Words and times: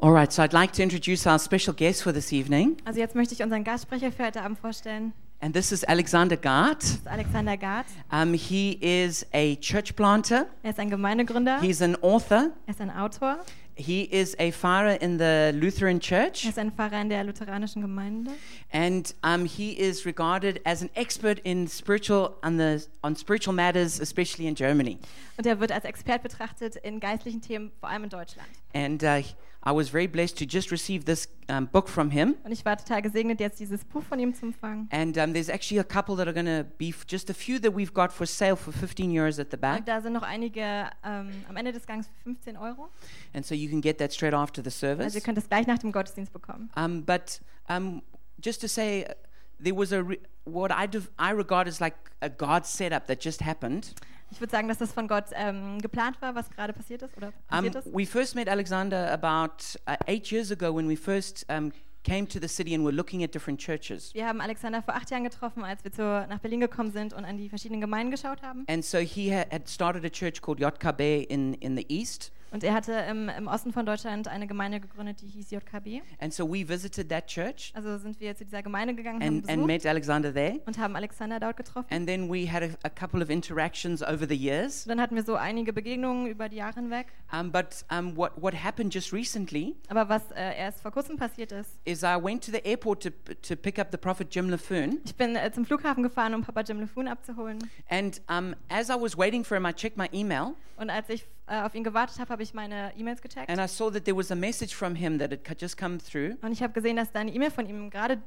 All 0.00 0.12
right, 0.12 0.32
so 0.32 0.42
I'd 0.44 0.52
like 0.52 0.72
to 0.74 0.82
introduce 0.82 1.26
our 1.26 1.38
special 1.40 1.72
guest 1.74 2.02
for 2.04 2.12
this 2.12 2.32
evening, 2.32 2.76
Also 2.84 3.00
jetzt 3.00 3.14
möchte 3.16 3.34
ich 3.34 3.42
unseren 3.42 3.64
Gastsprecher 3.64 4.12
für 4.12 4.26
heute 4.26 4.42
Abend 4.42 4.58
vorstellen. 4.58 5.12
and 5.40 5.52
this 5.54 5.72
is 5.72 5.82
Alexander 5.84 6.36
Gart. 6.36 6.82
Das 6.82 6.90
ist 6.90 7.06
Alexander 7.08 7.56
Gard. 7.56 7.86
Um, 8.12 8.32
he 8.34 8.72
is 8.80 9.26
a 9.32 9.56
church 9.56 9.96
planter, 9.96 10.46
Er 10.62 10.70
ist 10.70 10.78
ein 10.78 10.90
Gemeindegründer. 10.90 11.60
he's 11.60 11.82
an 11.82 11.96
author, 12.02 12.50
Er 12.66 12.70
ist 12.70 12.80
ein 12.80 12.90
Autor. 12.90 13.38
he 13.74 14.02
is 14.04 14.36
a 14.38 14.52
father 14.52 15.00
in 15.02 15.18
the 15.18 15.50
Lutheran 15.52 15.96
Er 15.96 16.00
Church, 16.00 16.44
ist 16.44 16.58
ein 16.60 16.70
Pfarrer 16.72 17.00
in 17.00 17.08
der 17.08 17.24
lutheranischen 17.24 17.82
Gemeinde. 17.82 18.30
and 18.72 19.16
um, 19.24 19.44
he 19.46 19.72
is 19.72 20.06
regarded 20.06 20.60
as 20.64 20.80
an 20.80 20.90
expert 20.94 21.40
in 21.40 21.66
spiritual 21.66 22.36
on 22.44 22.56
the 22.56 22.84
on 23.02 23.16
spiritual 23.16 23.52
matters, 23.54 23.98
especially 24.00 24.46
in 24.46 24.54
Germany. 24.54 24.98
Und 25.36 25.46
er 25.46 25.58
wird 25.60 25.70
als 25.72 25.84
Expert 25.84 26.22
betrachtet 26.22 26.76
in 26.76 26.98
geistlichen 27.00 27.40
Themen, 27.40 27.70
vor 27.80 27.88
allem 27.88 28.04
in 28.04 28.10
Deutschland. 28.10 28.48
And 28.74 29.02
uh, 29.02 29.22
I 29.62 29.72
was 29.72 29.88
very 29.90 30.06
blessed 30.06 30.36
to 30.38 30.46
just 30.46 30.70
receive 30.70 31.04
this 31.04 31.28
um, 31.48 31.66
book 31.66 31.88
from 31.88 32.10
him. 32.10 32.36
Und 32.44 32.52
ich 32.52 32.64
war 32.64 32.76
total 32.76 33.02
gesegnet, 33.02 33.40
jetzt 33.40 33.58
dieses 33.58 33.84
Buch 33.84 34.02
von 34.02 34.18
ihm 34.18 34.34
zu 34.34 34.46
empfangen. 34.46 34.88
And 34.90 35.16
um, 35.18 35.32
there's 35.32 35.48
actually 35.48 35.80
a 35.80 35.84
couple 35.84 36.16
that 36.16 36.26
are 36.28 36.32
going 36.32 36.46
to 36.46 36.64
be 36.78 36.94
just 37.06 37.28
a 37.30 37.34
few 37.34 37.58
that 37.60 37.74
we've 37.74 37.92
got 37.92 38.12
for 38.12 38.26
sale 38.26 38.56
for 38.56 38.72
15 38.72 39.10
euros 39.10 39.38
at 39.38 39.50
the 39.50 39.56
back. 39.56 39.80
Und 39.80 39.88
da 39.88 40.00
sind 40.00 40.12
noch 40.12 40.22
einige 40.22 40.60
ähm, 41.04 41.30
am 41.48 41.56
Ende 41.56 41.72
des 41.72 41.86
Gangs 41.86 42.06
für 42.06 42.22
15 42.24 42.56
Euro. 42.56 42.88
And 43.34 43.44
so 43.44 43.54
you 43.54 43.68
can 43.68 43.80
get 43.80 43.98
that 43.98 44.12
straight 44.12 44.34
after 44.34 44.62
the 44.62 44.68
Also 44.68 44.78
service. 44.86 45.14
ihr 45.14 45.20
könnt 45.22 45.38
es 45.38 45.48
gleich 45.48 45.66
nach 45.66 45.78
dem 45.78 45.92
Gottesdienst 45.92 46.32
bekommen. 46.32 46.70
Um, 46.76 47.04
but 47.04 47.40
um, 47.68 48.02
just 48.40 48.60
to 48.60 48.68
say, 48.68 49.04
uh, 49.04 49.14
there 49.60 49.74
was 49.74 49.92
a 49.92 50.04
what 50.44 50.70
I, 50.70 50.88
I 51.18 51.32
regard 51.32 51.66
as 51.68 51.80
like 51.80 51.94
a 52.22 52.28
God 52.28 52.64
setup 52.64 53.06
that 53.08 53.20
just 53.22 53.42
happened. 53.42 53.92
Ich 54.30 54.40
würde 54.40 54.50
sagen, 54.50 54.68
dass 54.68 54.78
das 54.78 54.92
von 54.92 55.08
Gott 55.08 55.24
ähm, 55.34 55.78
geplant 55.80 56.20
war, 56.20 56.34
was 56.34 56.50
gerade 56.50 56.72
passiert 56.72 57.02
ist 57.02 57.16
oder 57.16 57.28
Um, 57.28 57.32
passiert 57.48 57.74
ist. 57.76 57.94
we 57.94 58.04
first 58.06 58.34
met 58.34 58.48
Alexander 58.48 59.10
about 59.12 59.76
uh, 59.88 59.96
eight 60.06 60.30
years 60.30 60.50
ago 60.52 60.74
when 60.74 60.88
we 60.88 60.96
first 60.96 61.46
um, 61.50 61.72
came 62.04 62.26
to 62.28 62.38
the 62.40 62.48
city 62.48 62.74
and 62.74 62.84
were 62.84 62.92
looking 62.94 63.22
at 63.24 63.34
different 63.34 63.58
churches. 63.60 64.12
Wir 64.14 64.26
haben 64.26 64.40
Alexander 64.40 64.82
vor 64.82 64.94
acht 64.94 65.10
Jahren 65.10 65.24
getroffen, 65.24 65.64
als 65.64 65.82
wir 65.84 65.92
zu, 65.92 66.02
nach 66.02 66.38
Berlin 66.40 66.60
gekommen 66.60 66.90
sind 66.92 67.12
und 67.14 67.24
an 67.24 67.36
die 67.36 67.48
verschiedenen 67.48 67.80
Gemeinden 67.80 68.10
geschaut 68.10 68.42
haben. 68.42 68.64
And 68.68 68.84
so 68.84 68.98
he 68.98 69.30
ha- 69.34 69.46
had 69.50 69.68
started 69.68 70.04
a 70.04 70.10
church 70.10 70.40
called 70.42 70.60
Yotkabe 70.60 71.22
in, 71.28 71.54
in 71.54 71.76
the 71.76 71.86
east. 71.88 72.30
Und 72.50 72.64
er 72.64 72.72
hatte 72.74 72.92
im, 73.10 73.28
im 73.28 73.46
Osten 73.46 73.72
von 73.72 73.84
Deutschland 73.84 74.26
eine 74.28 74.46
Gemeinde 74.46 74.80
gegründet, 74.80 75.20
die 75.20 75.26
hieß 75.26 75.50
JKB. 75.50 76.02
And 76.20 76.32
so 76.32 76.48
we 76.48 76.66
visited 76.66 77.08
that 77.10 77.26
church 77.26 77.72
Also 77.74 77.98
sind 77.98 78.18
wir 78.20 78.34
zu 78.36 78.44
dieser 78.44 78.62
Gemeinde 78.62 78.94
gegangen, 78.94 79.20
haben 79.20 79.26
and, 79.26 79.48
and 79.48 79.56
besucht 79.56 79.66
met 79.66 79.86
Alexander 79.86 80.32
there. 80.32 80.60
und 80.66 80.78
haben 80.78 80.96
Alexander 80.96 81.38
dort 81.40 81.56
getroffen. 81.56 81.86
And 81.92 82.06
then 82.06 82.30
we 82.30 82.50
had 82.50 82.62
a, 82.62 82.68
a 82.84 82.90
couple 82.90 83.22
of 83.22 83.28
interactions 83.30 84.02
over 84.02 84.26
the 84.26 84.34
years. 84.36 84.84
Dann 84.84 85.00
hatten 85.00 85.14
wir 85.14 85.22
so 85.24 85.34
einige 85.34 85.72
Begegnungen 85.72 86.26
über 86.26 86.48
die 86.48 86.56
Jahre 86.56 86.80
hinweg. 86.80 87.08
Um, 87.32 87.52
but 87.52 87.84
um, 87.90 88.16
what, 88.16 88.32
what 88.40 88.54
happened 88.54 88.94
just 88.94 89.12
recently 89.12 89.76
Aber 89.88 90.08
was 90.08 90.22
äh, 90.30 90.58
erst 90.58 90.80
vor 90.80 90.90
kurzem 90.90 91.16
passiert 91.16 91.52
ist, 91.52 91.78
is 91.84 92.02
I 92.02 92.16
went 92.20 92.44
to 92.44 92.50
the 92.50 92.64
airport 92.64 93.02
to, 93.02 93.10
to 93.42 93.56
pick 93.56 93.78
up 93.78 93.88
the 93.90 93.98
prophet 93.98 94.34
Jim 94.34 94.48
LaFoon. 94.48 94.98
ich 95.04 95.14
bin 95.14 95.36
äh, 95.36 95.52
zum 95.52 95.66
Flughafen 95.66 96.02
gefahren, 96.02 96.34
um 96.34 96.42
Papa 96.42 96.62
Jim 96.62 96.80
LeFoon 96.80 97.08
abzuholen. 97.08 97.58
And 97.90 98.20
um, 98.30 98.54
as 98.70 98.88
I 98.88 98.94
was 98.98 99.16
waiting 99.18 99.44
for 99.44 99.56
him, 99.56 99.66
I 99.66 99.72
checked 99.72 99.98
my 99.98 100.08
email 100.12 100.54
Und 100.78 100.90
als 100.90 101.08
ich 101.10 101.26
äh, 101.48 101.60
auf 101.62 101.74
ihn 101.74 101.84
gewartet 101.84 102.18
habe, 102.18 102.30
habe 102.30 102.42
ich 102.42 102.54
meine 102.54 102.92
E-Mails 102.96 103.20
gecheckt. 103.22 103.48
and 103.50 103.60
I 103.60 103.66
saw 103.68 103.90
that 103.90 104.04
there 104.04 104.16
was 104.16 104.30
a 104.30 104.34
message 104.36 104.74
from 104.74 104.94
him 104.94 105.18
that 105.18 105.30
had 105.30 105.44
co- 105.44 105.54
just 105.58 105.76
come 105.76 105.98
through. 105.98 106.36
Und 106.42 106.52
ich 106.52 106.62
habe 106.62 106.72
gesehen, 106.72 106.96
dass 106.96 107.10
da 107.12 107.20
eine 107.20 107.32
E-Mail 107.32 107.50
von 107.50 107.66
ihm 107.68 107.90
gerade 107.90 108.20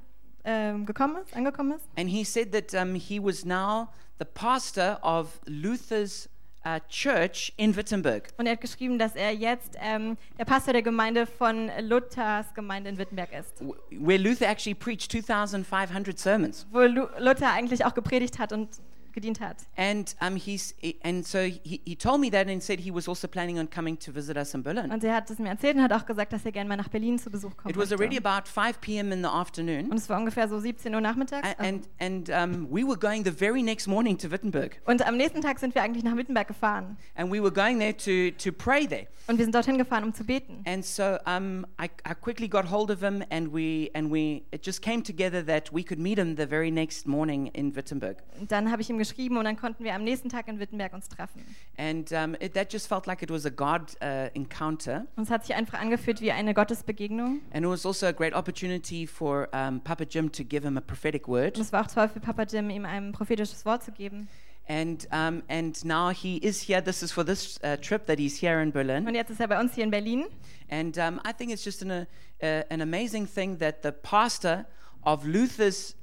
ähm, 0.43 0.85
gekommen 0.85 1.17
ist, 1.23 1.35
angekommen 1.35 1.73
ist. 1.73 1.85
And 1.97 2.09
he 2.09 2.23
said 2.23 2.51
that 2.51 2.73
um, 2.73 2.95
he 2.95 3.19
was 3.23 3.45
now 3.45 3.89
the 4.19 4.25
pastor 4.25 4.97
of 5.03 5.39
Luther's 5.45 6.27
uh, 6.65 6.79
church 6.89 7.53
in 7.57 7.75
Wittenberg. 7.75 8.29
Und 8.37 8.45
er 8.47 8.53
hat 8.53 8.61
geschrieben, 8.61 8.97
dass 8.99 9.15
er 9.15 9.31
jetzt 9.33 9.75
ähm, 9.79 10.17
der 10.39 10.45
Pastor 10.45 10.73
der 10.73 10.81
Gemeinde 10.81 11.25
von 11.27 11.69
Luthers 11.81 12.53
Gemeinde 12.55 12.89
in 12.89 12.97
Wittenberg 12.97 13.29
ist. 13.33 13.61
Where 13.91 14.17
Luther 14.17 14.47
actually 14.47 14.75
preached 14.75 15.11
2,500 15.11 16.17
sermons. 16.17 16.65
Wo 16.71 16.79
Lu 16.81 17.07
Luther 17.19 17.51
eigentlich 17.51 17.85
auch 17.85 17.93
gepredigt 17.93 18.39
hat 18.39 18.51
und 18.51 18.69
gedient 19.13 19.39
hat. 19.39 19.57
And 19.77 20.15
um, 20.21 20.35
he's 20.35 20.73
and 21.03 21.25
so 21.25 21.39
he, 21.39 21.81
he 21.85 21.95
told 21.95 22.19
me 22.21 22.29
that 22.31 22.47
and 22.47 22.61
said 22.61 22.79
he 22.79 22.91
was 22.93 23.07
also 23.07 23.27
planning 23.27 23.59
on 23.59 23.69
coming 23.69 23.97
to 23.99 24.11
visit 24.11 24.37
us 24.37 24.53
in 24.53 24.63
Berlin. 24.63 24.91
Und 24.91 25.03
er 25.03 25.15
hat 25.15 25.29
es 25.29 25.39
mir 25.39 25.49
erzählt 25.49 25.75
und 25.75 25.83
hat 25.83 25.93
auch 25.93 26.05
gesagt, 26.05 26.33
dass 26.33 26.45
er 26.45 26.51
gerne 26.51 26.67
mal 26.67 26.77
nach 26.77 26.89
Berlin 26.89 27.17
zu 27.19 27.29
Besuch 27.29 27.55
kommt. 27.57 27.71
It 27.75 27.77
was 27.81 27.91
already 27.91 28.17
about 28.17 28.47
5 28.49 28.79
p.m. 28.81 29.11
in 29.11 29.21
the 29.21 29.29
afternoon, 29.29 29.91
Und 29.91 29.97
es 29.97 30.09
war 30.09 30.19
ungefähr 30.19 30.47
so 30.47 30.59
17 30.59 30.93
Uhr 30.93 31.01
nachmittags. 31.01 31.47
and 31.57 31.87
and 31.99 32.29
um, 32.29 32.67
we 32.71 32.83
were 32.83 32.97
going 32.97 33.23
the 33.23 33.31
very 33.31 33.61
next 33.61 33.87
morning 33.87 34.17
to 34.17 34.29
Wittenberg, 34.31 34.81
Und 34.85 35.05
am 35.05 35.17
nächsten 35.17 35.41
Tag 35.41 35.59
sind 35.59 35.75
wir 35.75 35.81
eigentlich 35.83 36.03
nach 36.03 36.15
Wittenberg 36.15 36.47
gefahren. 36.47 36.97
and 37.15 37.31
we 37.31 37.41
were 37.41 37.51
going 37.51 37.79
there 37.79 37.95
to 37.95 38.31
to 38.37 38.51
pray 38.51 38.87
there. 38.87 39.07
Und 39.27 39.37
wir 39.37 39.45
sind 39.45 39.53
dorthin 39.55 39.77
gefahren, 39.77 40.03
um 40.03 40.13
zu 40.13 40.23
beten. 40.23 40.63
And 40.65 40.83
so 40.83 41.17
um, 41.27 41.65
I, 41.79 41.85
I 42.09 42.13
quickly 42.19 42.47
got 42.49 42.69
hold 42.69 42.89
of 42.89 43.01
him, 43.01 43.23
and 43.29 43.53
we 43.53 43.89
and 43.93 44.11
we 44.11 44.43
it 44.51 44.65
just 44.65 44.81
came 44.81 45.03
together 45.03 45.45
that 45.45 45.71
we 45.73 45.83
could 45.83 45.99
meet 45.99 46.17
him 46.17 46.35
the 46.35 46.47
very 46.47 46.71
next 46.71 47.07
morning 47.07 47.47
in 47.53 47.75
Wittenberg. 47.75 48.17
Und 48.39 48.51
dann 48.51 48.71
habe 48.71 48.81
ich 48.81 48.89
ihm 48.89 48.97
geschrieben 49.01 49.37
und 49.37 49.45
dann 49.45 49.57
konnten 49.57 49.83
wir 49.83 49.95
am 49.95 50.03
nächsten 50.03 50.29
Tag 50.29 50.47
in 50.47 50.59
Wittenberg 50.59 50.93
uns 50.93 51.09
treffen. 51.09 51.41
And 51.77 52.11
um, 52.11 52.35
it, 52.39 52.53
that 52.53 52.71
just 52.71 52.87
felt 52.87 53.07
like 53.07 53.21
it 53.23 53.31
was 53.31 53.45
a 53.45 53.49
God 53.49 53.95
uh, 54.01 54.29
encounter. 54.33 55.07
Und 55.15 55.23
es 55.23 55.31
hat 55.31 55.45
sich 55.45 55.55
einfach 55.55 55.79
angefühlt 55.79 56.21
wie 56.21 56.31
eine 56.31 56.53
Gottesbegegnung. 56.53 57.41
And 57.51 57.65
it 57.65 57.69
was 57.69 57.85
also 57.85 58.05
a 58.07 58.11
great 58.11 58.33
opportunity 58.33 59.07
for 59.07 59.47
um, 59.53 59.81
Papa 59.81 60.03
Jim 60.03 60.31
to 60.31 60.43
give 60.43 60.63
him 60.63 60.77
a 60.77 60.81
prophetic 60.81 61.27
word. 61.27 61.57
Und 61.57 61.63
es 61.63 61.73
war 61.73 61.85
auch 61.85 61.91
toll 61.91 62.09
für 62.09 62.19
Papa 62.19 62.43
Jim, 62.43 62.69
ihm 62.69 62.85
ein 62.85 63.11
prophetisches 63.11 63.65
Wort 63.65 63.83
zu 63.83 63.91
geben. 63.91 64.27
And, 64.67 65.07
um, 65.11 65.41
and 65.49 65.83
now 65.83 66.11
he 66.11 66.37
is 66.37 66.61
here. 66.61 66.81
This 66.81 67.01
is 67.01 67.11
for 67.11 67.25
this 67.25 67.59
uh, 67.63 67.77
trip 67.77 68.05
that 68.05 68.19
he's 68.19 68.39
here 68.39 68.61
in 68.61 68.67
Und 68.67 68.73
Berlin. 68.73 69.15
jetzt 69.15 69.31
ist 69.31 69.39
er 69.39 69.47
bei 69.47 69.59
uns 69.59 69.73
hier 69.73 69.83
in 69.83 69.91
Berlin. 69.91 70.25
And 70.69 70.97
um, 70.97 71.19
I 71.27 71.33
think 71.33 71.51
it's 71.51 71.65
just 71.65 71.81
an, 71.81 71.91
uh, 71.91 72.63
an 72.69 72.81
amazing 72.81 73.27
thing 73.27 73.57
that 73.59 73.81
the 73.83 73.91
pastor 73.91 74.65
of 75.03 75.25
Luther's 75.25 75.95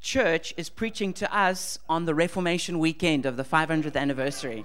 church 0.00 0.54
is 0.56 0.70
preaching 0.70 1.12
to 1.14 1.26
us 1.32 1.80
on 1.88 2.06
the 2.06 2.12
Reformation 2.14 2.80
weekend 2.82 3.26
of 3.26 3.36
the 3.36 3.42
500th 3.44 3.96
anniversary. 3.96 4.64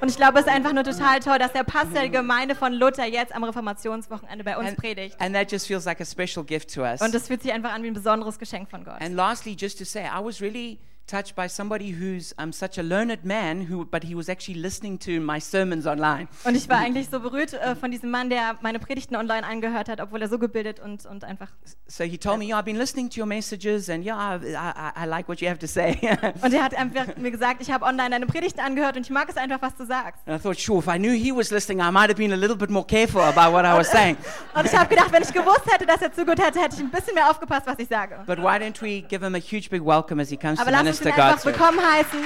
Und 0.00 0.10
ich 0.10 0.16
glaube, 0.16 0.38
es 0.38 0.46
ist 0.46 0.52
einfach 0.52 0.72
nur 0.72 0.84
total 0.84 1.18
toll, 1.20 1.38
dass 1.38 1.52
der 1.52 1.64
Pastor 1.64 1.94
der 2.00 2.08
Gemeinde 2.08 2.54
von 2.54 2.72
Luther 2.72 3.06
jetzt 3.06 3.34
am 3.34 3.42
Reformationswochenende 3.42 4.44
bei 4.44 4.56
uns 4.56 4.68
And, 4.68 4.76
predigt. 4.78 5.16
and 5.20 5.34
that 5.34 5.50
just 5.50 5.66
feels 5.66 5.86
like 5.86 6.00
a 6.00 6.04
special 6.04 6.44
gift 6.44 6.72
to 6.74 6.82
us. 6.82 7.00
Und 7.00 7.14
es 7.14 7.26
fühlt 7.26 7.42
sich 7.42 7.52
einfach 7.52 7.72
an 7.72 7.82
wie 7.82 7.88
ein 7.88 7.94
besonderes 7.94 8.38
Geschenk 8.38 8.70
von 8.70 8.84
Gott. 8.84 9.00
And 9.00 9.14
lastly, 9.16 9.56
just 9.58 9.78
to 9.78 9.84
say, 9.84 10.04
I 10.04 10.22
was 10.22 10.40
really 10.40 10.78
touched 11.08 11.34
by 11.34 11.48
somebody 11.48 11.90
who's 11.90 12.34
um, 12.38 12.52
such 12.52 12.78
a 12.78 12.82
learned 12.82 13.24
man, 13.24 13.62
who, 13.62 13.84
but 13.84 14.04
he 14.04 14.14
was 14.14 14.28
actually 14.28 14.60
listening 14.60 14.98
to 14.98 15.20
my 15.20 15.40
sermons 15.40 15.86
online. 15.86 16.28
Und 16.44 16.54
ich 16.54 16.68
war 16.68 16.78
eigentlich 16.78 17.08
so 17.10 17.18
berührt 17.20 17.54
äh, 17.54 17.74
von 17.74 17.90
diesem 17.90 18.10
Mann, 18.10 18.30
der 18.30 18.58
meine 18.60 18.78
Predigten 18.78 19.16
online 19.16 19.44
angehört 19.44 19.88
hat, 19.88 20.00
obwohl 20.00 20.22
er 20.22 20.28
so 20.28 20.38
gebildet 20.38 20.78
und, 20.78 21.06
und 21.06 21.24
einfach. 21.24 21.48
So 21.86 22.04
he 22.04 22.18
told 22.18 22.38
me, 22.38 22.46
yeah, 22.46 22.58
I've 22.58 22.64
been 22.64 22.76
listening 22.76 23.08
to 23.10 23.20
your 23.20 23.26
messages, 23.26 23.88
and 23.88 24.04
yeah, 24.04 24.16
I, 24.16 24.54
I, 24.54 25.04
I 25.04 25.06
like 25.06 25.28
what 25.28 25.40
you 25.40 25.48
have 25.48 25.58
to 25.60 25.66
say. 25.66 25.98
Und 26.42 26.52
er 26.52 26.62
hat 26.62 26.74
einfach 26.74 27.16
mir 27.16 27.30
gesagt, 27.30 27.62
ich 27.62 27.70
habe 27.70 27.84
online 27.84 28.10
deine 28.10 28.26
Predigten 28.26 28.60
angehört 28.60 28.96
und 28.96 29.02
ich 29.02 29.10
mag 29.10 29.28
es 29.28 29.36
einfach, 29.36 29.60
was 29.62 29.74
du 29.76 29.84
sagst. 29.86 30.20
and 30.26 30.38
I 30.38 30.42
thought, 30.42 30.58
sure, 30.58 30.78
if 30.78 30.86
I 30.86 30.98
knew 30.98 31.12
he 31.12 31.32
was 31.32 31.50
listening, 31.50 31.80
I 31.80 31.90
might 31.90 32.08
have 32.08 32.16
been 32.16 32.32
a 32.32 32.36
little 32.36 32.56
bit 32.56 32.70
more 32.70 32.84
careful 32.84 33.22
about 33.22 33.52
what 33.52 33.64
I 33.64 33.76
was 33.76 33.88
saying. 33.90 34.16
Und 34.54 34.66
ich 34.66 34.76
habe 34.76 34.88
gedacht, 34.88 35.12
wenn 35.12 35.22
ich 35.22 35.32
gewusst 35.32 35.64
hätte, 35.66 35.86
dass 35.86 36.02
er 36.02 36.12
zugehört 36.12 36.44
hätte, 36.44 36.60
hätte 36.60 36.76
ich 36.76 36.82
ein 36.82 36.90
bisschen 36.90 37.14
mehr 37.14 37.30
aufgepasst, 37.30 37.66
was 37.66 37.78
ich 37.78 37.88
sage. 37.88 38.18
But 38.26 38.38
why 38.38 38.58
don't 38.58 38.80
we 38.82 39.02
give 39.02 39.24
him 39.24 39.34
a 39.34 39.38
huge 39.38 39.70
big 39.70 39.82
welcome 39.84 40.20
as 40.20 40.28
he 40.28 40.36
comes 40.36 40.58
Aber 40.60 40.70
to 40.70 40.97
einfach 41.06 41.32
God's 41.32 41.44
word. 41.44 41.58
willkommen 41.58 41.92
heißen. 41.92 42.24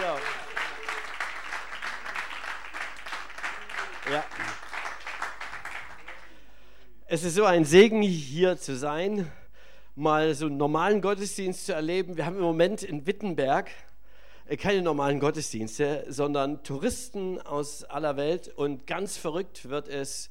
Ja. 0.00 0.16
Es 7.10 7.24
ist 7.24 7.34
so 7.34 7.44
ein 7.44 7.64
Segen, 7.64 8.02
hier 8.02 8.58
zu 8.58 8.76
sein, 8.76 9.30
mal 9.94 10.34
so 10.34 10.46
einen 10.46 10.56
normalen 10.56 11.00
Gottesdienst 11.00 11.66
zu 11.66 11.72
erleben. 11.72 12.16
Wir 12.16 12.26
haben 12.26 12.36
im 12.36 12.42
Moment 12.42 12.82
in 12.82 13.06
Wittenberg 13.06 13.70
äh, 14.46 14.56
keine 14.56 14.82
normalen 14.82 15.18
Gottesdienste, 15.18 16.04
sondern 16.08 16.62
Touristen 16.62 17.40
aus 17.40 17.82
aller 17.84 18.16
Welt. 18.16 18.48
Und 18.48 18.86
ganz 18.86 19.16
verrückt 19.16 19.68
wird 19.68 19.88
es 19.88 20.30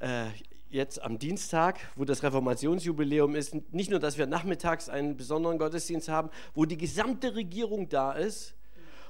äh, 0.00 0.26
jetzt 0.72 1.02
am 1.02 1.18
Dienstag, 1.18 1.78
wo 1.96 2.04
das 2.04 2.22
Reformationsjubiläum 2.22 3.34
ist. 3.34 3.54
Nicht 3.72 3.90
nur, 3.90 4.00
dass 4.00 4.18
wir 4.18 4.26
nachmittags 4.26 4.88
einen 4.88 5.16
besonderen 5.16 5.58
Gottesdienst 5.58 6.08
haben, 6.08 6.30
wo 6.54 6.64
die 6.64 6.76
gesamte 6.76 7.34
Regierung 7.34 7.88
da 7.88 8.12
ist 8.12 8.54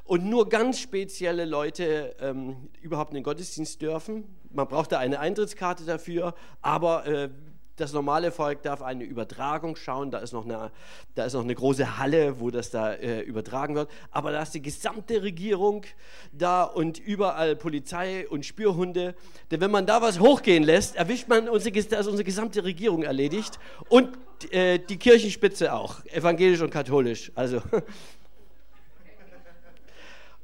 und 0.05 0.25
nur 0.25 0.49
ganz 0.49 0.81
spezielle 0.81 1.45
Leute 1.45 2.17
ähm, 2.21 2.69
überhaupt 2.81 3.13
in 3.13 3.17
den 3.17 3.25
Gottesdienst 3.25 3.81
dürfen. 3.81 4.25
Man 4.51 4.67
braucht 4.67 4.93
da 4.93 4.99
eine 4.99 5.21
Eintrittskarte 5.21 5.85
dafür, 5.85 6.35
aber 6.61 7.07
äh, 7.07 7.31
das 7.83 7.93
normale 7.93 8.31
Volk 8.31 8.63
darf 8.63 8.81
eine 8.81 9.05
Übertragung 9.05 9.77
schauen. 9.77 10.11
Da 10.11 10.19
ist 10.19 10.33
noch 10.33 10.45
eine, 10.45 10.71
da 11.15 11.25
ist 11.25 11.35
noch 11.35 11.43
eine 11.43 11.55
große 11.55 11.99
Halle, 11.99 12.41
wo 12.41 12.51
das 12.51 12.71
da 12.71 12.93
äh, 12.93 13.21
übertragen 13.21 13.75
wird. 13.75 13.91
Aber 14.11 14.31
da 14.33 14.43
ist 14.43 14.55
die 14.55 14.63
gesamte 14.63 15.23
Regierung 15.23 15.85
da 16.33 16.63
und 16.63 16.99
überall 16.99 17.57
Polizei 17.57 18.27
und 18.29 18.47
Spürhunde. 18.47 19.15
Denn 19.51 19.61
wenn 19.61 19.71
man 19.71 19.85
da 19.85 20.01
was 20.01 20.21
hochgehen 20.21 20.63
lässt, 20.63 20.97
erwischt 20.97 21.29
man 21.29 21.49
unsere, 21.49 21.77
ist 21.77 21.93
unsere 21.93 22.25
gesamte 22.25 22.65
Regierung 22.65 23.03
erledigt 23.03 23.59
und 23.89 24.17
äh, 24.53 24.79
die 24.79 24.97
Kirchenspitze 24.97 25.73
auch, 25.73 26.05
evangelisch 26.07 26.61
und 26.61 26.71
katholisch. 26.71 27.33
Also 27.35 27.61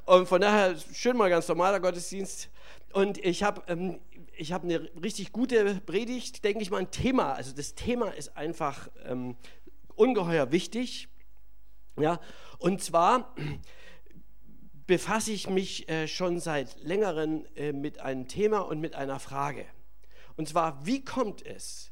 Und 0.09 0.27
von 0.27 0.41
daher 0.41 0.73
schön 0.91 1.15
mal 1.15 1.29
ganz 1.29 1.47
normaler 1.47 1.79
Gottesdienst. 1.79 2.49
Und 2.93 3.23
ich 3.23 3.43
habe 3.43 3.61
ähm, 3.67 3.99
ich 4.39 4.53
hab 4.53 4.63
eine 4.63 4.89
richtig 5.03 5.33
gute 5.33 5.81
Predigt, 5.81 6.45
denke 6.45 6.61
ich 6.61 6.71
mal, 6.71 6.77
ein 6.77 6.91
Thema. 6.91 7.33
Also 7.33 7.53
das 7.53 7.75
Thema 7.75 8.09
ist 8.11 8.37
einfach 8.37 8.89
ähm, 9.03 9.35
ungeheuer 9.95 10.51
wichtig. 10.53 11.09
Ja, 11.99 12.21
und 12.57 12.81
zwar 12.81 13.35
befasse 14.87 15.33
ich 15.33 15.49
mich 15.49 15.89
äh, 15.89 16.07
schon 16.07 16.39
seit 16.39 16.81
längerem 16.81 17.45
äh, 17.55 17.73
mit 17.73 17.99
einem 17.99 18.29
Thema 18.29 18.59
und 18.59 18.79
mit 18.79 18.95
einer 18.95 19.19
Frage. 19.19 19.65
Und 20.37 20.47
zwar, 20.47 20.85
wie 20.85 21.03
kommt 21.03 21.45
es, 21.45 21.91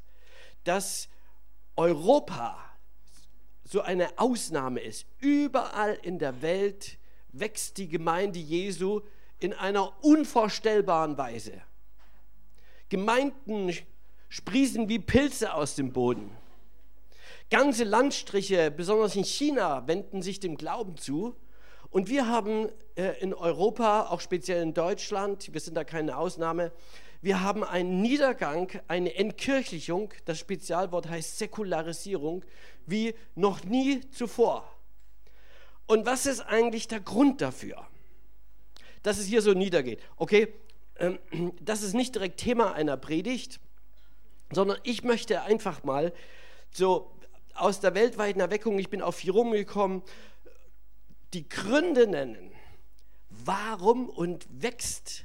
dass 0.64 1.10
Europa 1.76 2.58
so 3.62 3.82
eine 3.82 4.18
Ausnahme 4.18 4.80
ist? 4.80 5.06
Überall 5.20 5.98
in 6.00 6.18
der 6.18 6.40
Welt 6.40 6.98
wächst 7.28 7.76
die 7.76 7.88
Gemeinde 7.88 8.38
Jesu 8.38 9.02
in 9.38 9.52
einer 9.52 10.02
unvorstellbaren 10.02 11.18
Weise. 11.18 11.62
Gemeinden 12.88 13.72
sprießen 14.28 14.88
wie 14.88 14.98
Pilze 14.98 15.54
aus 15.54 15.74
dem 15.74 15.92
Boden. 15.92 16.30
Ganze 17.50 17.84
Landstriche, 17.84 18.70
besonders 18.70 19.16
in 19.16 19.24
China, 19.24 19.86
wenden 19.86 20.22
sich 20.22 20.40
dem 20.40 20.56
Glauben 20.56 20.96
zu. 20.96 21.34
Und 21.90 22.08
wir 22.08 22.28
haben 22.28 22.68
äh, 22.96 23.18
in 23.20 23.32
Europa, 23.32 24.08
auch 24.10 24.20
speziell 24.20 24.62
in 24.62 24.74
Deutschland, 24.74 25.52
wir 25.52 25.60
sind 25.60 25.74
da 25.74 25.84
keine 25.84 26.18
Ausnahme, 26.18 26.72
wir 27.20 27.42
haben 27.42 27.64
einen 27.64 28.00
Niedergang, 28.00 28.70
eine 28.86 29.14
Entkirchlichung, 29.14 30.12
das 30.24 30.38
Spezialwort 30.38 31.08
heißt 31.08 31.38
Säkularisierung, 31.38 32.44
wie 32.86 33.14
noch 33.34 33.64
nie 33.64 34.08
zuvor. 34.10 34.70
Und 35.86 36.06
was 36.06 36.26
ist 36.26 36.42
eigentlich 36.42 36.86
der 36.86 37.00
Grund 37.00 37.40
dafür, 37.40 37.88
dass 39.02 39.18
es 39.18 39.26
hier 39.26 39.42
so 39.42 39.54
niedergeht? 39.54 40.00
Okay, 40.16 40.52
das 41.60 41.82
ist 41.82 41.94
nicht 41.94 42.14
direkt 42.14 42.40
Thema 42.40 42.72
einer 42.72 42.96
Predigt, 42.96 43.60
sondern 44.50 44.78
ich 44.82 45.04
möchte 45.04 45.42
einfach 45.42 45.84
mal 45.84 46.12
so 46.72 47.12
aus 47.54 47.80
der 47.80 47.94
weltweiten 47.94 48.40
Erweckung, 48.40 48.78
ich 48.78 48.90
bin 48.90 49.02
auf 49.02 49.18
hier 49.18 49.32
rumgekommen, 49.32 50.02
die 51.34 51.48
Gründe 51.48 52.06
nennen, 52.06 52.52
warum 53.28 54.08
und 54.08 54.46
wächst 54.50 55.24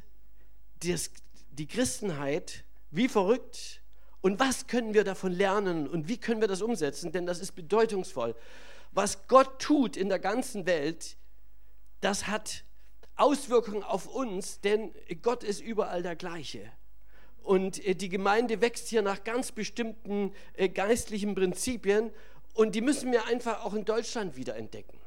die 0.81 1.67
Christenheit 1.67 2.63
wie 2.91 3.07
verrückt 3.07 3.81
und 4.21 4.39
was 4.39 4.67
können 4.67 4.93
wir 4.93 5.03
davon 5.03 5.31
lernen 5.31 5.87
und 5.87 6.07
wie 6.07 6.17
können 6.17 6.41
wir 6.41 6.47
das 6.47 6.61
umsetzen, 6.61 7.11
denn 7.11 7.25
das 7.25 7.39
ist 7.39 7.53
bedeutungsvoll. 7.53 8.35
Was 8.91 9.27
Gott 9.27 9.59
tut 9.59 9.97
in 9.97 10.09
der 10.09 10.19
ganzen 10.19 10.65
Welt, 10.65 11.17
das 12.01 12.27
hat 12.27 12.63
Auswirkungen 13.15 13.83
auf 13.83 14.07
uns, 14.07 14.59
denn 14.61 14.91
Gott 15.21 15.43
ist 15.43 15.61
überall 15.61 16.03
der 16.03 16.15
gleiche. 16.15 16.71
Und 17.43 17.85
äh, 17.85 17.93
die 17.93 18.09
Gemeinde 18.09 18.61
wächst 18.61 18.87
hier 18.87 19.01
nach 19.01 19.23
ganz 19.23 19.51
bestimmten 19.51 20.31
äh, 20.53 20.69
geistlichen 20.69 21.35
Prinzipien 21.35 22.11
und 22.53 22.75
die 22.75 22.81
müssen 22.81 23.11
wir 23.11 23.25
einfach 23.27 23.65
auch 23.65 23.73
in 23.73 23.85
Deutschland 23.85 24.37
wieder 24.37 24.55
entdecken. 24.55 24.97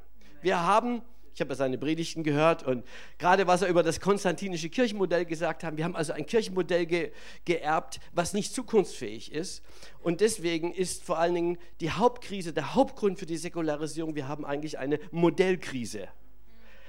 Wir 0.43 0.61
haben, 0.62 1.03
ich 1.35 1.41
habe 1.41 1.50
ja 1.50 1.56
seine 1.56 1.79
Predigten 1.79 2.23
gehört 2.23 2.62
und 2.62 2.85
gerade 3.19 3.47
was 3.47 3.62
er 3.62 3.69
über 3.69 3.82
das 3.82 4.00
konstantinische 4.00 4.69
Kirchenmodell 4.69 5.25
gesagt 5.25 5.64
hat, 5.64 5.76
wir 5.76 5.85
haben 5.85 5.97
also 5.97 6.12
ein 6.12 6.26
Kirchenmodell 6.26 6.87
ge, 6.87 7.12
geerbt, 7.44 8.00
was 8.12 8.35
nicht 8.35 8.52
zukunftsfähig 8.52 9.32
ist. 9.32 9.62
Und 10.02 10.20
deswegen 10.20 10.73
ist 10.73 11.05
vor 11.05 11.19
allen 11.19 11.35
Dingen 11.35 11.59
die 11.81 11.91
Hauptkrise, 11.91 12.52
der 12.52 12.75
Hauptgrund 12.75 13.19
für 13.19 13.26
die 13.26 13.37
Säkularisierung, 13.38 14.14
wir 14.14 14.29
haben 14.29 14.44
eigentlich 14.44 14.79
eine 14.79 14.99
Modellkrise. 15.11 16.09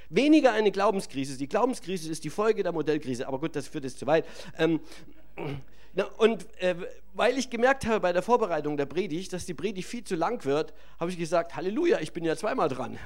Weniger 0.10 0.54
eine 0.54 0.72
Glaubenskrise. 0.72 1.38
Die 1.38 1.48
Glaubenskrise 1.48 2.10
ist 2.10 2.24
die 2.24 2.30
Folge 2.30 2.64
der 2.64 2.72
Modellkrise, 2.72 3.28
aber 3.28 3.40
gut, 3.40 3.56
das 3.56 3.68
führt 3.68 3.84
jetzt 3.84 4.00
zu 4.00 4.08
weit. 4.08 4.26
Ähm, 4.58 4.80
na, 5.94 6.06
und 6.18 6.46
äh, 6.62 6.76
weil 7.14 7.38
ich 7.38 7.50
gemerkt 7.50 7.86
habe 7.86 8.00
bei 8.00 8.14
der 8.14 8.22
Vorbereitung 8.22 8.78
der 8.78 8.86
Predigt, 8.86 9.34
dass 9.34 9.46
die 9.46 9.54
Predigt 9.54 9.88
viel 9.88 10.04
zu 10.04 10.16
lang 10.16 10.46
wird, 10.46 10.74
habe 11.00 11.10
ich 11.12 11.18
gesagt, 11.18 11.56
Halleluja, 11.56 12.00
ich 12.00 12.14
bin 12.14 12.24
ja 12.24 12.36
zweimal 12.36 12.70
dran. 12.70 12.98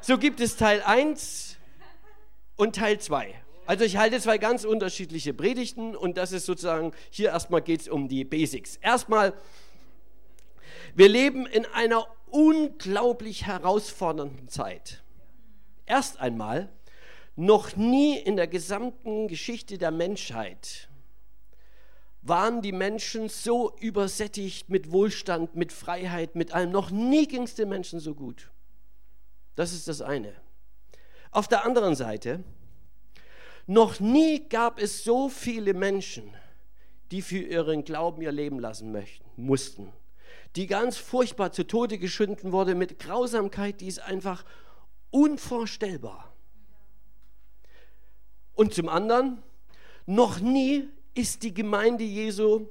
so 0.00 0.16
gibt 0.16 0.40
es 0.40 0.56
Teil 0.56 0.82
1 0.82 1.56
und 2.56 2.76
Teil 2.76 2.98
2. 2.98 3.34
Also 3.66 3.84
ich 3.84 3.96
halte 3.96 4.20
zwei 4.20 4.38
ganz 4.38 4.64
unterschiedliche 4.64 5.34
Predigten 5.34 5.96
und 5.96 6.16
das 6.16 6.30
ist 6.30 6.46
sozusagen, 6.46 6.92
hier 7.10 7.30
erstmal 7.30 7.62
geht 7.62 7.80
es 7.80 7.88
um 7.88 8.06
die 8.06 8.24
Basics. 8.24 8.76
Erstmal, 8.76 9.34
wir 10.94 11.08
leben 11.08 11.46
in 11.46 11.66
einer 11.66 12.06
unglaublich 12.26 13.46
herausfordernden 13.46 14.48
Zeit. 14.48 15.02
Erst 15.86 16.20
einmal, 16.20 16.68
noch 17.36 17.76
nie 17.76 18.18
in 18.18 18.36
der 18.36 18.46
gesamten 18.46 19.28
Geschichte 19.28 19.78
der 19.78 19.90
Menschheit 19.90 20.88
waren 22.22 22.60
die 22.60 22.72
Menschen 22.72 23.28
so 23.28 23.76
übersättigt 23.78 24.68
mit 24.68 24.90
Wohlstand, 24.90 25.54
mit 25.54 25.70
Freiheit, 25.72 26.34
mit 26.34 26.52
allem. 26.52 26.72
Noch 26.72 26.90
nie 26.90 27.28
ging 27.28 27.42
es 27.42 27.54
den 27.54 27.68
Menschen 27.68 28.00
so 28.00 28.14
gut. 28.14 28.50
Das 29.54 29.72
ist 29.72 29.86
das 29.86 30.02
eine. 30.02 30.34
Auf 31.30 31.46
der 31.46 31.64
anderen 31.64 31.94
Seite, 31.94 32.42
noch 33.66 34.00
nie 34.00 34.48
gab 34.48 34.80
es 34.80 35.04
so 35.04 35.28
viele 35.28 35.74
Menschen, 35.74 36.34
die 37.10 37.22
für 37.22 37.38
ihren 37.38 37.84
Glauben 37.84 38.22
ihr 38.22 38.32
Leben 38.32 38.58
lassen 38.58 38.90
möchten, 38.90 39.24
mussten, 39.36 39.92
die 40.56 40.66
ganz 40.66 40.96
furchtbar 40.96 41.52
zu 41.52 41.66
Tode 41.66 41.98
geschunden 41.98 42.50
wurde 42.52 42.74
mit 42.74 42.98
Grausamkeit, 42.98 43.80
die 43.80 43.88
ist 43.88 44.00
einfach 44.00 44.44
unvorstellbar. 45.10 46.32
Und 48.54 48.72
zum 48.72 48.88
anderen, 48.88 49.42
noch 50.06 50.40
nie 50.40 50.88
ist 51.14 51.42
die 51.42 51.52
Gemeinde 51.52 52.04
Jesu 52.04 52.68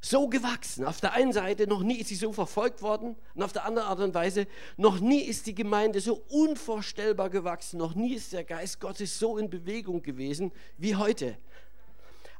so 0.00 0.28
gewachsen. 0.28 0.84
Auf 0.84 1.00
der 1.00 1.14
einen 1.14 1.32
Seite, 1.32 1.66
noch 1.66 1.82
nie 1.82 1.96
ist 1.96 2.08
sie 2.08 2.16
so 2.16 2.32
verfolgt 2.32 2.82
worden 2.82 3.16
und 3.34 3.42
auf 3.42 3.52
der 3.52 3.64
anderen 3.64 3.88
Art 3.88 4.00
und 4.00 4.14
Weise, 4.14 4.46
noch 4.76 5.00
nie 5.00 5.22
ist 5.22 5.46
die 5.46 5.54
Gemeinde 5.54 6.00
so 6.00 6.22
unvorstellbar 6.28 7.30
gewachsen, 7.30 7.78
noch 7.78 7.94
nie 7.94 8.14
ist 8.14 8.32
der 8.32 8.44
Geist 8.44 8.78
Gottes 8.78 9.18
so 9.18 9.38
in 9.38 9.48
Bewegung 9.48 10.02
gewesen 10.02 10.52
wie 10.76 10.96
heute. 10.96 11.38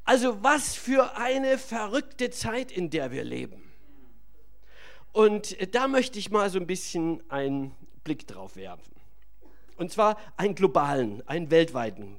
Also 0.04 0.42
was 0.42 0.74
für 0.74 1.16
eine 1.16 1.58
verrückte 1.58 2.30
Zeit, 2.30 2.70
in 2.70 2.90
der 2.90 3.10
wir 3.10 3.24
leben. 3.24 3.65
Und 5.16 5.56
da 5.74 5.88
möchte 5.88 6.18
ich 6.18 6.30
mal 6.30 6.50
so 6.50 6.58
ein 6.58 6.66
bisschen 6.66 7.22
einen 7.30 7.74
Blick 8.04 8.26
drauf 8.26 8.54
werfen. 8.54 8.92
Und 9.78 9.90
zwar 9.90 10.18
einen 10.36 10.54
globalen, 10.54 11.26
einen 11.26 11.50
weltweiten 11.50 12.16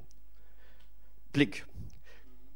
Blick. 1.32 1.64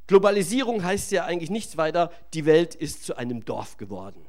Globalisierung 0.08 0.82
heißt 0.82 1.12
ja 1.12 1.26
eigentlich 1.26 1.50
nichts 1.50 1.76
weiter, 1.76 2.10
die 2.34 2.44
Welt 2.44 2.74
ist 2.74 3.04
zu 3.04 3.16
einem 3.16 3.44
Dorf 3.44 3.76
geworden. 3.76 4.26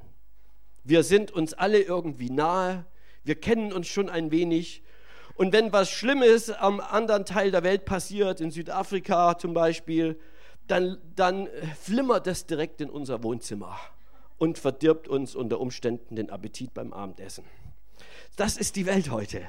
Wir 0.84 1.02
sind 1.02 1.32
uns 1.32 1.56
alle 1.56 1.82
irgendwie 1.82 2.30
nahe, 2.30 2.86
wir 3.24 3.34
kennen 3.34 3.74
uns 3.74 3.88
schon 3.88 4.08
ein 4.08 4.30
wenig. 4.30 4.84
Und 5.34 5.52
wenn 5.52 5.74
was 5.74 5.90
Schlimmes 5.90 6.52
am 6.52 6.80
anderen 6.80 7.26
Teil 7.26 7.50
der 7.50 7.64
Welt 7.64 7.86
passiert, 7.86 8.40
in 8.40 8.52
Südafrika 8.52 9.40
zum 9.40 9.56
Beispiel, 9.56 10.20
dann, 10.68 11.00
dann 11.16 11.50
flimmert 11.82 12.28
das 12.28 12.46
direkt 12.46 12.82
in 12.82 12.92
unser 12.92 13.24
Wohnzimmer 13.24 13.80
und 14.44 14.58
verdirbt 14.58 15.08
uns 15.08 15.36
unter 15.36 15.62
Umständen 15.62 16.18
den 16.18 16.30
Appetit 16.30 16.74
beim 16.74 16.92
Abendessen. 16.92 17.46
Das 18.36 18.58
ist 18.58 18.76
die 18.76 18.86
Welt 18.86 19.10
heute. 19.10 19.42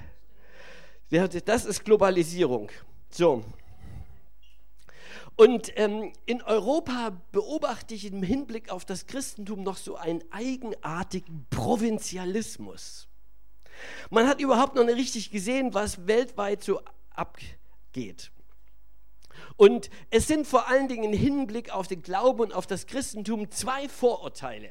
Das 1.10 1.64
ist 1.64 1.84
Globalisierung. 1.84 2.70
So, 3.10 3.42
und 5.34 5.72
ähm, 5.74 6.12
in 6.26 6.42
Europa 6.42 7.20
beobachte 7.32 7.92
ich 7.94 8.04
im 8.04 8.22
Hinblick 8.22 8.70
auf 8.70 8.84
das 8.84 9.06
Christentum 9.06 9.64
noch 9.64 9.78
so 9.78 9.96
einen 9.96 10.22
eigenartigen 10.30 11.44
Provinzialismus. 11.50 13.08
Man 14.10 14.28
hat 14.28 14.40
überhaupt 14.40 14.76
noch 14.76 14.84
nicht 14.84 14.96
richtig 14.96 15.32
gesehen, 15.32 15.74
was 15.74 16.06
weltweit 16.06 16.62
so 16.62 16.80
abgeht. 17.10 18.30
Und 19.56 19.90
es 20.10 20.26
sind 20.26 20.46
vor 20.46 20.68
allen 20.68 20.88
Dingen 20.88 21.12
im 21.12 21.18
Hinblick 21.18 21.70
auf 21.70 21.86
den 21.86 22.02
Glauben 22.02 22.40
und 22.40 22.52
auf 22.52 22.66
das 22.66 22.86
Christentum 22.86 23.50
zwei 23.50 23.88
Vorurteile, 23.88 24.70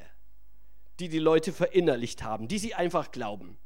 die 0.99 1.09
die 1.09 1.19
Leute 1.19 1.51
verinnerlicht 1.51 2.23
haben, 2.23 2.47
die 2.47 2.59
sie 2.59 2.73
einfach 2.73 3.11
glauben. 3.11 3.57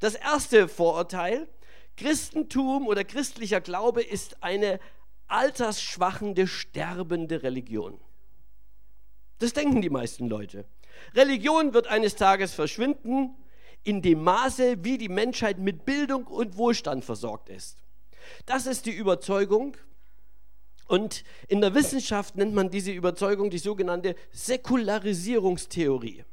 Das 0.00 0.14
erste 0.14 0.68
Vorurteil, 0.68 1.48
Christentum 1.96 2.86
oder 2.86 3.04
christlicher 3.04 3.60
Glaube 3.60 4.02
ist 4.02 4.42
eine 4.42 4.80
altersschwachende, 5.26 6.46
sterbende 6.46 7.42
Religion. 7.42 7.98
Das 9.38 9.52
denken 9.52 9.82
die 9.82 9.90
meisten 9.90 10.28
Leute. 10.28 10.64
Religion 11.14 11.74
wird 11.74 11.86
eines 11.86 12.16
Tages 12.16 12.54
verschwinden, 12.54 13.34
in 13.82 14.00
dem 14.00 14.22
Maße, 14.22 14.82
wie 14.84 14.96
die 14.96 15.08
Menschheit 15.08 15.58
mit 15.58 15.84
Bildung 15.84 16.26
und 16.26 16.56
Wohlstand 16.56 17.04
versorgt 17.04 17.50
ist. 17.50 17.78
Das 18.46 18.66
ist 18.66 18.86
die 18.86 18.92
Überzeugung. 18.92 19.76
Und 20.86 21.24
in 21.48 21.60
der 21.60 21.74
Wissenschaft 21.74 22.36
nennt 22.36 22.54
man 22.54 22.70
diese 22.70 22.92
Überzeugung 22.92 23.50
die 23.50 23.58
sogenannte 23.58 24.16
Säkularisierungstheorie. 24.32 26.24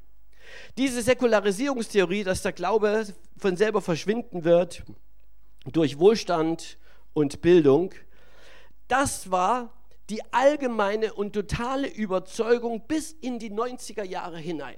Diese 0.77 1.01
Säkularisierungstheorie, 1.01 2.23
dass 2.23 2.41
der 2.41 2.51
Glaube 2.53 3.05
von 3.37 3.57
selber 3.57 3.81
verschwinden 3.81 4.43
wird, 4.43 4.83
durch 5.65 5.99
Wohlstand 5.99 6.77
und 7.13 7.41
Bildung. 7.41 7.93
Das 8.87 9.31
war 9.31 9.73
die 10.09 10.21
allgemeine 10.33 11.13
und 11.13 11.33
totale 11.33 11.87
Überzeugung 11.87 12.81
bis 12.87 13.13
in 13.13 13.39
die 13.39 13.51
90er 13.51 14.03
Jahre 14.03 14.37
hinein. 14.37 14.77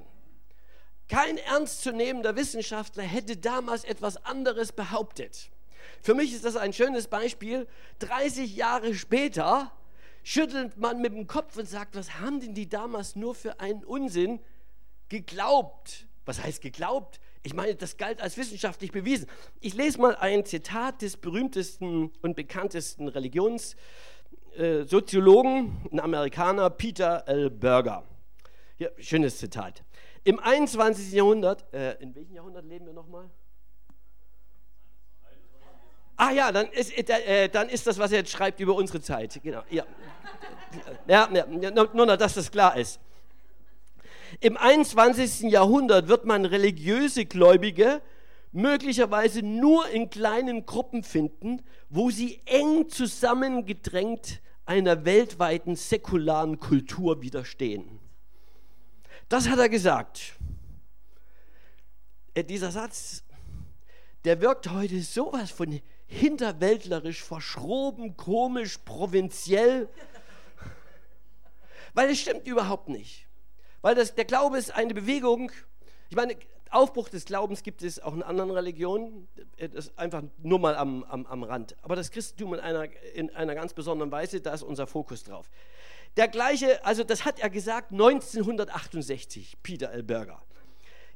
Kein 1.10 1.38
ernstzunehmender 1.38 2.36
Wissenschaftler 2.36 3.04
hätte 3.04 3.38
damals 3.38 3.84
etwas 3.84 4.24
anderes 4.26 4.72
behauptet. 4.72 5.50
Für 6.02 6.14
mich 6.14 6.34
ist 6.34 6.46
das 6.46 6.56
ein 6.56 6.74
schönes 6.74 7.08
Beispiel. 7.08 7.68
30 8.00 8.56
Jahre 8.56 8.94
später 8.94 9.72
schüttelt 10.24 10.78
man 10.78 11.02
mit 11.02 11.14
dem 11.14 11.28
Kopf 11.28 11.58
und 11.58 11.68
sagt, 11.68 11.96
was 11.96 12.20
haben 12.20 12.40
denn 12.40 12.54
die 12.54 12.70
damals 12.70 13.16
nur 13.16 13.36
für 13.36 13.60
einen 13.60 13.84
Unsinn 13.84 14.40
geglaubt? 15.14 16.08
Was 16.26 16.42
heißt 16.42 16.62
geglaubt? 16.62 17.20
Ich 17.44 17.54
meine, 17.54 17.76
das 17.76 17.98
galt 17.98 18.20
als 18.20 18.36
wissenschaftlich 18.36 18.92
bewiesen. 18.92 19.28
Ich 19.60 19.76
lese 19.76 20.02
mal 20.02 20.16
ein 20.16 20.44
Zitat 20.44 21.04
des 21.04 21.18
berühmtesten 21.18 22.12
und 22.24 22.36
bekanntesten 22.36 23.08
Religionssoziologen, 23.10 25.68
äh, 25.68 25.92
ein 25.92 26.00
Amerikaner, 26.00 26.72
Peter 26.72 27.28
L. 27.28 27.52
Berger. 27.52 28.04
Hier, 28.78 28.92
schönes 28.98 29.38
Zitat. 29.38 29.84
Im 30.24 30.40
21. 30.40 31.12
Jahrhundert, 31.12 31.72
äh, 31.74 31.94
in 32.02 32.16
welchem 32.16 32.34
Jahrhundert 32.34 32.66
leben 32.66 32.88
wir 32.88 32.94
nochmal? 32.94 33.30
Ah 36.16 36.32
ja, 36.32 36.52
dann 36.52 36.72
ist, 36.72 36.92
äh, 36.98 37.50
dann 37.50 37.70
ist 37.70 37.86
das, 37.86 38.00
was 38.00 38.12
er 38.12 38.18
jetzt 38.20 38.32
schreibt, 38.32 38.60
über 38.60 38.74
unsere 38.74 39.00
Zeit. 39.00 39.40
Genau, 39.44 39.62
ja. 39.70 39.86
Ja, 41.08 41.30
ja, 41.32 41.46
nur, 41.94 42.18
dass 42.18 42.34
das 42.34 42.50
klar 42.50 42.76
ist. 42.78 43.00
Im 44.40 44.58
21. 44.58 45.52
Jahrhundert 45.52 46.08
wird 46.08 46.26
man 46.26 46.46
religiöse 46.46 47.26
Gläubige 47.26 48.02
möglicherweise 48.52 49.42
nur 49.42 49.88
in 49.90 50.10
kleinen 50.10 50.66
Gruppen 50.66 51.04
finden, 51.04 51.62
wo 51.90 52.10
sie 52.12 52.42
eng 52.46 52.90
zusammengedrängt 52.90 54.42
einer 54.66 55.06
weltweiten 55.06 55.76
säkularen 55.76 56.60
Kultur 56.60 57.22
widerstehen. 57.22 58.00
Das 59.28 59.50
hat 59.50 59.60
er 59.60 59.70
gesagt. 59.70 60.34
Äh, 62.34 62.44
dieser 62.44 62.72
Satz, 62.72 63.24
der 64.24 64.40
wirkt 64.42 64.70
heute 64.70 65.02
sowas 65.02 65.52
von 65.52 65.82
hinterwäldlerisch, 66.06 67.24
verschroben, 67.24 68.16
komisch, 68.16 68.78
provinziell, 68.78 69.90
weil 71.94 72.10
es 72.12 72.20
stimmt 72.20 72.48
überhaupt 72.48 72.90
nicht. 72.90 73.28
Weil 73.84 73.96
das, 73.96 74.16
der 74.16 74.26
Glaube 74.26 74.58
ist 74.58 74.74
eine 74.74 74.94
Bewegung. 74.94 75.52
Ich 76.10 76.16
meine, 76.16 76.36
Aufbruch 76.72 77.10
des 77.10 77.26
Glaubens 77.26 77.64
gibt 77.64 77.84
es 77.84 78.00
auch 78.00 78.14
in 78.14 78.24
anderen 78.24 78.50
Religionen. 78.50 79.28
Das 79.58 79.88
ist 79.88 80.00
einfach 80.00 80.24
nur 80.42 80.58
mal 80.58 80.76
am, 80.76 81.04
am, 81.04 81.26
am 81.26 81.44
Rand. 81.44 81.76
Aber 81.84 81.96
das 81.98 82.10
Christentum 82.10 82.54
in 82.56 82.62
einer, 82.62 82.88
in 83.14 83.30
einer 83.36 83.54
ganz 83.54 83.74
besonderen 83.74 84.12
Weise, 84.12 84.40
da 84.40 84.54
ist 84.54 84.64
unser 84.64 84.88
Fokus 84.88 85.24
drauf. 85.24 85.52
Der 86.16 86.30
gleiche, 86.30 86.84
also 86.86 87.04
das 87.04 87.26
hat 87.26 87.40
er 87.40 87.50
gesagt 87.50 87.92
1968, 87.92 89.58
Peter 89.62 89.92
L. 89.92 90.02
Berger. 90.02 90.42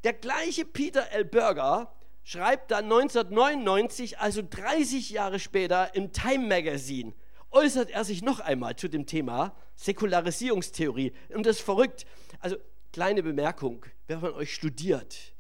Der 0.04 0.14
gleiche 0.14 0.66
Peter 0.66 1.10
L. 1.12 1.24
Berger 1.24 1.94
schreibt 2.24 2.72
dann 2.72 2.84
1999, 2.84 4.20
also 4.20 4.42
30 4.48 5.10
Jahre 5.12 5.40
später, 5.40 5.96
im 5.96 6.12
Time 6.12 6.46
Magazine, 6.48 7.14
äußert 7.52 7.90
er 7.90 8.04
sich 8.04 8.22
noch 8.22 8.40
einmal 8.40 8.76
zu 8.76 8.88
dem 8.88 9.06
Thema 9.06 9.56
Säkularisierungstheorie. 9.76 11.14
Und 11.34 11.46
das 11.46 11.58
ist 11.58 11.64
verrückt. 11.64 12.06
Also, 12.40 12.58
kleine 12.92 13.24
Bemerkung, 13.24 13.86
wer 14.08 14.20
von 14.20 14.34
euch 14.34 14.54
studiert, 14.54 15.34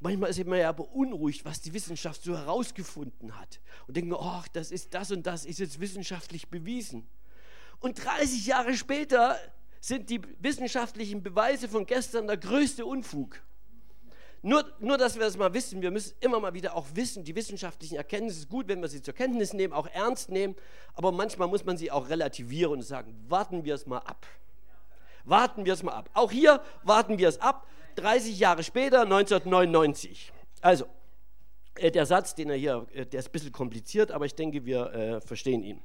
manchmal 0.00 0.30
ist 0.30 0.44
man 0.46 0.58
ja 0.58 0.72
beunruhigt, 0.72 1.44
was 1.44 1.60
die 1.60 1.72
Wissenschaft 1.72 2.22
so 2.22 2.36
herausgefunden 2.36 3.38
hat. 3.38 3.60
Und 3.86 3.96
denkt, 3.96 4.14
ach, 4.18 4.48
das 4.48 4.70
ist 4.70 4.94
das 4.94 5.10
und 5.10 5.26
das 5.26 5.44
ist 5.44 5.58
jetzt 5.58 5.80
wissenschaftlich 5.80 6.48
bewiesen. 6.48 7.06
Und 7.80 8.04
30 8.04 8.46
Jahre 8.46 8.76
später 8.76 9.38
sind 9.80 10.10
die 10.10 10.20
wissenschaftlichen 10.38 11.22
Beweise 11.22 11.68
von 11.68 11.86
gestern 11.86 12.26
der 12.26 12.36
größte 12.36 12.84
Unfug. 12.84 13.40
Nur, 14.42 14.64
nur, 14.78 14.96
dass 14.96 15.16
wir 15.16 15.22
das 15.22 15.36
mal 15.36 15.52
wissen, 15.52 15.82
wir 15.82 15.90
müssen 15.90 16.14
immer 16.20 16.40
mal 16.40 16.54
wieder 16.54 16.74
auch 16.74 16.86
wissen, 16.94 17.24
die 17.24 17.34
wissenschaftlichen 17.34 17.96
Erkenntnisse 17.96 18.40
ist 18.40 18.48
gut, 18.48 18.68
wenn 18.68 18.80
wir 18.80 18.88
sie 18.88 19.02
zur 19.02 19.12
Kenntnis 19.12 19.52
nehmen, 19.52 19.74
auch 19.74 19.86
ernst 19.88 20.30
nehmen, 20.30 20.56
aber 20.94 21.12
manchmal 21.12 21.46
muss 21.48 21.64
man 21.64 21.76
sie 21.76 21.90
auch 21.90 22.08
relativieren 22.08 22.72
und 22.74 22.82
sagen, 22.82 23.14
warten 23.28 23.64
wir 23.64 23.74
es 23.74 23.86
mal 23.86 23.98
ab. 23.98 24.26
Warten 25.24 25.66
wir 25.66 25.74
es 25.74 25.82
mal 25.82 25.92
ab. 25.92 26.08
Auch 26.14 26.30
hier 26.30 26.62
warten 26.82 27.18
wir 27.18 27.28
es 27.28 27.38
ab, 27.38 27.66
30 27.96 28.38
Jahre 28.38 28.62
später, 28.62 29.02
1999. 29.02 30.32
Also, 30.62 30.86
äh, 31.74 31.90
der 31.90 32.06
Satz, 32.06 32.34
den 32.34 32.48
er 32.48 32.56
hier, 32.56 32.86
äh, 32.94 33.04
der 33.04 33.20
ist 33.20 33.28
ein 33.28 33.32
bisschen 33.32 33.52
kompliziert, 33.52 34.10
aber 34.10 34.24
ich 34.24 34.34
denke, 34.34 34.64
wir 34.64 34.92
äh, 34.92 35.20
verstehen 35.20 35.62
ihn. 35.62 35.80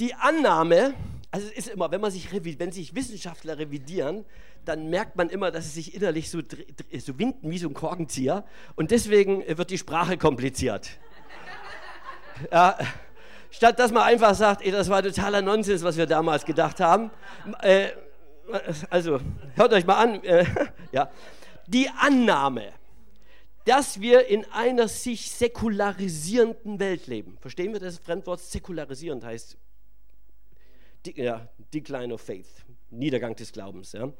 Die 0.00 0.14
Annahme, 0.14 0.94
also 1.30 1.46
es 1.48 1.66
ist 1.66 1.68
immer, 1.68 1.90
wenn 1.90 2.00
man 2.00 2.10
sich, 2.10 2.28
wenn 2.58 2.72
sich 2.72 2.94
Wissenschaftler 2.94 3.58
revidieren, 3.58 4.24
dann 4.64 4.90
merkt 4.90 5.16
man 5.16 5.28
immer, 5.28 5.50
dass 5.50 5.64
sie 5.64 5.82
sich 5.82 5.94
innerlich 5.94 6.30
so, 6.30 6.40
so 6.40 7.18
winden 7.18 7.50
wie 7.50 7.58
so 7.58 7.68
ein 7.68 7.74
Korkenzieher 7.74 8.44
und 8.76 8.90
deswegen 8.90 9.44
wird 9.46 9.70
die 9.70 9.78
Sprache 9.78 10.16
kompliziert. 10.16 10.90
Ja, 12.50 12.78
statt 13.50 13.78
dass 13.78 13.92
man 13.92 14.02
einfach 14.02 14.34
sagt, 14.34 14.62
ey, 14.62 14.72
das 14.72 14.88
war 14.88 15.02
totaler 15.02 15.42
Nonsens, 15.42 15.82
was 15.82 15.96
wir 15.96 16.06
damals 16.06 16.44
gedacht 16.44 16.80
haben. 16.80 17.10
Äh, 17.62 17.90
also, 18.90 19.20
hört 19.54 19.72
euch 19.72 19.86
mal 19.86 19.96
an. 19.96 20.24
Äh, 20.24 20.44
ja. 20.92 21.10
Die 21.66 21.88
Annahme, 21.88 22.72
dass 23.64 24.00
wir 24.00 24.26
in 24.26 24.44
einer 24.52 24.88
sich 24.88 25.30
säkularisierenden 25.30 26.78
Welt 26.78 27.06
leben. 27.06 27.38
Verstehen 27.40 27.72
wir 27.72 27.80
das 27.80 27.98
Fremdwort 27.98 28.40
säkularisierend 28.40 29.24
heißt 29.24 29.56
ja, 31.16 31.48
Decline 31.72 32.14
of 32.14 32.20
Faith, 32.20 32.63
Niedergang 32.98 33.36
des 33.36 33.52
Glaubens. 33.52 33.92
Ja. 33.92 34.12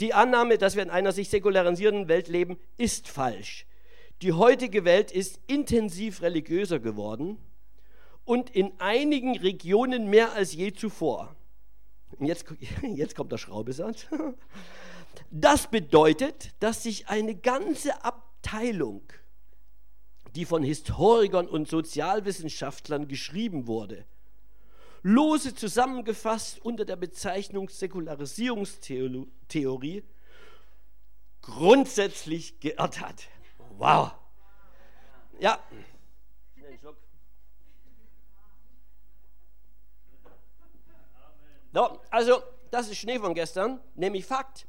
Die 0.00 0.14
Annahme, 0.14 0.58
dass 0.58 0.76
wir 0.76 0.82
in 0.82 0.90
einer 0.90 1.12
sich 1.12 1.28
säkularisierenden 1.28 2.08
Welt 2.08 2.28
leben, 2.28 2.58
ist 2.76 3.08
falsch. 3.08 3.66
Die 4.22 4.32
heutige 4.32 4.84
Welt 4.84 5.12
ist 5.12 5.40
intensiv 5.46 6.22
religiöser 6.22 6.80
geworden 6.80 7.38
und 8.24 8.50
in 8.50 8.72
einigen 8.78 9.38
Regionen 9.38 10.08
mehr 10.08 10.32
als 10.32 10.52
je 10.54 10.72
zuvor. 10.72 11.36
Und 12.18 12.26
jetzt, 12.26 12.46
jetzt 12.82 13.14
kommt 13.14 13.32
der 13.32 13.38
Schraubesatz. 13.38 14.06
Das 15.30 15.68
bedeutet, 15.68 16.50
dass 16.58 16.82
sich 16.82 17.06
eine 17.06 17.36
ganze 17.36 18.04
Abteilung, 18.04 19.02
die 20.34 20.44
von 20.44 20.64
Historikern 20.64 21.46
und 21.46 21.68
Sozialwissenschaftlern 21.68 23.06
geschrieben 23.06 23.68
wurde, 23.68 24.06
lose 25.04 25.54
zusammengefasst 25.54 26.60
unter 26.64 26.84
der 26.84 26.96
Bezeichnung 26.96 27.68
Säkularisierungstheorie 27.68 30.02
grundsätzlich 31.42 32.58
geirrt 32.58 33.00
hat. 33.00 33.28
Wow. 33.76 34.10
Ja. 35.38 35.60
No, 41.70 42.00
also, 42.10 42.42
das 42.70 42.88
ist 42.88 42.98
Schnee 42.98 43.18
von 43.18 43.34
gestern, 43.34 43.80
nämlich 43.94 44.24
Fakt. 44.24 44.66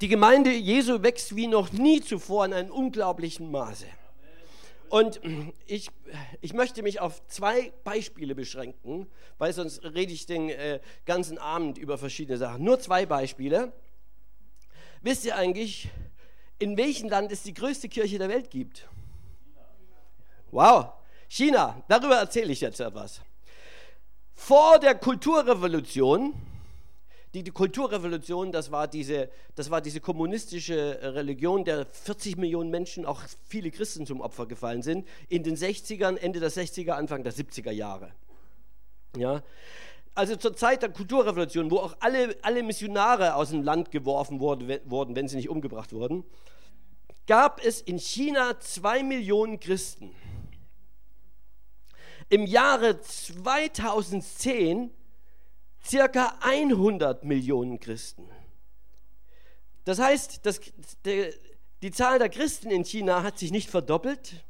Die 0.00 0.08
Gemeinde 0.08 0.52
Jesu 0.52 1.02
wächst 1.02 1.36
wie 1.36 1.48
noch 1.48 1.72
nie 1.72 2.00
zuvor 2.00 2.46
in 2.46 2.54
einem 2.54 2.70
unglaublichen 2.70 3.50
Maße. 3.50 3.88
Und 4.90 5.20
ich, 5.66 5.90
ich 6.40 6.52
möchte 6.54 6.82
mich 6.82 7.00
auf 7.00 7.26
zwei 7.26 7.72
Beispiele 7.84 8.34
beschränken, 8.34 9.06
weil 9.36 9.52
sonst 9.52 9.84
rede 9.84 10.12
ich 10.12 10.26
den 10.26 10.48
äh, 10.48 10.80
ganzen 11.04 11.38
Abend 11.38 11.78
über 11.78 11.98
verschiedene 11.98 12.38
Sachen. 12.38 12.64
Nur 12.64 12.80
zwei 12.80 13.06
Beispiele. 13.06 13.72
Wisst 15.02 15.24
ihr 15.24 15.36
eigentlich, 15.36 15.88
in 16.58 16.76
welchem 16.76 17.08
Land 17.08 17.30
es 17.32 17.42
die 17.42 17.54
größte 17.54 17.88
Kirche 17.88 18.18
der 18.18 18.28
Welt 18.28 18.50
gibt? 18.50 18.88
Wow, 20.50 20.92
China, 21.28 21.82
darüber 21.88 22.16
erzähle 22.16 22.52
ich 22.52 22.60
jetzt 22.60 22.80
etwas. 22.80 23.20
Vor 24.34 24.78
der 24.78 24.94
Kulturrevolution 24.94 26.34
die, 27.38 27.44
die 27.44 27.50
Kulturrevolution, 27.52 28.50
das 28.50 28.72
war, 28.72 28.88
diese, 28.88 29.30
das 29.54 29.70
war 29.70 29.80
diese 29.80 30.00
kommunistische 30.00 30.98
Religion, 31.02 31.64
der 31.64 31.86
40 31.86 32.36
Millionen 32.36 32.68
Menschen, 32.70 33.06
auch 33.06 33.22
viele 33.46 33.70
Christen 33.70 34.06
zum 34.06 34.20
Opfer 34.20 34.46
gefallen 34.46 34.82
sind, 34.82 35.06
in 35.28 35.44
den 35.44 35.56
60ern, 35.56 36.16
Ende 36.16 36.40
der 36.40 36.50
60er, 36.50 36.90
Anfang 36.90 37.22
der 37.22 37.32
70er 37.32 37.70
Jahre. 37.70 38.10
Ja? 39.16 39.42
Also 40.16 40.34
zur 40.34 40.56
Zeit 40.56 40.82
der 40.82 40.88
Kulturrevolution, 40.88 41.70
wo 41.70 41.78
auch 41.78 41.96
alle, 42.00 42.36
alle 42.42 42.64
Missionare 42.64 43.34
aus 43.36 43.50
dem 43.50 43.62
Land 43.62 43.92
geworfen 43.92 44.40
wurde, 44.40 44.80
wurden, 44.86 45.14
wenn 45.14 45.28
sie 45.28 45.36
nicht 45.36 45.48
umgebracht 45.48 45.92
wurden, 45.92 46.24
gab 47.28 47.64
es 47.64 47.80
in 47.80 48.00
China 48.00 48.58
zwei 48.58 49.04
Millionen 49.04 49.60
Christen. 49.60 50.12
Im 52.30 52.46
Jahre 52.46 53.00
2010 53.00 54.90
circa 55.84 56.36
100 56.40 57.24
Millionen 57.24 57.80
Christen. 57.80 58.28
Das 59.84 59.98
heißt, 59.98 60.44
das, 60.44 60.60
der, 61.04 61.32
die 61.82 61.90
Zahl 61.90 62.18
der 62.18 62.28
Christen 62.28 62.70
in 62.70 62.84
China 62.84 63.22
hat 63.22 63.38
sich 63.38 63.50
nicht 63.50 63.70
verdoppelt, 63.70 64.44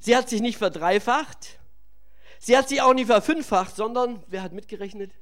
Sie 0.00 0.16
hat 0.16 0.28
sich 0.28 0.40
nicht 0.40 0.58
verdreifacht. 0.58 1.58
Sie 2.38 2.56
hat 2.56 2.68
sich 2.68 2.80
auch 2.80 2.94
nicht 2.94 3.06
verfünffacht, 3.06 3.74
sondern, 3.74 4.22
wer 4.28 4.42
hat 4.42 4.52
mitgerechnet? 4.52 5.12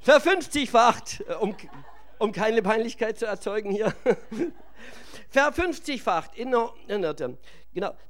Verfünfzigfacht, 0.00 1.20
äh, 1.28 1.34
um, 1.34 1.56
um 2.18 2.32
keine 2.32 2.62
Peinlichkeit 2.62 3.18
zu 3.18 3.26
erzeugen 3.26 3.70
hier. 3.70 3.94
Verfünfzigfacht. 5.30 6.32
Genau. 6.34 6.74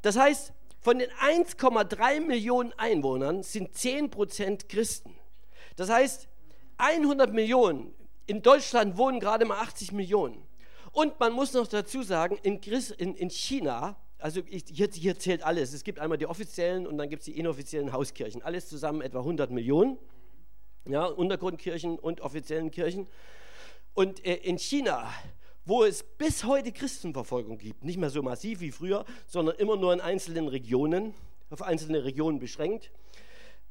Das 0.01 0.17
heißt, 0.17 0.53
von 0.81 0.99
den 0.99 1.11
1,3 1.11 2.21
Millionen 2.21 2.73
Einwohnern 2.79 3.43
sind 3.43 3.75
10% 3.75 4.69
Christen. 4.69 5.15
Das 5.77 5.91
heißt, 5.91 6.29
100 6.79 7.33
Millionen. 7.33 7.95
In 8.27 8.43
Deutschland 8.43 8.97
wohnen 8.97 9.21
gerade 9.21 9.45
mal 9.45 9.61
80 9.61 9.93
Millionen. 9.93 10.43
Und 10.93 11.21
man 11.21 11.33
muss 11.33 11.53
noch 11.53 11.67
dazu 11.67 12.03
sagen, 12.03 12.39
in, 12.43 12.61
in, 12.99 13.15
in 13.15 13.31
China, 13.31 13.97
also 14.19 14.41
ich, 14.47 14.65
hier, 14.69 14.89
hier, 14.93 15.19
zählt 15.19 15.43
alles. 15.43 15.73
Es 15.73 15.85
gibt 15.85 15.99
einmal 15.99 16.19
die 16.19 16.27
offiziellen 16.27 16.87
und 16.87 16.97
dann 16.99 17.09
gibt 17.09 17.21
es 17.21 17.27
die 17.27 17.39
inoffiziellen 17.39 17.93
Hauskirchen. 17.93 18.43
Alles 18.43 18.69
zusammen 18.69 19.03
etwa 19.03 19.19
100 19.19 19.51
Millionen. 19.51 19.99
Ja, 20.87 21.05
Untergrundkirchen 21.05 21.99
und 21.99 22.23
offiziellen 22.23 22.71
Kirchen. 22.71 23.07
Und 23.93 24.25
äh, 24.25 24.35
in 24.37 24.59
China, 24.59 25.13
wo 25.65 25.85
es 25.85 26.03
bis 26.03 26.45
heute 26.45 26.73
Christenverfolgung 26.73 27.59
gibt, 27.59 27.85
nicht 27.85 27.99
mehr 27.99 28.11
so 28.11 28.23
massiv 28.23 28.61
wie 28.61 28.71
früher, 28.71 29.05
sondern 29.27 29.57
immer 29.57 29.77
nur 29.77 29.93
in 29.93 30.01
einzelnen 30.01 30.49
Regionen, 30.49 31.15
auf 31.51 31.63
einzelne 31.63 32.05
Regionen 32.05 32.39
beschränkt, 32.39 32.91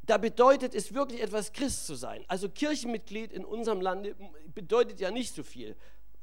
da 0.09 0.17
bedeutet 0.17 0.73
es 0.73 0.93
wirklich 0.93 1.21
etwas, 1.21 1.53
Christ 1.53 1.85
zu 1.85 1.93
sein. 1.93 2.25
Also 2.27 2.49
Kirchenmitglied 2.49 3.31
in 3.31 3.45
unserem 3.45 3.79
Lande 3.79 4.15
bedeutet 4.55 4.99
ja 4.99 5.11
nicht 5.11 5.35
so 5.35 5.43
viel. 5.43 5.75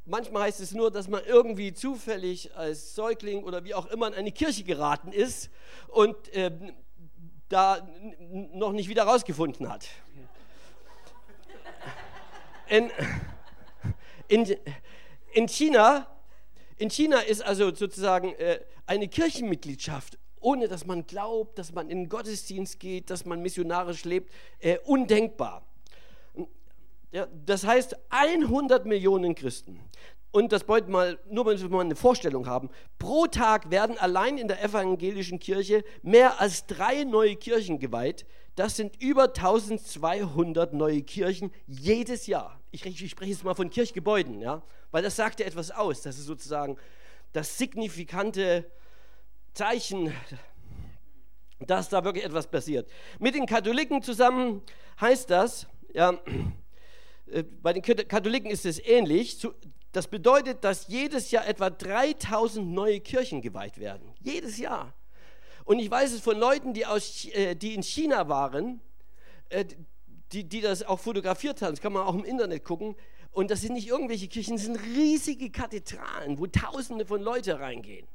Manchmal 0.04 0.42
heißt 0.44 0.60
es 0.60 0.72
nur, 0.72 0.90
dass 0.90 1.08
man 1.08 1.24
irgendwie 1.24 1.72
zufällig 1.72 2.54
als 2.56 2.94
Säugling 2.94 3.44
oder 3.44 3.64
wie 3.64 3.74
auch 3.74 3.86
immer 3.86 4.08
in 4.08 4.14
eine 4.14 4.32
Kirche 4.32 4.64
geraten 4.64 5.12
ist 5.12 5.50
und 5.88 6.16
äh, 6.34 6.50
da 7.48 7.88
noch 8.52 8.72
nicht 8.72 8.88
wieder 8.88 9.04
rausgefunden 9.04 9.68
hat. 9.68 9.88
In, 12.68 12.90
in, 14.26 14.56
in, 15.36 15.48
China, 15.48 16.06
in 16.78 16.88
China 16.88 17.18
ist 17.18 17.42
also 17.42 17.74
sozusagen 17.74 18.32
äh, 18.34 18.60
eine 18.86 19.06
Kirchenmitgliedschaft, 19.06 20.18
ohne 20.40 20.66
dass 20.66 20.86
man 20.86 21.06
glaubt, 21.06 21.58
dass 21.58 21.72
man 21.72 21.90
in 21.90 22.04
den 22.04 22.08
Gottesdienst 22.08 22.80
geht, 22.80 23.10
dass 23.10 23.26
man 23.26 23.42
missionarisch 23.42 24.04
lebt, 24.04 24.32
äh, 24.60 24.78
undenkbar. 24.84 25.62
Ja, 27.12 27.26
das 27.44 27.66
heißt 27.66 27.96
100 28.08 28.86
Millionen 28.86 29.34
Christen. 29.34 29.78
Und 30.30 30.52
das 30.52 30.66
wollte 30.68 30.90
mal, 30.90 31.18
nur 31.30 31.44
damit 31.44 31.60
wir 31.60 31.68
mal 31.68 31.80
eine 31.80 31.96
Vorstellung 31.96 32.46
haben, 32.46 32.70
pro 32.98 33.26
Tag 33.26 33.70
werden 33.70 33.98
allein 33.98 34.38
in 34.38 34.48
der 34.48 34.62
evangelischen 34.62 35.38
Kirche 35.38 35.84
mehr 36.02 36.40
als 36.40 36.66
drei 36.66 37.04
neue 37.04 37.36
Kirchen 37.36 37.78
geweiht. 37.78 38.24
Das 38.56 38.74
sind 38.74 39.00
über 39.02 39.24
1200 39.24 40.72
neue 40.72 41.02
Kirchen 41.02 41.52
jedes 41.66 42.26
Jahr. 42.26 42.58
Ich, 42.70 42.84
ich 42.86 43.10
spreche 43.10 43.30
jetzt 43.30 43.44
mal 43.44 43.54
von 43.54 43.68
Kirchgebäuden, 43.68 44.40
ja, 44.40 44.62
weil 44.90 45.02
das 45.02 45.14
sagt 45.14 45.40
ja 45.40 45.46
etwas 45.46 45.70
aus. 45.70 46.00
Das 46.00 46.18
ist 46.18 46.24
sozusagen 46.24 46.78
das 47.34 47.58
signifikante 47.58 48.64
Zeichen, 49.52 50.10
dass 51.60 51.90
da 51.90 52.02
wirklich 52.02 52.24
etwas 52.24 52.46
passiert. 52.46 52.90
Mit 53.18 53.34
den 53.34 53.44
Katholiken 53.44 54.02
zusammen 54.02 54.62
heißt 55.02 55.28
das, 55.28 55.66
ja, 55.92 56.18
äh, 57.26 57.42
bei 57.42 57.74
den 57.74 57.82
Katholiken 57.82 58.50
ist 58.50 58.64
es 58.64 58.78
ähnlich. 58.78 59.46
Das 59.92 60.08
bedeutet, 60.08 60.64
dass 60.64 60.88
jedes 60.88 61.30
Jahr 61.30 61.46
etwa 61.46 61.68
3000 61.68 62.66
neue 62.66 63.00
Kirchen 63.00 63.42
geweiht 63.42 63.78
werden. 63.78 64.14
Jedes 64.22 64.56
Jahr. 64.56 64.94
Und 65.66 65.80
ich 65.80 65.90
weiß 65.90 66.12
es 66.12 66.20
von 66.20 66.38
Leuten, 66.38 66.74
die, 66.74 66.86
aus, 66.86 67.26
äh, 67.26 67.56
die 67.56 67.74
in 67.74 67.82
China 67.82 68.28
waren, 68.28 68.80
äh, 69.48 69.64
die, 70.32 70.44
die 70.44 70.60
das 70.60 70.84
auch 70.84 71.00
fotografiert 71.00 71.60
haben. 71.60 71.72
Das 71.72 71.80
kann 71.80 71.92
man 71.92 72.06
auch 72.06 72.14
im 72.14 72.24
Internet 72.24 72.64
gucken. 72.64 72.94
Und 73.32 73.50
das 73.50 73.62
sind 73.62 73.74
nicht 73.74 73.88
irgendwelche 73.88 74.28
Kirchen, 74.28 74.54
das 74.54 74.64
sind 74.64 74.76
riesige 74.76 75.50
Kathedralen, 75.50 76.38
wo 76.38 76.46
Tausende 76.46 77.04
von 77.04 77.20
Leuten 77.20 77.56
reingehen. 77.56 78.06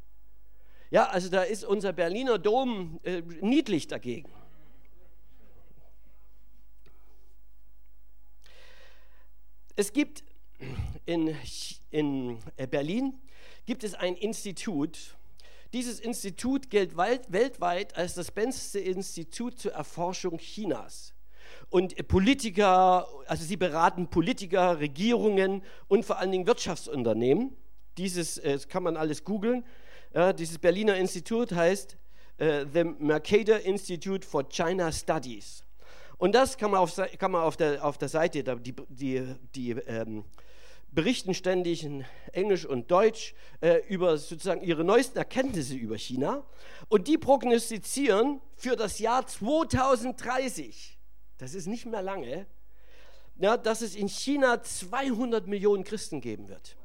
Ja, 0.91 1.07
also 1.09 1.29
da 1.29 1.43
ist 1.43 1.65
unser 1.65 1.91
Berliner 1.91 2.39
Dom 2.39 2.99
äh, 3.03 3.21
niedlich 3.41 3.87
dagegen. 3.87 4.31
Es 9.75 9.91
gibt 9.91 10.23
in, 11.05 11.35
in 11.89 12.39
äh, 12.55 12.65
Berlin 12.65 13.19
gibt 13.65 13.83
es 13.83 13.93
ein 13.93 14.15
Institut. 14.15 15.17
Dieses 15.73 16.01
Institut 16.01 16.69
gilt 16.69 16.97
weltweit 16.97 17.95
als 17.95 18.15
das 18.15 18.31
beste 18.31 18.79
Institut 18.79 19.57
zur 19.57 19.71
Erforschung 19.71 20.38
Chinas. 20.38 21.13
Und 21.69 22.07
Politiker, 22.07 23.07
also 23.25 23.45
sie 23.45 23.55
beraten 23.55 24.10
Politiker, 24.10 24.79
Regierungen 24.79 25.63
und 25.88 26.05
vor 26.05 26.17
allen 26.19 26.31
Dingen 26.31 26.45
Wirtschaftsunternehmen. 26.45 27.55
Dieses 27.97 28.38
äh, 28.39 28.60
kann 28.67 28.84
man 28.84 28.97
alles 28.97 29.23
googeln. 29.23 29.63
Ja, 30.13 30.34
dieses 30.34 30.60
Berliner 30.60 30.97
Institut 30.97 31.53
heißt 31.53 31.97
äh, 32.38 32.65
The 32.73 32.84
Mercator 32.84 33.60
Institute 33.60 34.27
for 34.27 34.47
China 34.49 34.91
Studies. 34.91 35.63
Und 36.17 36.36
das 36.36 36.57
kann 36.57 36.71
man 36.71 36.81
auf, 36.81 36.95
kann 37.17 37.31
man 37.31 37.43
auf, 37.43 37.55
der, 37.55 37.84
auf 37.84 37.97
der 37.97 38.10
Seite, 38.10 38.43
die, 38.43 38.75
die, 38.89 39.36
die 39.55 39.71
ähm, 39.71 40.25
berichten 40.91 41.34
ständig 41.34 41.84
in 41.84 42.06
Englisch 42.34 42.65
und 42.65 42.91
Deutsch 42.91 43.34
äh, 43.62 43.82
über 43.88 44.17
sozusagen 44.17 44.62
ihre 44.62 44.84
neuesten 44.84 45.17
Erkenntnisse 45.17 45.75
über 45.75 45.97
China. 45.97 46.43
Und 46.89 47.08
die 47.08 47.17
prognostizieren 47.17 48.41
für 48.56 48.75
das 48.75 48.99
Jahr 48.99 49.25
2030, 49.25 50.99
das 51.38 51.54
ist 51.54 51.67
nicht 51.67 51.86
mehr 51.86 52.01
lange, 52.01 52.45
ja, 53.38 53.58
dass 53.58 53.82
es 53.82 53.95
in 53.95 54.08
China 54.08 54.62
200 54.62 55.47
Millionen 55.47 55.84
Christen 55.84 56.21
geben 56.21 56.49
wird. 56.49 56.75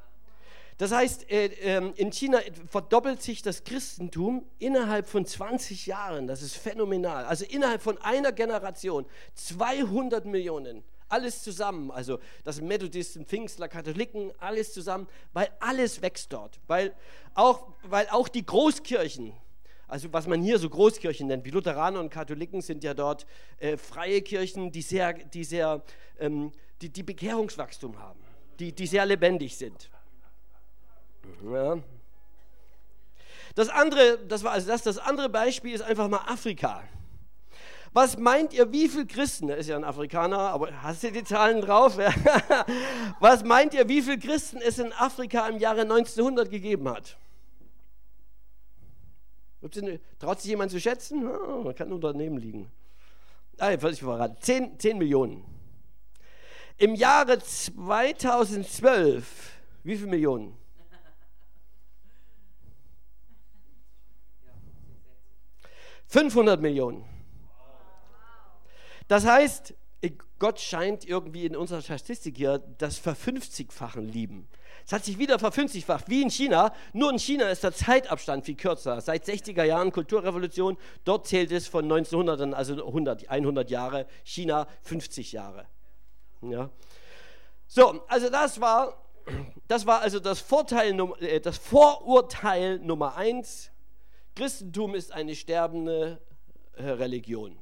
Das 0.78 0.92
heißt, 0.92 1.30
äh, 1.30 1.46
ähm, 1.62 1.94
in 1.96 2.12
China 2.12 2.38
verdoppelt 2.68 3.22
sich 3.22 3.42
das 3.42 3.64
Christentum 3.64 4.44
innerhalb 4.58 5.08
von 5.08 5.24
20 5.24 5.86
Jahren. 5.86 6.26
Das 6.26 6.42
ist 6.42 6.56
phänomenal. 6.56 7.24
Also 7.24 7.46
innerhalb 7.46 7.82
von 7.82 7.96
einer 7.98 8.32
Generation 8.32 9.06
200 9.34 10.26
Millionen. 10.26 10.84
Alles 11.08 11.42
zusammen, 11.42 11.90
also 11.90 12.18
das 12.44 12.60
Methodisten, 12.60 13.26
Pfingstler, 13.26 13.68
Katholiken, 13.68 14.32
alles 14.38 14.72
zusammen, 14.72 15.06
weil 15.32 15.48
alles 15.60 16.02
wächst 16.02 16.32
dort. 16.32 16.58
Weil 16.66 16.94
auch, 17.34 17.68
weil 17.82 18.08
auch 18.10 18.28
die 18.28 18.44
Großkirchen, 18.44 19.32
also 19.86 20.12
was 20.12 20.26
man 20.26 20.42
hier 20.42 20.58
so 20.58 20.68
Großkirchen 20.68 21.28
nennt, 21.28 21.44
wie 21.44 21.50
Lutheraner 21.50 22.00
und 22.00 22.10
Katholiken 22.10 22.60
sind 22.60 22.82
ja 22.82 22.92
dort 22.92 23.24
äh, 23.58 23.76
freie 23.76 24.20
Kirchen, 24.22 24.72
die 24.72 24.82
sehr, 24.82 25.12
die 25.12 25.44
sehr, 25.44 25.82
ähm, 26.18 26.50
die, 26.82 26.88
die 26.88 27.04
Bekehrungswachstum 27.04 28.00
haben, 28.00 28.20
die, 28.58 28.72
die 28.72 28.86
sehr 28.86 29.06
lebendig 29.06 29.56
sind. 29.56 29.90
Ja. 31.44 31.78
Das 33.54 33.68
andere, 33.68 34.18
das 34.26 34.44
war 34.44 34.52
also 34.52 34.68
das, 34.68 34.82
das 34.82 34.98
andere 34.98 35.28
Beispiel 35.28 35.72
ist 35.72 35.82
einfach 35.82 36.08
mal 36.08 36.20
Afrika. 36.26 36.82
Was 37.92 38.18
meint 38.18 38.52
ihr, 38.52 38.70
wie 38.72 38.88
viele 38.88 39.06
Christen, 39.06 39.48
er 39.48 39.56
ist 39.56 39.68
ja 39.68 39.76
ein 39.76 39.84
Afrikaner, 39.84 40.38
aber 40.38 40.82
hast 40.82 41.02
du 41.02 41.10
die 41.10 41.24
Zahlen 41.24 41.60
drauf? 41.60 41.98
Was 43.20 43.44
meint 43.44 43.74
ihr, 43.74 43.88
wie 43.88 44.02
viele 44.02 44.18
Christen 44.18 44.58
es 44.58 44.78
in 44.78 44.92
Afrika 44.92 45.48
im 45.48 45.58
Jahre 45.58 45.82
1900 45.82 46.50
gegeben 46.50 46.88
hat? 46.88 47.16
Traut 50.18 50.40
sich 50.40 50.50
jemand 50.50 50.70
zu 50.70 50.80
schätzen? 50.80 51.26
Oh, 51.26 51.62
man 51.62 51.74
kann 51.74 51.88
nur 51.88 52.00
daneben 52.00 52.38
liegen. 52.38 52.70
Ah, 53.58 53.72
ich 53.72 53.80
verraten. 53.80 54.36
10, 54.40 54.78
10 54.78 54.98
Millionen. 54.98 55.44
Im 56.76 56.94
Jahre 56.94 57.38
2012, 57.38 59.52
wie 59.82 59.96
viele 59.96 60.10
Millionen? 60.10 60.52
500 66.08 66.60
Millionen. 66.60 67.15
Das 69.08 69.26
heißt, 69.26 69.74
Gott 70.38 70.60
scheint 70.60 71.04
irgendwie 71.04 71.46
in 71.46 71.56
unserer 71.56 71.80
Statistik 71.80 72.36
hier 72.36 72.58
das 72.58 72.98
Verfünfzigfachen 72.98 74.06
lieben. 74.06 74.48
Es 74.84 74.92
hat 74.92 75.04
sich 75.04 75.18
wieder 75.18 75.38
verfünfzigfacht, 75.38 76.08
wie 76.08 76.22
in 76.22 76.30
China. 76.30 76.72
Nur 76.92 77.10
in 77.10 77.18
China 77.18 77.48
ist 77.48 77.64
der 77.64 77.72
Zeitabstand 77.72 78.44
viel 78.44 78.56
kürzer. 78.56 79.00
Seit 79.00 79.24
60er 79.24 79.64
Jahren 79.64 79.90
Kulturrevolution, 79.90 80.76
dort 81.04 81.26
zählt 81.26 81.50
es 81.50 81.66
von 81.66 81.84
1900, 81.84 82.54
also 82.54 82.86
100, 82.86 83.28
100 83.28 83.70
Jahre, 83.70 84.06
China 84.22 84.68
50 84.82 85.32
Jahre. 85.32 85.66
Ja. 86.42 86.70
So, 87.66 88.04
also 88.06 88.28
das 88.28 88.60
war, 88.60 89.02
das 89.66 89.86
war 89.86 90.02
also 90.02 90.20
das, 90.20 90.40
Vorteil, 90.40 90.96
äh, 91.20 91.40
das 91.40 91.58
Vorurteil 91.58 92.78
Nummer 92.78 93.16
eins 93.16 93.70
Christentum 94.36 94.94
ist 94.94 95.12
eine 95.12 95.34
sterbende 95.34 96.20
äh, 96.74 96.90
Religion. 96.90 97.58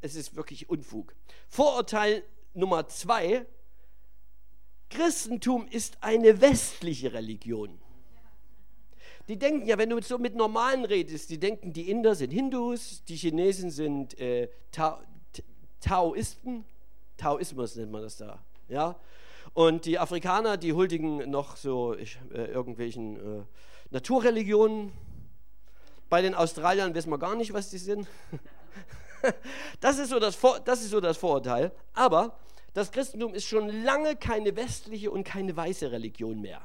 Es 0.00 0.14
ist 0.14 0.36
wirklich 0.36 0.68
Unfug. 0.68 1.14
Vorurteil 1.48 2.22
Nummer 2.54 2.88
zwei, 2.88 3.46
Christentum 4.90 5.68
ist 5.68 5.98
eine 6.02 6.40
westliche 6.40 7.12
Religion. 7.12 7.78
die 9.28 9.38
denken 9.38 9.66
ja, 9.66 9.76
wenn 9.76 9.90
du 9.90 10.00
so 10.00 10.18
mit 10.18 10.34
Normalen 10.34 10.84
redest, 10.84 11.28
die 11.28 11.38
denken, 11.38 11.72
die 11.72 11.90
Inder 11.90 12.14
sind 12.14 12.30
Hindus, 12.30 13.04
die 13.04 13.16
Chinesen 13.16 13.70
sind 13.70 14.18
äh, 14.18 14.48
Ta 14.72 15.02
Taoisten, 15.80 16.64
Taoismus 17.16 17.76
nennt 17.76 17.92
man 17.92 18.02
das 18.02 18.16
da, 18.16 18.42
ja. 18.68 18.98
Und 19.54 19.84
die 19.84 19.98
Afrikaner, 19.98 20.56
die 20.56 20.72
huldigen 20.72 21.30
noch 21.30 21.56
so 21.56 21.94
ich, 21.94 22.18
äh, 22.32 22.46
irgendwelchen 22.46 23.16
äh, 23.16 23.44
Naturreligionen. 23.90 24.92
Bei 26.08 26.22
den 26.22 26.34
Australiern 26.34 26.94
wissen 26.94 27.10
wir 27.10 27.18
gar 27.18 27.36
nicht, 27.36 27.52
was 27.52 27.70
die 27.70 27.78
sind. 27.78 28.08
das, 29.80 29.98
ist 29.98 30.10
so 30.10 30.18
das, 30.18 30.38
das 30.64 30.82
ist 30.82 30.90
so 30.90 31.00
das 31.00 31.16
Vorurteil. 31.16 31.72
Aber 31.94 32.38
das 32.74 32.92
Christentum 32.92 33.34
ist 33.34 33.46
schon 33.46 33.68
lange 33.82 34.16
keine 34.16 34.56
westliche 34.56 35.10
und 35.10 35.24
keine 35.24 35.56
weiße 35.56 35.90
Religion 35.90 36.40
mehr. 36.40 36.60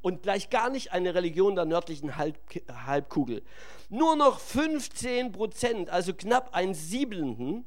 Und 0.00 0.22
gleich 0.22 0.50
gar 0.50 0.70
nicht 0.70 0.92
eine 0.92 1.14
Religion 1.14 1.54
der 1.54 1.64
nördlichen 1.64 2.16
Halb 2.16 2.38
Halbkugel. 2.86 3.42
Nur 3.88 4.16
noch 4.16 4.40
15 4.40 5.32
Prozent, 5.32 5.90
also 5.90 6.12
knapp 6.14 6.54
ein 6.54 6.74
Siebelnden 6.74 7.64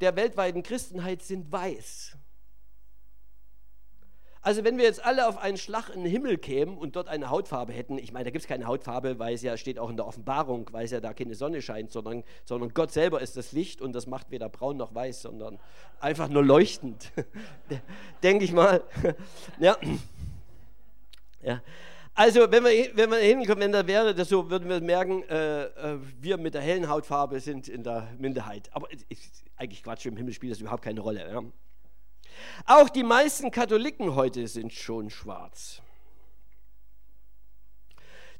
der 0.00 0.16
weltweiten 0.16 0.62
Christenheit 0.62 1.22
sind 1.22 1.50
weiß. 1.50 2.16
Also 4.48 4.64
wenn 4.64 4.78
wir 4.78 4.84
jetzt 4.84 5.04
alle 5.04 5.28
auf 5.28 5.36
einen 5.36 5.58
Schlag 5.58 5.90
in 5.90 6.04
den 6.04 6.10
Himmel 6.10 6.38
kämen 6.38 6.78
und 6.78 6.96
dort 6.96 7.06
eine 7.06 7.28
Hautfarbe 7.28 7.70
hätten, 7.74 7.98
ich 7.98 8.12
meine, 8.12 8.24
da 8.24 8.30
gibt 8.30 8.44
es 8.44 8.48
keine 8.48 8.66
Hautfarbe, 8.66 9.18
weil 9.18 9.34
es 9.34 9.42
ja 9.42 9.58
steht 9.58 9.78
auch 9.78 9.90
in 9.90 9.98
der 9.98 10.06
Offenbarung, 10.06 10.70
weil 10.72 10.86
es 10.86 10.90
ja 10.90 11.00
da 11.00 11.12
keine 11.12 11.34
Sonne 11.34 11.60
scheint, 11.60 11.92
sondern, 11.92 12.24
sondern 12.46 12.72
Gott 12.72 12.90
selber 12.90 13.20
ist 13.20 13.36
das 13.36 13.52
Licht 13.52 13.82
und 13.82 13.92
das 13.92 14.06
macht 14.06 14.30
weder 14.30 14.48
braun 14.48 14.78
noch 14.78 14.94
weiß, 14.94 15.20
sondern 15.20 15.58
einfach 16.00 16.30
nur 16.30 16.42
leuchtend, 16.42 17.12
denke 18.22 18.46
ich 18.46 18.52
mal. 18.54 18.82
ja. 19.60 19.76
ja. 21.42 21.60
Also 22.14 22.50
wenn 22.50 22.64
wir, 22.64 22.96
wenn 22.96 23.10
wir 23.10 23.18
hinkommen, 23.18 23.60
wenn 23.60 23.72
da 23.72 23.86
wäre, 23.86 24.14
das 24.14 24.30
so, 24.30 24.48
würden 24.48 24.70
wir 24.70 24.80
merken, 24.80 25.24
äh, 25.24 25.64
äh, 25.64 25.98
wir 26.22 26.38
mit 26.38 26.54
der 26.54 26.62
hellen 26.62 26.88
Hautfarbe 26.88 27.38
sind 27.40 27.68
in 27.68 27.82
der 27.82 28.08
Minderheit. 28.16 28.70
Aber 28.72 28.88
ist 29.10 29.44
eigentlich 29.58 29.82
Quatsch, 29.82 30.06
im 30.06 30.16
Himmel 30.16 30.32
spielt 30.32 30.52
das 30.52 30.60
überhaupt 30.60 30.84
keine 30.84 31.00
Rolle. 31.00 31.30
Ja. 31.30 31.42
Auch 32.66 32.88
die 32.88 33.02
meisten 33.02 33.50
Katholiken 33.50 34.14
heute 34.14 34.46
sind 34.48 34.72
schon 34.72 35.10
schwarz. 35.10 35.82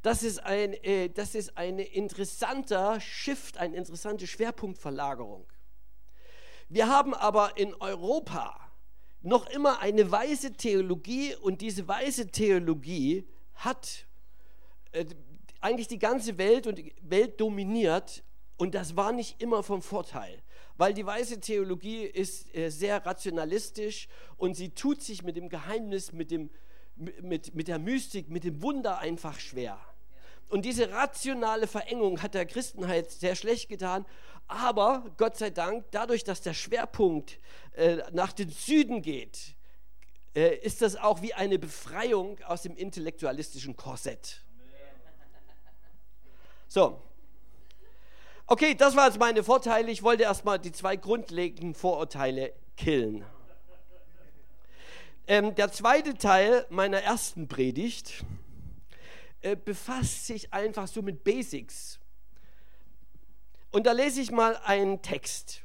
Das 0.02 0.22
ist 0.22 0.38
ein, 0.38 0.74
äh, 0.84 1.08
das 1.08 1.34
ist 1.34 1.56
ein 1.56 1.78
interessanter 1.78 3.00
Shift, 3.00 3.58
eine 3.58 3.76
interessante 3.76 4.26
Schwerpunktverlagerung. 4.26 5.46
Wir 6.68 6.88
haben 6.88 7.14
aber 7.14 7.56
in 7.56 7.74
Europa 7.74 8.58
noch 9.22 9.46
immer 9.50 9.80
eine 9.80 10.10
weise 10.10 10.52
Theologie 10.52 11.34
und 11.34 11.60
diese 11.60 11.88
weise 11.88 12.28
Theologie 12.28 13.26
hat 13.54 14.06
äh, 14.92 15.04
eigentlich 15.60 15.88
die 15.88 15.98
ganze 15.98 16.38
Welt 16.38 16.66
und 16.66 16.80
Welt 17.02 17.40
dominiert 17.40 18.22
und 18.56 18.74
das 18.74 18.96
war 18.96 19.12
nicht 19.12 19.42
immer 19.42 19.62
vom 19.62 19.82
Vorteil 19.82 20.42
weil 20.78 20.94
die 20.94 21.04
weiße 21.04 21.40
Theologie 21.40 22.04
ist 22.04 22.54
äh, 22.56 22.70
sehr 22.70 23.04
rationalistisch 23.04 24.08
und 24.38 24.54
sie 24.54 24.70
tut 24.70 25.02
sich 25.02 25.22
mit 25.22 25.36
dem 25.36 25.50
Geheimnis, 25.50 26.12
mit, 26.12 26.30
dem, 26.30 26.48
mit, 26.96 27.54
mit 27.54 27.68
der 27.68 27.78
Mystik, 27.78 28.30
mit 28.30 28.44
dem 28.44 28.62
Wunder 28.62 28.98
einfach 28.98 29.38
schwer. 29.38 29.78
Und 30.48 30.64
diese 30.64 30.90
rationale 30.90 31.66
Verengung 31.66 32.22
hat 32.22 32.32
der 32.32 32.46
Christenheit 32.46 33.10
sehr 33.10 33.34
schlecht 33.34 33.68
getan. 33.68 34.06
Aber 34.46 35.04
Gott 35.18 35.36
sei 35.36 35.50
Dank, 35.50 35.84
dadurch, 35.90 36.24
dass 36.24 36.40
der 36.40 36.54
Schwerpunkt 36.54 37.38
äh, 37.72 37.98
nach 38.12 38.32
den 38.32 38.48
Süden 38.48 39.02
geht, 39.02 39.56
äh, 40.34 40.56
ist 40.56 40.80
das 40.80 40.96
auch 40.96 41.20
wie 41.20 41.34
eine 41.34 41.58
Befreiung 41.58 42.38
aus 42.44 42.62
dem 42.62 42.76
intellektualistischen 42.76 43.76
Korsett. 43.76 44.42
So, 46.66 47.02
Okay, 48.50 48.74
das 48.74 48.96
waren 48.96 49.08
jetzt 49.08 49.20
meine 49.20 49.44
Vorteile. 49.44 49.90
Ich 49.90 50.02
wollte 50.02 50.22
erstmal 50.22 50.58
die 50.58 50.72
zwei 50.72 50.96
grundlegenden 50.96 51.74
Vorurteile 51.74 52.54
killen. 52.78 53.22
Ähm, 55.26 55.54
der 55.54 55.70
zweite 55.70 56.14
Teil 56.14 56.64
meiner 56.70 57.02
ersten 57.02 57.46
Predigt 57.46 58.24
äh, 59.42 59.54
befasst 59.54 60.26
sich 60.26 60.54
einfach 60.54 60.88
so 60.88 61.02
mit 61.02 61.24
Basics. 61.24 62.00
Und 63.70 63.84
da 63.84 63.92
lese 63.92 64.22
ich 64.22 64.30
mal 64.30 64.58
einen 64.64 65.02
Text. 65.02 65.60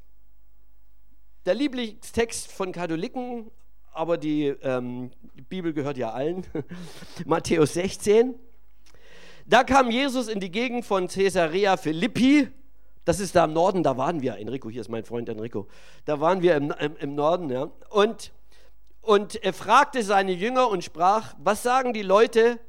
Der 1.45 1.53
Lieblingstext 1.53 2.51
von 2.51 2.73
Katholiken, 2.73 3.49
aber 3.93 4.17
die 4.17 4.47
ähm, 4.47 5.11
Bibel 5.47 5.71
gehört 5.71 5.97
ja 5.97 6.11
allen. 6.11 6.45
Matthäus 7.25 7.75
16. 7.75 8.35
Da 9.45 9.63
kam 9.63 9.89
Jesus 9.89 10.27
in 10.27 10.41
die 10.41 10.51
Gegend 10.51 10.83
von 10.83 11.07
Caesarea 11.07 11.77
Philippi 11.77 12.49
das 13.05 13.19
ist 13.19 13.35
da 13.35 13.45
im 13.45 13.53
Norden, 13.53 13.83
da 13.83 13.97
waren 13.97 14.21
wir. 14.21 14.37
Enrico, 14.37 14.69
hier 14.69 14.81
ist 14.81 14.89
mein 14.89 15.03
Freund 15.03 15.27
Enrico. 15.29 15.67
Da 16.05 16.19
waren 16.19 16.41
wir 16.41 16.55
im, 16.55 16.71
im, 16.71 16.95
im 16.97 17.15
Norden, 17.15 17.49
ja. 17.49 17.71
Und, 17.89 18.31
und 19.01 19.35
er 19.43 19.53
fragte 19.53 20.03
seine 20.03 20.31
Jünger 20.31 20.69
und 20.69 20.83
sprach: 20.83 21.35
Was 21.37 21.63
sagen 21.63 21.93
die 21.93 22.01
Leute, 22.01 22.59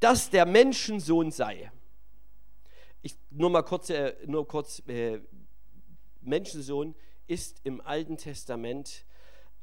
dass 0.00 0.30
der 0.30 0.46
Menschensohn 0.46 1.30
sei? 1.30 1.70
Ich, 3.02 3.16
nur 3.30 3.50
mal 3.50 3.62
kurz, 3.62 3.90
äh, 3.90 4.14
nur 4.26 4.46
kurz 4.46 4.82
äh, 4.88 5.20
Menschensohn 6.20 6.94
ist 7.26 7.60
im 7.64 7.80
Alten 7.80 8.16
Testament 8.16 9.04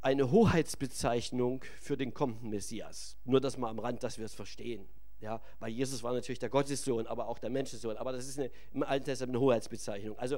eine 0.01 0.31
Hoheitsbezeichnung 0.31 1.63
für 1.79 1.97
den 1.97 2.13
kommenden 2.13 2.49
Messias. 2.49 3.17
Nur 3.25 3.39
das 3.39 3.57
mal 3.57 3.69
am 3.69 3.79
Rand, 3.79 4.03
dass 4.03 4.17
wir 4.17 4.25
es 4.25 4.33
verstehen. 4.33 4.87
Ja, 5.23 5.41
weil 5.61 5.71
Jesus 5.71 6.03
war 6.03 6.11
natürlich 6.11 6.39
der 6.39 6.49
Gottessohn, 6.49 7.07
aber 7.07 7.29
auch 7.29 7.39
der 7.39 7.49
Menschensohn. 7.49 7.95
Aber 7.95 8.11
das 8.11 8.27
ist 8.27 8.37
eine, 8.37 8.51
im 8.73 8.83
Alten 8.83 9.05
Testament 9.05 9.37
eine 9.37 9.39
Hoheitsbezeichnung. 9.39 10.19
Also 10.19 10.37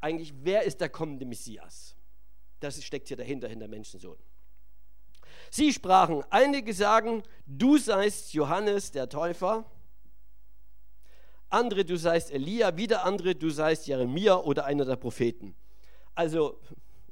eigentlich, 0.00 0.32
wer 0.42 0.62
ist 0.62 0.80
der 0.80 0.88
kommende 0.90 1.26
Messias? 1.26 1.96
Das 2.60 2.80
steckt 2.84 3.08
hier 3.08 3.16
dahinter, 3.16 3.48
hinter 3.48 3.66
Menschensohn. 3.66 4.16
Sie 5.50 5.72
sprachen, 5.72 6.22
einige 6.30 6.72
sagen, 6.72 7.24
du 7.46 7.78
seist 7.78 8.32
Johannes 8.32 8.92
der 8.92 9.08
Täufer, 9.08 9.64
andere, 11.48 11.84
du 11.84 11.96
seist 11.96 12.30
Elia, 12.30 12.76
wieder 12.76 13.04
andere, 13.04 13.34
du 13.34 13.50
seist 13.50 13.88
Jeremia 13.88 14.36
oder 14.36 14.66
einer 14.66 14.84
der 14.84 14.96
Propheten. 14.96 15.56
Also 16.14 16.60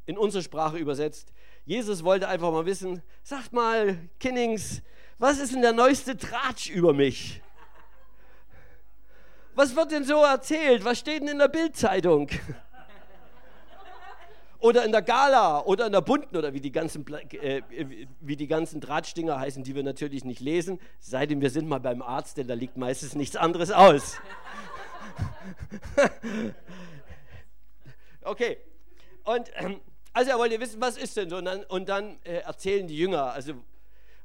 in 0.06 0.16
unsere 0.16 0.44
Sprache 0.44 0.78
übersetzt, 0.78 1.32
Jesus 1.64 2.04
wollte 2.04 2.28
einfach 2.28 2.52
mal 2.52 2.66
wissen, 2.66 3.02
sagt 3.24 3.52
mal, 3.52 3.98
Kinnings, 4.20 4.80
was 5.18 5.38
ist 5.38 5.52
denn 5.52 5.62
der 5.62 5.72
neueste 5.72 6.16
Tratsch 6.16 6.70
über 6.70 6.92
mich? 6.92 7.40
Was 9.54 9.76
wird 9.76 9.92
denn 9.92 10.04
so 10.04 10.22
erzählt? 10.22 10.84
Was 10.84 10.98
steht 10.98 11.22
denn 11.22 11.28
in 11.28 11.38
der 11.38 11.48
Bildzeitung? 11.48 12.28
Oder 14.58 14.84
in 14.84 14.92
der 14.92 15.02
Gala 15.02 15.60
oder 15.60 15.86
in 15.86 15.92
der 15.92 16.00
Bunten 16.00 16.36
oder 16.36 16.54
wie 16.54 16.60
die 16.60 16.72
ganzen, 16.72 17.06
äh, 17.12 17.62
wie 18.20 18.34
die 18.34 18.46
ganzen 18.46 18.80
Drahtstinger 18.80 19.38
heißen, 19.38 19.62
die 19.62 19.74
wir 19.74 19.82
natürlich 19.82 20.24
nicht 20.24 20.40
lesen, 20.40 20.80
seitdem 21.00 21.42
wir 21.42 21.50
sind 21.50 21.68
mal 21.68 21.80
beim 21.80 22.00
Arzt, 22.00 22.38
denn 22.38 22.48
da 22.48 22.54
liegt 22.54 22.78
meistens 22.78 23.14
nichts 23.14 23.36
anderes 23.36 23.70
aus. 23.70 24.16
okay, 28.22 28.56
und 29.24 29.50
ähm, 29.56 29.80
also 30.14 30.30
er 30.30 30.38
wollte 30.38 30.58
wissen, 30.58 30.80
was 30.80 30.96
ist 30.96 31.16
denn 31.16 31.28
so? 31.28 31.36
Und 31.36 31.44
dann, 31.44 31.64
und 31.64 31.88
dann 31.88 32.18
äh, 32.24 32.36
erzählen 32.36 32.86
die 32.86 32.96
Jünger, 32.96 33.32
also 33.32 33.52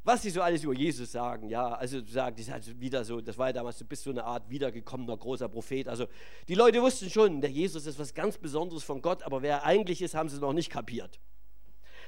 was 0.09 0.23
sie 0.23 0.31
so 0.31 0.41
alles 0.41 0.63
über 0.63 0.73
Jesus 0.73 1.11
sagen. 1.11 1.49
Ja, 1.49 1.73
also 1.73 2.03
sagen, 2.07 2.35
das 2.35 2.49
halt 2.49 2.81
wieder 2.81 3.05
so, 3.05 3.21
das 3.21 3.37
war 3.37 3.47
ja 3.47 3.53
damals, 3.53 3.77
du 3.77 3.85
bist 3.85 4.03
so 4.03 4.09
eine 4.09 4.23
Art 4.23 4.49
wiedergekommener 4.49 5.15
großer 5.15 5.47
Prophet. 5.47 5.87
Also 5.87 6.07
die 6.47 6.55
Leute 6.55 6.81
wussten 6.81 7.11
schon, 7.11 7.41
der 7.41 7.51
Jesus 7.51 7.85
ist 7.85 7.99
was 7.99 8.15
ganz 8.15 8.39
Besonderes 8.39 8.83
von 8.83 9.03
Gott, 9.03 9.21
aber 9.21 9.43
wer 9.43 9.57
er 9.57 9.65
eigentlich 9.65 10.01
ist, 10.01 10.15
haben 10.15 10.27
sie 10.27 10.39
noch 10.39 10.53
nicht 10.53 10.71
kapiert. 10.71 11.19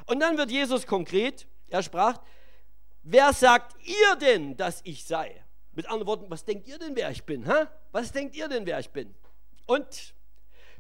Und 0.08 0.20
dann 0.20 0.36
wird 0.36 0.50
Jesus 0.50 0.88
konkret, 0.88 1.48
er 1.68 1.84
sprach, 1.84 2.20
wer 3.04 3.34
sagt 3.34 3.76
ihr 3.86 4.16
denn, 4.16 4.58
dass 4.58 4.82
ich 4.84 5.06
sei? 5.06 5.46
Mit 5.74 5.86
anderen 5.86 6.08
Worten, 6.08 6.26
was 6.30 6.44
denkt 6.44 6.68
ihr 6.68 6.80
denn, 6.80 6.96
wer 6.96 7.12
ich 7.12 7.24
bin? 7.24 7.46
Hä? 7.46 7.68
Was 7.92 8.12
denkt 8.12 8.36
ihr 8.36 8.48
denn, 8.48 8.66
wer 8.66 8.80
ich 8.80 8.90
bin? 8.90 9.14
Und 9.68 10.16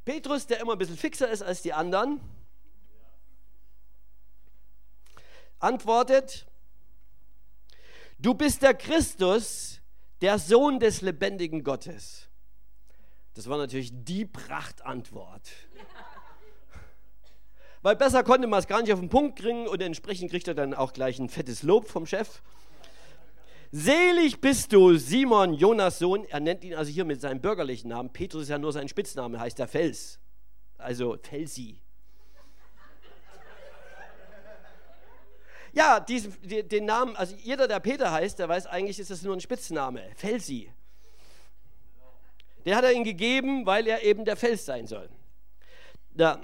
Petrus, 0.05 0.47
der 0.47 0.59
immer 0.59 0.71
ein 0.71 0.79
bisschen 0.79 0.97
fixer 0.97 1.29
ist 1.29 1.43
als 1.43 1.61
die 1.61 1.73
anderen, 1.73 2.19
antwortet, 5.59 6.47
Du 8.21 8.35
bist 8.35 8.61
der 8.61 8.75
Christus, 8.75 9.81
der 10.21 10.37
Sohn 10.37 10.79
des 10.79 11.01
lebendigen 11.01 11.63
Gottes. 11.63 12.29
Das 13.33 13.49
war 13.49 13.57
natürlich 13.57 13.89
die 13.91 14.25
Prachtantwort. 14.25 15.41
Weil 17.81 17.95
besser 17.95 18.23
konnte 18.23 18.47
man 18.47 18.59
es 18.59 18.67
gar 18.67 18.79
nicht 18.79 18.93
auf 18.93 18.99
den 18.99 19.09
Punkt 19.09 19.39
kriegen 19.39 19.67
und 19.67 19.81
entsprechend 19.81 20.29
kriegt 20.29 20.47
er 20.47 20.53
dann 20.53 20.75
auch 20.75 20.93
gleich 20.93 21.17
ein 21.17 21.29
fettes 21.29 21.63
Lob 21.63 21.87
vom 21.87 22.05
Chef. 22.05 22.43
Selig 23.71 24.39
bist 24.39 24.71
du, 24.71 24.97
Simon, 24.97 25.55
Jonas 25.55 25.97
Sohn. 25.97 26.23
Er 26.25 26.41
nennt 26.41 26.63
ihn 26.63 26.75
also 26.75 26.91
hier 26.91 27.05
mit 27.05 27.21
seinem 27.21 27.41
bürgerlichen 27.41 27.89
Namen. 27.89 28.13
Petrus 28.13 28.43
ist 28.43 28.49
ja 28.49 28.59
nur 28.59 28.71
sein 28.71 28.87
Spitzname, 28.87 29.39
heißt 29.39 29.57
der 29.57 29.67
Fels. 29.67 30.19
Also 30.77 31.17
Felsi. 31.23 31.80
Ja, 35.73 35.99
diesen, 35.99 36.35
den 36.41 36.85
Namen, 36.85 37.15
also 37.15 37.35
jeder, 37.35 37.67
der 37.67 37.79
Peter 37.79 38.11
heißt, 38.11 38.39
der 38.39 38.49
weiß 38.49 38.67
eigentlich, 38.67 38.99
ist 38.99 39.09
das 39.09 39.21
nur 39.21 39.35
ein 39.35 39.39
Spitzname. 39.39 40.03
Felsi. 40.15 40.71
Den 42.65 42.75
hat 42.75 42.83
er 42.83 42.91
ihm 42.91 43.03
gegeben, 43.03 43.65
weil 43.65 43.87
er 43.87 44.03
eben 44.03 44.25
der 44.25 44.35
Fels 44.35 44.65
sein 44.65 44.85
soll. 44.85 45.09
Da, 46.13 46.41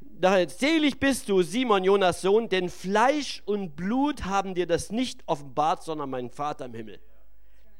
daher 0.00 0.48
selig 0.48 0.98
bist 0.98 1.28
du, 1.28 1.42
Simon 1.42 1.84
Jonas 1.84 2.20
Sohn, 2.20 2.48
denn 2.48 2.68
Fleisch 2.68 3.42
und 3.46 3.76
Blut 3.76 4.24
haben 4.24 4.54
dir 4.54 4.66
das 4.66 4.90
nicht 4.90 5.22
offenbart, 5.26 5.84
sondern 5.84 6.10
mein 6.10 6.30
Vater 6.30 6.66
im 6.66 6.74
Himmel. 6.74 7.00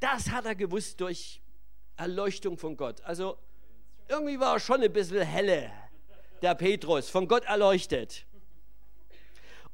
Das 0.01 0.31
hat 0.31 0.47
er 0.47 0.55
gewusst 0.55 1.01
durch 1.01 1.43
Erleuchtung 1.97 2.57
von 2.57 2.77
Gott. 2.77 3.01
Also 3.03 3.37
irgendwie 4.09 4.39
war 4.39 4.55
er 4.55 4.61
schon 4.61 4.83
ein 4.83 4.93
bisschen 4.93 5.21
helle, 5.23 5.71
der 6.41 6.55
Petrus, 6.55 7.11
von 7.11 7.27
Gott 7.27 7.45
erleuchtet. 7.45 8.25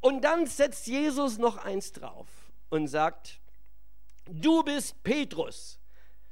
Und 0.04 0.20
dann 0.20 0.46
setzt 0.46 0.86
Jesus 0.86 1.38
noch 1.38 1.56
eins 1.56 1.90
drauf 1.92 2.28
und 2.68 2.88
sagt, 2.88 3.40
du 4.26 4.62
bist 4.62 5.02
Petrus. 5.02 5.80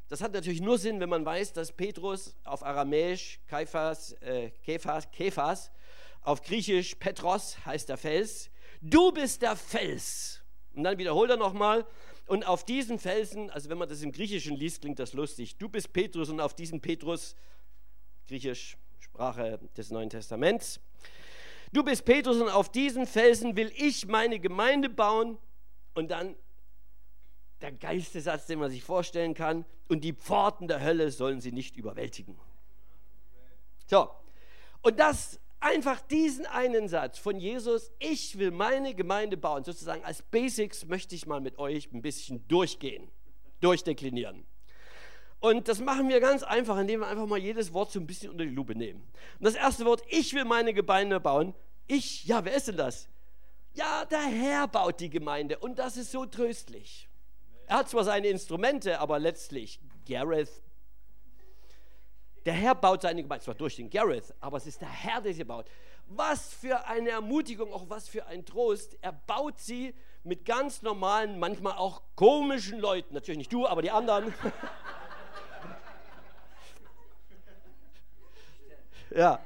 Das 0.09 0.21
hat 0.21 0.35
natürlich 0.35 0.61
nur 0.61 0.77
Sinn, 0.77 1.01
wenn 1.01 1.09
man 1.09 1.25
weiß, 1.25 1.55
dass 1.55 1.73
Petrus 1.73 2.37
auf 2.45 2.63
Aramäisch 2.63 3.41
Kephas, 3.49 4.13
äh, 4.21 4.51
Kephas, 4.63 5.11
Kephas, 5.11 5.71
auf 6.21 6.43
Griechisch 6.43 6.97
Petros 6.97 7.65
heißt 7.65 7.89
der 7.89 7.97
Fels. 7.97 8.51
Du 8.83 9.11
bist 9.11 9.41
der 9.41 9.57
Fels. 9.57 10.43
Und 10.75 10.85
dann 10.85 10.99
wiederholt 10.99 11.31
er 11.31 11.39
nochmal. 11.39 11.87
Und 12.27 12.47
auf 12.47 12.67
diesen 12.67 12.99
Felsen, 12.99 13.49
also 13.49 13.71
wenn 13.71 13.79
man 13.79 13.89
das 13.89 14.03
im 14.03 14.13
Griechischen 14.13 14.55
liest, 14.55 14.83
klingt 14.83 14.99
das 14.99 15.15
lustig. 15.15 15.57
Du 15.57 15.71
bist 15.71 15.95
Petrus 15.95 16.29
und 16.29 16.41
auf 16.41 16.53
diesen 16.53 16.83
Petrus, 16.83 17.37
Griechisch, 18.29 18.77
Sprache 18.99 19.61
des 19.79 19.91
Neuen 19.91 20.11
Testaments. 20.11 20.79
Du 21.73 21.83
bist 21.83 22.05
Petrus 22.05 22.39
und 22.39 22.51
auf 22.51 22.71
diesen 22.71 23.07
Felsen 23.07 23.57
will 23.57 23.73
ich 23.77 24.07
meine 24.07 24.39
Gemeinde 24.39 24.89
bauen. 24.91 25.39
Und 25.95 26.11
dann 26.11 26.37
der 27.63 27.73
geilste 27.73 28.21
Satz, 28.21 28.47
den 28.47 28.59
man 28.59 28.71
sich 28.71 28.83
vorstellen 28.83 29.35
kann. 29.35 29.65
Und 29.89 30.05
die 30.05 30.13
Pforten 30.13 30.69
der 30.69 30.83
Hölle 30.83 31.11
sollen 31.11 31.41
sie 31.41 31.53
nicht 31.53 31.77
überwältigen. 31.77 32.39
So, 33.87 34.11
und 34.83 34.99
das 34.99 35.41
einfach 35.61 36.01
diesen 36.01 36.45
einen 36.47 36.89
Satz 36.89 37.19
von 37.19 37.39
Jesus, 37.39 37.93
ich 37.99 38.39
will 38.39 38.51
meine 38.51 38.95
Gemeinde 38.95 39.37
bauen, 39.37 39.65
sozusagen 39.65 40.05
als 40.05 40.23
Basics 40.23 40.87
möchte 40.87 41.15
ich 41.15 41.27
mal 41.27 41.41
mit 41.41 41.59
euch 41.59 41.91
ein 41.93 42.03
bisschen 42.03 42.47
durchgehen, 42.49 43.11
durchdeklinieren. 43.61 44.47
Und 45.43 45.67
das 45.67 45.81
machen 45.81 46.09
wir 46.09 46.21
ganz 46.21 46.45
einfach, 46.45 46.79
indem 46.79 47.01
wir 47.01 47.09
einfach 47.09 47.27
mal 47.27 47.37
jedes 47.37 47.75
Wort 47.75 47.91
so 47.91 47.99
ein 47.99 48.07
bisschen 48.07 48.31
unter 48.31 48.45
die 48.45 48.51
Lupe 48.51 48.77
nehmen. 48.77 49.03
Und 49.41 49.45
das 49.45 49.57
erste 49.57 49.85
Wort, 49.85 50.01
ich 50.09 50.33
will 50.35 50.45
meine 50.45 50.73
Gemeinde 50.73 51.19
bauen. 51.19 51.53
Ich, 51.89 52.25
ja, 52.27 52.45
wer 52.45 52.55
ist 52.55 52.69
denn 52.69 52.77
das? 52.77 53.09
Ja, 53.75 54.05
der 54.05 54.21
Herr 54.21 54.69
baut 54.69 55.01
die 55.01 55.11
Gemeinde 55.11 55.59
und 55.59 55.81
das 55.81 55.97
ist 55.97 56.13
so 56.13 56.27
tröstlich. 56.27 57.09
Er 57.67 57.79
hat 57.79 57.89
zwar 57.89 58.05
seine 58.05 58.29
Instrumente, 58.29 59.01
aber 59.01 59.19
letztlich, 59.19 59.81
Gareth, 60.07 60.63
der 62.45 62.55
Herr 62.55 62.77
baut 62.77 63.03
seine 63.03 63.23
Gemeinde, 63.23 63.45
zwar 63.45 63.57
durch 63.57 63.75
den 63.75 63.91
Gareth, 63.91 64.33
aber 64.39 64.59
es 64.59 64.69
ist 64.69 64.81
der 64.81 64.91
Herr, 64.91 65.21
der 65.21 65.35
sie 65.35 65.43
baut. 65.43 65.67
Was 66.07 66.55
für 66.55 66.87
eine 66.87 67.11
Ermutigung, 67.11 67.73
auch 67.73 67.91
was 67.91 68.09
für 68.09 68.27
ein 68.27 68.45
Trost. 68.45 68.97
Er 69.01 69.13
baut 69.13 69.59
sie 69.59 69.93
mit 70.23 70.45
ganz 70.45 70.83
normalen, 70.83 71.41
manchmal 71.41 71.73
auch 71.73 72.03
komischen 72.15 72.79
Leuten. 72.79 73.15
Natürlich 73.15 73.39
nicht 73.39 73.53
du, 73.53 73.67
aber 73.67 73.83
die 73.83 73.91
anderen. 73.91 74.33
ja. 79.15 79.41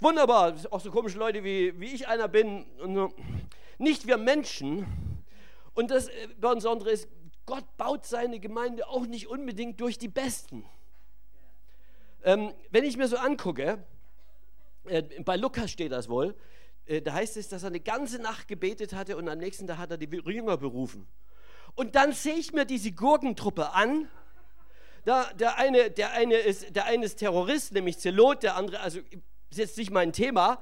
Wunderbar. 0.00 0.54
Auch 0.70 0.80
so 0.80 0.90
komische 0.90 1.18
Leute, 1.18 1.42
wie, 1.42 1.78
wie 1.80 1.94
ich 1.94 2.06
einer 2.06 2.28
bin. 2.28 2.66
Nicht 3.78 4.06
wir 4.06 4.16
Menschen. 4.16 4.86
Und 5.74 5.90
das 5.90 6.08
äh, 6.08 6.28
Besondere 6.40 6.90
ist, 6.90 7.08
Gott 7.46 7.64
baut 7.76 8.04
seine 8.04 8.40
Gemeinde 8.40 8.88
auch 8.88 9.06
nicht 9.06 9.28
unbedingt 9.28 9.80
durch 9.80 9.98
die 9.98 10.08
Besten. 10.08 10.64
Ähm, 12.24 12.52
wenn 12.70 12.84
ich 12.84 12.96
mir 12.96 13.08
so 13.08 13.16
angucke, 13.16 13.82
äh, 14.84 15.02
bei 15.24 15.36
Lukas 15.36 15.70
steht 15.70 15.92
das 15.92 16.08
wohl, 16.08 16.34
äh, 16.86 17.00
da 17.00 17.12
heißt 17.12 17.36
es, 17.36 17.48
dass 17.48 17.62
er 17.62 17.68
eine 17.68 17.80
ganze 17.80 18.20
Nacht 18.20 18.48
gebetet 18.48 18.92
hatte 18.92 19.16
und 19.16 19.28
am 19.28 19.38
nächsten 19.38 19.66
Tag 19.66 19.78
hat 19.78 19.90
er 19.90 19.98
die 19.98 20.08
Jünger 20.08 20.56
berufen. 20.56 21.06
Und 21.74 21.94
dann 21.94 22.12
sehe 22.12 22.34
ich 22.34 22.52
mir 22.52 22.64
diese 22.64 22.92
Gurkentruppe 22.92 23.72
an. 23.72 24.08
Da, 25.04 25.32
der, 25.34 25.58
eine, 25.58 25.90
der, 25.90 26.12
eine 26.12 26.36
ist, 26.36 26.74
der 26.74 26.86
eine 26.86 27.04
ist 27.04 27.16
Terrorist, 27.16 27.72
nämlich 27.72 27.98
Zelot, 27.98 28.42
der 28.42 28.56
andere, 28.56 28.80
also 28.80 29.00
ist 29.50 29.58
jetzt 29.58 29.78
nicht 29.78 29.90
mein 29.90 30.12
Thema, 30.12 30.60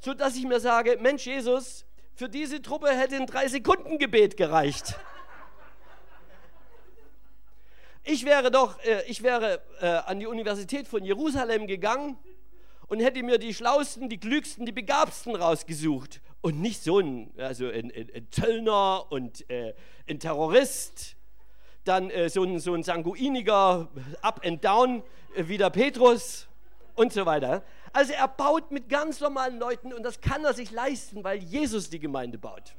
sodass 0.00 0.36
ich 0.36 0.44
mir 0.44 0.60
sage, 0.60 0.98
Mensch 1.00 1.26
Jesus, 1.26 1.84
für 2.14 2.28
diese 2.28 2.62
Truppe 2.62 2.88
hätte 2.88 3.16
ein 3.16 3.26
Drei-Sekunden-Gebet 3.26 4.36
gereicht. 4.36 4.94
Ich 8.04 8.24
wäre 8.24 8.50
doch, 8.50 8.82
äh, 8.84 9.02
ich 9.06 9.22
wäre 9.22 9.60
äh, 9.80 9.86
an 9.86 10.20
die 10.20 10.26
Universität 10.26 10.88
von 10.88 11.04
Jerusalem 11.04 11.66
gegangen 11.66 12.18
und 12.88 13.00
hätte 13.00 13.22
mir 13.22 13.38
die 13.38 13.54
Schlausten, 13.54 14.08
die 14.08 14.18
Klügsten, 14.18 14.66
die 14.66 14.72
Begabsten 14.72 15.36
rausgesucht. 15.36 16.20
Und 16.40 16.60
nicht 16.60 16.82
so 16.82 16.98
ein, 16.98 17.32
also 17.36 17.66
ein, 17.68 17.92
ein, 17.94 18.10
ein 18.14 18.28
Zöllner 18.30 19.12
und 19.12 19.48
äh, 19.50 19.74
ein 20.08 20.18
Terrorist, 20.18 21.16
dann 21.84 22.10
äh, 22.10 22.28
so, 22.28 22.44
ein, 22.44 22.58
so 22.58 22.74
ein 22.74 22.82
sanguiniger 22.82 23.88
Up 24.22 24.40
and 24.44 24.64
Down 24.64 25.02
äh, 25.34 25.44
wie 25.46 25.58
der 25.58 25.70
Petrus 25.70 26.48
und 26.94 27.12
so 27.12 27.26
weiter. 27.26 27.62
Also 27.92 28.12
er 28.12 28.28
baut 28.28 28.70
mit 28.70 28.88
ganz 28.88 29.20
normalen 29.20 29.58
Leuten 29.58 29.92
und 29.92 30.02
das 30.02 30.20
kann 30.20 30.44
er 30.44 30.54
sich 30.54 30.70
leisten, 30.70 31.24
weil 31.24 31.38
Jesus 31.38 31.90
die 31.90 31.98
Gemeinde 31.98 32.38
baut. 32.38 32.74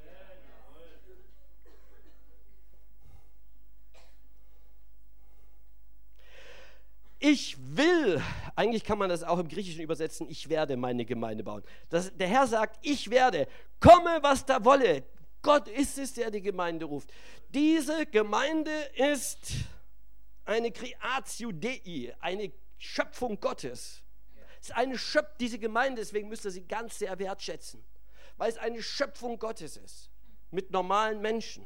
Ich 7.23 7.55
will, 7.59 8.19
eigentlich 8.55 8.83
kann 8.83 8.97
man 8.97 9.07
das 9.07 9.21
auch 9.21 9.37
im 9.37 9.47
Griechischen 9.47 9.81
übersetzen, 9.81 10.27
ich 10.27 10.49
werde 10.49 10.75
meine 10.75 11.05
Gemeinde 11.05 11.43
bauen. 11.43 11.61
Das, 11.89 12.15
der 12.17 12.27
Herr 12.27 12.47
sagt, 12.47 12.79
ich 12.81 13.11
werde, 13.11 13.47
komme, 13.79 14.17
was 14.21 14.43
da 14.43 14.65
wolle. 14.65 15.03
Gott 15.41 15.67
ist 15.67 15.97
es, 15.97 16.13
der 16.13 16.31
die 16.31 16.41
Gemeinde 16.41 16.85
ruft. 16.85 17.11
Diese 17.49 18.05
Gemeinde 18.05 18.71
ist 18.95 19.53
eine 20.45 20.71
Creatio 20.71 21.51
Dei, 21.51 22.15
eine 22.19 22.51
Schöpfung 22.77 23.39
Gottes. 23.39 24.03
Es 24.59 24.69
ist 24.69 24.75
eine 24.75 24.97
Schöpfung, 24.97 25.37
diese 25.39 25.59
Gemeinde, 25.59 26.01
deswegen 26.01 26.29
müsst 26.29 26.45
ihr 26.45 26.51
sie 26.51 26.67
ganz 26.67 26.99
sehr 26.99 27.17
wertschätzen, 27.17 27.83
weil 28.37 28.49
es 28.49 28.57
eine 28.57 28.81
Schöpfung 28.83 29.39
Gottes 29.39 29.77
ist, 29.77 30.11
mit 30.51 30.71
normalen 30.71 31.21
Menschen. 31.21 31.65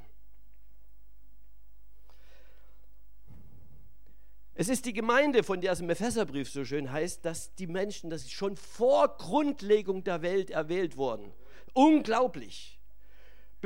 Es 4.57 4.69
ist 4.69 4.85
die 4.85 4.93
Gemeinde, 4.93 5.43
von 5.43 5.59
der 5.59 5.73
es 5.73 5.81
im 5.81 5.89
Epheserbrief 5.89 6.49
so 6.49 6.63
schön 6.63 6.89
heißt, 6.89 7.25
dass 7.25 7.53
die 7.55 7.67
Menschen, 7.67 8.09
dass 8.09 8.23
sie 8.23 8.29
schon 8.29 8.55
vor 8.55 9.17
Grundlegung 9.17 10.05
der 10.05 10.21
Welt 10.21 10.49
erwählt 10.49 10.95
wurden. 10.95 11.33
Unglaublich. 11.73 12.74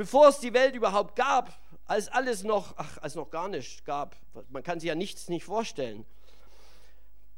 Bevor 0.00 0.28
es 0.28 0.38
die 0.38 0.54
Welt 0.54 0.74
überhaupt 0.74 1.14
gab, 1.14 1.60
als 1.84 2.08
alles 2.08 2.42
noch, 2.42 2.72
ach, 2.78 2.96
als 3.02 3.16
noch 3.16 3.28
gar 3.28 3.48
nicht 3.48 3.84
gab, 3.84 4.16
man 4.48 4.62
kann 4.62 4.80
sich 4.80 4.88
ja 4.88 4.94
nichts 4.94 5.28
nicht 5.28 5.44
vorstellen. 5.44 6.06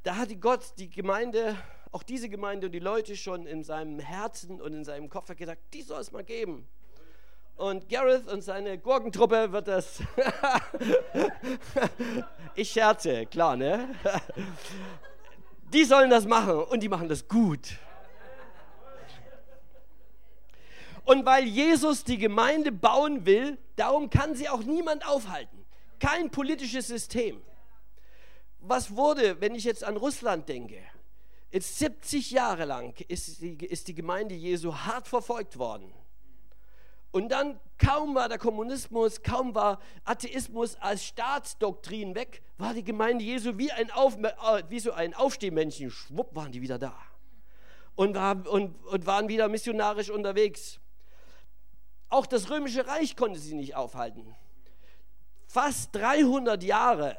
Da 0.05 0.15
hatte 0.15 0.37
Gott 0.37 0.75
die 0.79 0.89
Gemeinde, 0.89 1.57
auch 1.91 2.05
diese 2.05 2.29
Gemeinde 2.29 2.67
und 2.67 2.73
die 2.73 2.79
Leute 2.79 3.17
schon 3.17 3.49
in 3.49 3.65
seinem 3.65 3.99
Herzen 3.99 4.61
und 4.61 4.75
in 4.75 4.85
seinem 4.85 5.09
Kopf 5.09 5.35
gesagt, 5.35 5.61
die 5.75 5.83
soll 5.83 6.01
es 6.01 6.13
mal 6.13 6.23
geben. 6.23 6.69
Und 7.57 7.89
Gareth 7.89 8.29
und 8.29 8.43
seine 8.43 8.79
Gurkentruppe 8.79 9.51
wird 9.51 9.67
das. 9.67 10.01
ich 12.55 12.71
scherze, 12.71 13.27
klar, 13.27 13.57
ne? 13.57 13.93
Die 15.73 15.83
sollen 15.83 16.11
das 16.11 16.27
machen 16.27 16.63
und 16.63 16.81
die 16.81 16.89
machen 16.89 17.09
das 17.09 17.27
gut. 17.27 17.77
Und 21.05 21.27
weil 21.27 21.45
Jesus 21.45 22.05
die 22.05 22.19
Gemeinde 22.19 22.71
bauen 22.73 23.27
will, 23.27 23.59
darum 23.77 24.11
kann 24.11 24.35
sie 24.35 24.49
auch 24.49 24.63
niemand 24.63 25.07
aufhalten. 25.07 25.65
Kein 25.99 26.31
politisches 26.31 26.87
System. 26.87 27.43
Was 28.61 28.95
wurde, 28.95 29.41
wenn 29.41 29.55
ich 29.55 29.65
jetzt 29.65 29.83
an 29.83 29.97
Russland 29.97 30.49
denke? 30.49 30.79
Jetzt 31.51 31.79
70 31.79 32.31
Jahre 32.31 32.65
lang 32.65 32.95
ist 33.09 33.43
die, 33.43 33.57
ist 33.67 33.89
die 33.89 33.95
Gemeinde 33.95 34.35
Jesu 34.35 34.75
hart 34.75 35.09
verfolgt 35.09 35.59
worden. 35.59 35.93
Und 37.11 37.29
dann 37.29 37.61
kaum 37.77 38.15
war 38.15 38.29
der 38.29 38.39
Kommunismus, 38.39 39.23
kaum 39.23 39.55
war 39.55 39.79
Atheismus 40.05 40.77
als 40.77 41.05
Staatsdoktrin 41.05 42.15
weg, 42.15 42.43
war 42.57 42.73
die 42.73 42.85
Gemeinde 42.85 43.23
Jesu 43.23 43.59
wie, 43.59 43.71
ein 43.71 43.91
Auf, 43.91 44.17
äh, 44.17 44.63
wie 44.71 44.81
so 44.81 44.93
ein 44.93 45.13
Aufstehmännchen. 45.13 45.91
Schwupp 45.91 46.35
waren 46.35 46.53
die 46.53 46.63
wieder 46.63 46.79
da. 46.79 46.97
Und, 47.97 48.15
war, 48.15 48.49
und, 48.49 48.83
und 48.87 49.05
waren 49.07 49.29
wieder 49.29 49.49
missionarisch 49.49 50.09
unterwegs. 50.09 50.81
Auch 52.13 52.27
das 52.27 52.51
römische 52.51 52.87
Reich 52.87 53.17
konnte 53.17 53.41
sie 53.41 53.55
nicht 53.55 53.75
aufhalten. 53.75 54.37
Fast 55.47 55.95
300 55.95 56.63
Jahre 56.63 57.17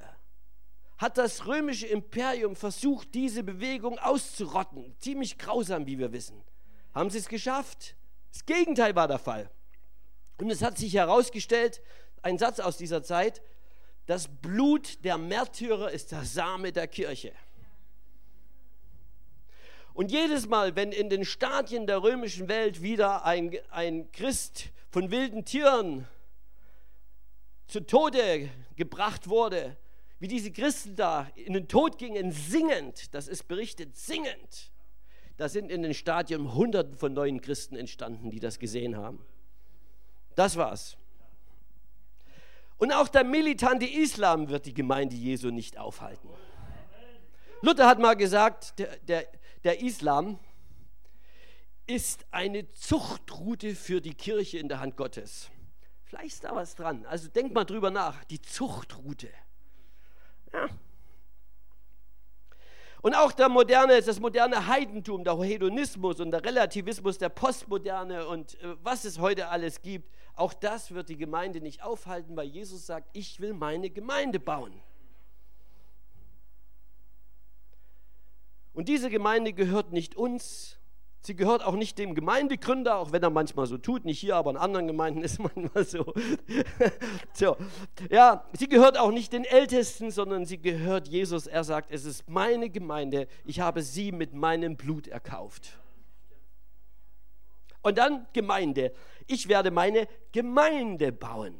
hat 0.99 1.17
das 1.17 1.47
römische 1.47 1.87
Imperium 1.87 2.55
versucht, 2.55 3.15
diese 3.15 3.41
Bewegung 3.41 3.97
auszurotten. 3.97 4.95
Ziemlich 4.99 5.39
grausam, 5.39 5.87
wie 5.87 5.97
wir 5.97 6.11
wissen. 6.13 6.43
Haben 6.93 7.09
sie 7.09 7.17
es 7.17 7.27
geschafft? 7.27 7.95
Das 8.31 8.45
Gegenteil 8.45 8.95
war 8.95 9.07
der 9.07 9.17
Fall. 9.17 9.49
Und 10.37 10.51
es 10.51 10.61
hat 10.61 10.77
sich 10.77 10.93
herausgestellt, 10.93 11.81
ein 12.21 12.37
Satz 12.37 12.59
aus 12.59 12.77
dieser 12.77 13.01
Zeit, 13.01 13.41
das 14.05 14.27
Blut 14.27 15.03
der 15.03 15.17
Märtyrer 15.17 15.89
ist 15.89 16.11
der 16.11 16.23
Same 16.23 16.71
der 16.71 16.87
Kirche. 16.87 17.33
Und 19.95 20.11
jedes 20.11 20.47
Mal, 20.47 20.75
wenn 20.75 20.91
in 20.91 21.09
den 21.09 21.25
Stadien 21.25 21.87
der 21.87 22.03
römischen 22.03 22.47
Welt 22.47 22.83
wieder 22.83 23.25
ein, 23.25 23.57
ein 23.71 24.11
Christ 24.11 24.69
von 24.93 25.09
wilden 25.09 25.43
Tieren 25.43 26.07
zu 27.65 27.79
Tode 27.79 28.51
gebracht 28.75 29.27
wurde, 29.27 29.75
wie 30.19 30.27
diese 30.27 30.51
Christen 30.51 30.95
da 30.95 31.27
in 31.33 31.53
den 31.53 31.67
Tod 31.67 31.97
gingen, 31.97 32.31
singend, 32.31 33.11
das 33.15 33.27
ist 33.27 33.47
berichtet, 33.47 33.97
singend, 33.97 34.71
da 35.37 35.49
sind 35.49 35.71
in 35.71 35.81
den 35.81 35.95
Stadien 35.95 36.53
Hunderten 36.53 36.95
von 36.95 37.11
neuen 37.11 37.41
Christen 37.41 37.75
entstanden, 37.75 38.29
die 38.29 38.39
das 38.39 38.59
gesehen 38.59 38.95
haben. 38.95 39.25
Das 40.35 40.57
war's. 40.57 40.95
Und 42.77 42.91
auch 42.91 43.07
der 43.07 43.23
militante 43.23 43.87
Islam 43.87 44.49
wird 44.49 44.67
die 44.67 44.75
Gemeinde 44.75 45.15
Jesu 45.15 45.49
nicht 45.49 45.79
aufhalten. 45.79 46.29
Luther 47.63 47.87
hat 47.87 47.97
mal 47.97 48.13
gesagt, 48.13 48.77
der, 48.77 48.95
der, 48.97 49.27
der 49.63 49.81
Islam 49.81 50.37
ist 51.85 52.25
eine 52.31 52.71
Zuchtroute 52.71 53.75
für 53.75 54.01
die 54.01 54.13
Kirche 54.13 54.57
in 54.57 54.67
der 54.67 54.79
Hand 54.79 54.97
Gottes. 54.97 55.49
Vielleicht 56.03 56.35
ist 56.35 56.43
da 56.43 56.55
was 56.55 56.75
dran. 56.75 57.05
Also 57.05 57.27
denkt 57.27 57.53
mal 57.53 57.65
drüber 57.65 57.91
nach. 57.91 58.23
Die 58.25 58.41
Zuchtroute. 58.41 59.29
Ja. 60.53 60.69
Und 63.01 63.15
auch 63.15 63.33
der 63.33 63.49
moderne, 63.49 64.01
das 64.01 64.19
moderne 64.21 64.65
Heidentum, 64.65 65.25
der 65.25 65.37
Hedonismus 65.37 66.21
und 66.21 66.31
der 66.31 66.41
Relativismus, 66.41 67.17
der 67.17 67.27
Postmoderne 67.27 68.25
und 68.27 68.57
äh, 68.61 68.77
was 68.81 69.03
es 69.03 69.19
heute 69.19 69.49
alles 69.49 69.81
gibt, 69.81 70.09
auch 70.35 70.53
das 70.53 70.91
wird 70.91 71.09
die 71.09 71.17
Gemeinde 71.17 71.59
nicht 71.59 71.83
aufhalten, 71.83 72.37
weil 72.37 72.47
Jesus 72.47 72.85
sagt, 72.85 73.09
ich 73.11 73.41
will 73.41 73.53
meine 73.53 73.89
Gemeinde 73.89 74.39
bauen. 74.39 74.81
Und 78.71 78.87
diese 78.87 79.09
Gemeinde 79.09 79.51
gehört 79.51 79.91
nicht 79.91 80.15
uns, 80.15 80.79
sie 81.25 81.35
gehört 81.35 81.63
auch 81.63 81.75
nicht 81.75 81.97
dem 81.97 82.15
Gemeindegründer, 82.15 82.97
auch 82.97 83.11
wenn 83.11 83.23
er 83.23 83.29
manchmal 83.29 83.65
so 83.65 83.77
tut, 83.77 84.05
nicht 84.05 84.19
hier, 84.19 84.35
aber 84.35 84.51
in 84.51 84.57
anderen 84.57 84.87
Gemeinden 84.87 85.23
ist 85.23 85.39
manchmal 85.55 85.85
so. 85.85 86.13
so. 87.33 87.57
Ja, 88.09 88.45
sie 88.53 88.67
gehört 88.67 88.97
auch 88.97 89.11
nicht 89.11 89.33
den 89.33 89.45
Ältesten, 89.45 90.11
sondern 90.11 90.45
sie 90.45 90.59
gehört 90.59 91.07
Jesus. 91.07 91.47
Er 91.47 91.63
sagt, 91.63 91.91
es 91.91 92.05
ist 92.05 92.29
meine 92.29 92.69
Gemeinde, 92.69 93.27
ich 93.45 93.59
habe 93.59 93.81
sie 93.81 94.11
mit 94.11 94.33
meinem 94.33 94.75
Blut 94.75 95.07
erkauft. 95.07 95.79
Und 97.81 97.97
dann 97.97 98.27
Gemeinde. 98.33 98.93
Ich 99.27 99.49
werde 99.49 99.71
meine 99.71 100.07
Gemeinde 100.31 101.11
bauen. 101.11 101.55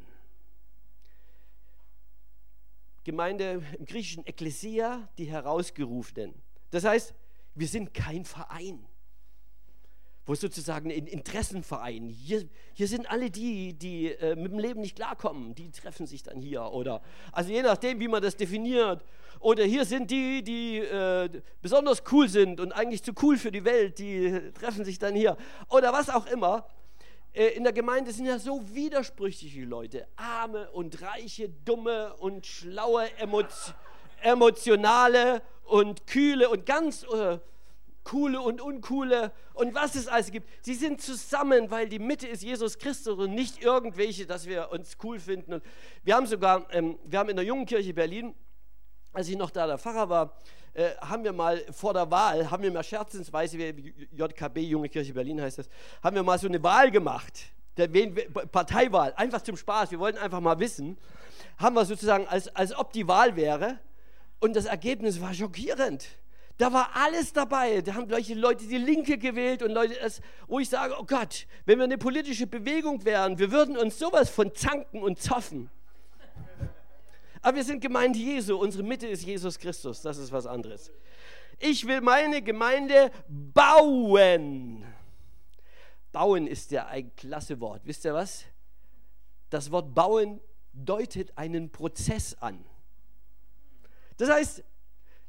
Gemeinde 3.04 3.62
im 3.78 3.84
griechischen 3.84 4.26
Ekklesia, 4.26 5.08
die 5.18 5.26
Herausgerufenen. 5.26 6.34
Das 6.70 6.84
heißt, 6.84 7.14
wir 7.54 7.68
sind 7.68 7.92
kein 7.92 8.24
Verein, 8.24 8.86
wo 10.26 10.34
sozusagen 10.34 10.90
ein 10.90 11.06
Interessenverein. 11.06 12.08
Hier, 12.08 12.48
hier 12.72 12.88
sind 12.88 13.10
alle 13.10 13.30
die, 13.30 13.74
die 13.74 14.12
äh, 14.12 14.36
mit 14.36 14.52
dem 14.52 14.58
Leben 14.58 14.80
nicht 14.80 14.96
klarkommen, 14.96 15.54
die 15.54 15.70
treffen 15.70 16.06
sich 16.06 16.22
dann 16.22 16.40
hier. 16.40 16.62
Oder 16.72 17.02
also 17.32 17.50
je 17.50 17.62
nachdem, 17.62 18.00
wie 18.00 18.08
man 18.08 18.22
das 18.22 18.36
definiert. 18.36 19.04
Oder 19.40 19.64
hier 19.64 19.84
sind 19.84 20.10
die, 20.10 20.42
die 20.42 20.78
äh, 20.78 21.28
besonders 21.60 22.02
cool 22.10 22.28
sind 22.28 22.60
und 22.60 22.72
eigentlich 22.72 23.02
zu 23.02 23.12
cool 23.22 23.36
für 23.36 23.52
die 23.52 23.64
Welt, 23.64 23.98
die 23.98 24.52
treffen 24.54 24.84
sich 24.84 24.98
dann 24.98 25.14
hier. 25.14 25.36
Oder 25.68 25.92
was 25.92 26.08
auch 26.08 26.26
immer. 26.26 26.66
Äh, 27.34 27.48
in 27.48 27.64
der 27.64 27.72
Gemeinde 27.72 28.12
sind 28.12 28.26
ja 28.26 28.38
so 28.38 28.62
widersprüchliche 28.74 29.64
Leute. 29.64 30.06
Arme 30.16 30.70
und 30.70 31.02
reiche, 31.02 31.50
dumme 31.50 32.14
und 32.14 32.46
schlaue, 32.46 33.08
emotionale 34.22 35.42
und 35.64 36.06
kühle 36.06 36.48
und 36.48 36.64
ganz 36.64 37.02
äh, 37.02 37.38
coole 38.04 38.40
und 38.40 38.60
uncoole 38.60 39.32
und 39.54 39.74
was 39.74 39.94
es 39.94 40.08
alles 40.08 40.30
gibt. 40.30 40.48
Sie 40.64 40.74
sind 40.74 41.00
zusammen, 41.00 41.70
weil 41.70 41.88
die 41.88 41.98
Mitte 41.98 42.28
ist 42.28 42.42
Jesus 42.42 42.78
Christus 42.78 43.18
und 43.18 43.34
nicht 43.34 43.62
irgendwelche, 43.62 44.26
dass 44.26 44.46
wir 44.46 44.70
uns 44.70 44.96
cool 45.02 45.18
finden. 45.18 45.54
Und 45.54 45.64
wir 46.02 46.14
haben 46.14 46.26
sogar, 46.26 46.66
ähm, 46.72 46.98
wir 47.04 47.18
haben 47.18 47.30
in 47.30 47.36
der 47.36 47.44
Jungen 47.44 47.66
Kirche 47.66 47.94
Berlin, 47.94 48.34
als 49.12 49.28
ich 49.28 49.36
noch 49.36 49.50
da 49.50 49.66
der 49.66 49.78
Pfarrer 49.78 50.08
war, 50.08 50.40
äh, 50.74 50.90
haben 51.00 51.24
wir 51.24 51.32
mal 51.32 51.64
vor 51.72 51.94
der 51.94 52.10
Wahl, 52.10 52.50
haben 52.50 52.62
wir 52.62 52.70
mal 52.70 52.82
scherzensweise, 52.82 53.56
JKB, 53.56 54.58
Junge 54.58 54.88
Kirche 54.88 55.14
Berlin 55.14 55.40
heißt 55.40 55.58
das, 55.58 55.68
haben 56.02 56.16
wir 56.16 56.22
mal 56.22 56.38
so 56.38 56.48
eine 56.48 56.62
Wahl 56.62 56.90
gemacht, 56.90 57.40
der 57.76 57.88
Parteiwahl, 57.88 59.14
einfach 59.16 59.40
zum 59.40 59.56
Spaß. 59.56 59.90
Wir 59.90 59.98
wollten 59.98 60.18
einfach 60.18 60.40
mal 60.40 60.58
wissen, 60.58 60.98
haben 61.58 61.74
wir 61.74 61.84
sozusagen, 61.84 62.26
als, 62.26 62.54
als 62.54 62.76
ob 62.76 62.92
die 62.92 63.06
Wahl 63.08 63.36
wäre, 63.36 63.78
und 64.40 64.54
das 64.56 64.66
Ergebnis 64.66 65.22
war 65.22 65.32
schockierend. 65.32 66.06
Da 66.56 66.72
war 66.72 66.90
alles 66.94 67.32
dabei. 67.32 67.80
Da 67.80 67.94
haben 67.94 68.08
solche 68.08 68.34
Leute 68.34 68.66
die 68.66 68.78
Linke 68.78 69.18
gewählt 69.18 69.62
und 69.62 69.72
Leute, 69.72 69.96
wo 70.46 70.60
ich 70.60 70.68
sage, 70.68 70.94
oh 70.98 71.04
Gott, 71.04 71.46
wenn 71.64 71.78
wir 71.78 71.84
eine 71.84 71.98
politische 71.98 72.46
Bewegung 72.46 73.04
wären, 73.04 73.38
wir 73.38 73.50
würden 73.50 73.76
uns 73.76 73.98
sowas 73.98 74.30
von 74.30 74.54
zanken 74.54 75.02
und 75.02 75.20
zoffen. 75.20 75.70
Aber 77.42 77.56
wir 77.56 77.64
sind 77.64 77.80
Gemeinde 77.80 78.18
Jesu. 78.18 78.56
Unsere 78.56 78.82
Mitte 78.84 79.06
ist 79.06 79.24
Jesus 79.24 79.58
Christus. 79.58 80.00
Das 80.00 80.16
ist 80.16 80.32
was 80.32 80.46
anderes. 80.46 80.92
Ich 81.58 81.86
will 81.86 82.00
meine 82.00 82.40
Gemeinde 82.40 83.10
bauen. 83.28 84.84
Bauen 86.12 86.46
ist 86.46 86.70
ja 86.70 86.86
ein 86.86 87.14
klasse 87.16 87.60
Wort. 87.60 87.82
Wisst 87.84 88.04
ihr 88.04 88.14
was? 88.14 88.44
Das 89.50 89.70
Wort 89.70 89.94
bauen 89.94 90.40
deutet 90.72 91.36
einen 91.36 91.70
Prozess 91.70 92.34
an. 92.40 92.64
Das 94.16 94.30
heißt, 94.30 94.64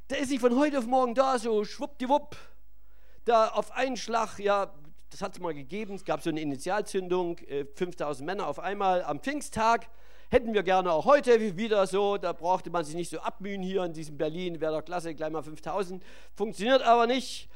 der 0.09 0.19
ist 0.19 0.29
nicht 0.29 0.41
von 0.41 0.57
heute 0.57 0.77
auf 0.77 0.85
morgen 0.85 1.15
da, 1.15 1.39
so 1.39 1.63
schwuppdiwupp, 1.65 2.35
da 3.25 3.47
auf 3.49 3.71
einen 3.71 3.97
Schlag, 3.97 4.37
ja, 4.37 4.71
das 5.09 5.21
hat 5.21 5.33
es 5.33 5.39
mal 5.39 5.53
gegeben, 5.53 5.95
es 5.95 6.05
gab 6.05 6.21
so 6.21 6.29
eine 6.29 6.41
Initialzündung, 6.41 7.37
5000 7.75 8.21
äh, 8.21 8.25
Männer 8.25 8.47
auf 8.47 8.59
einmal 8.59 9.03
am 9.03 9.19
Pfingsttag. 9.19 9.87
Hätten 10.29 10.53
wir 10.53 10.63
gerne 10.63 10.91
auch 10.91 11.05
heute 11.05 11.55
wieder 11.55 11.87
so, 11.87 12.17
da 12.17 12.33
brauchte 12.33 12.69
man 12.69 12.83
sich 12.83 12.95
nicht 12.95 13.09
so 13.09 13.19
abmühen 13.19 13.61
hier 13.61 13.83
in 13.83 13.93
diesem 13.93 14.17
Berlin, 14.17 14.59
wäre 14.59 14.73
doch 14.73 14.85
klasse, 14.85 15.15
gleich 15.15 15.31
mal 15.31 15.43
5000. 15.43 16.03
Funktioniert 16.35 16.81
aber 16.81 17.07
nicht, 17.07 17.47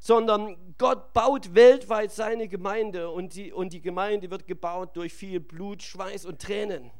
sondern 0.00 0.56
Gott 0.78 1.12
baut 1.12 1.54
weltweit 1.54 2.12
seine 2.12 2.46
Gemeinde 2.48 3.10
und 3.10 3.34
die, 3.34 3.52
und 3.52 3.72
die 3.72 3.80
Gemeinde 3.80 4.30
wird 4.30 4.46
gebaut 4.46 4.96
durch 4.96 5.12
viel 5.12 5.40
Blut, 5.40 5.82
Schweiß 5.82 6.24
und 6.24 6.40
Tränen. 6.40 6.90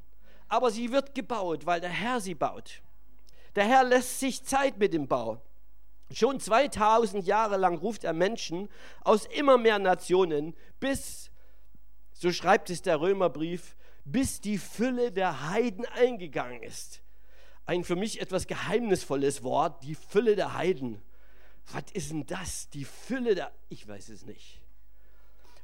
Aber 0.49 0.71
sie 0.71 0.91
wird 0.91 1.15
gebaut, 1.15 1.65
weil 1.65 1.81
der 1.81 1.91
Herr 1.91 2.21
sie 2.21 2.35
baut. 2.35 2.83
Der 3.61 3.69
Herr 3.69 3.85
lässt 3.85 4.21
sich 4.21 4.43
Zeit 4.43 4.79
mit 4.79 4.95
dem 4.95 5.07
Bau. 5.07 5.43
Schon 6.11 6.41
2000 6.41 7.27
Jahre 7.27 7.59
lang 7.59 7.77
ruft 7.77 8.05
er 8.05 8.15
Menschen 8.15 8.71
aus 9.03 9.27
immer 9.27 9.59
mehr 9.59 9.79
Nationen, 9.79 10.57
bis, 10.79 11.31
so 12.15 12.33
schreibt 12.33 12.71
es 12.71 12.81
der 12.81 13.03
Römerbrief, 13.03 13.77
bis 14.07 14.41
die 14.41 14.57
Fülle 14.57 15.13
der 15.13 15.51
Heiden 15.51 15.85
eingegangen 15.85 16.63
ist. 16.63 17.03
Ein 17.67 17.85
für 17.85 17.97
mich 17.97 18.23
etwas 18.23 18.47
geheimnisvolles 18.47 19.43
Wort, 19.43 19.83
die 19.83 19.95
Fülle 19.95 20.37
der 20.37 20.55
Heiden. 20.55 21.03
Was 21.71 21.85
ist 21.93 22.13
denn 22.13 22.25
das? 22.25 22.71
Die 22.71 22.87
Fülle 22.87 23.35
der... 23.35 23.53
Ich 23.69 23.87
weiß 23.87 24.09
es 24.09 24.25
nicht. 24.25 24.63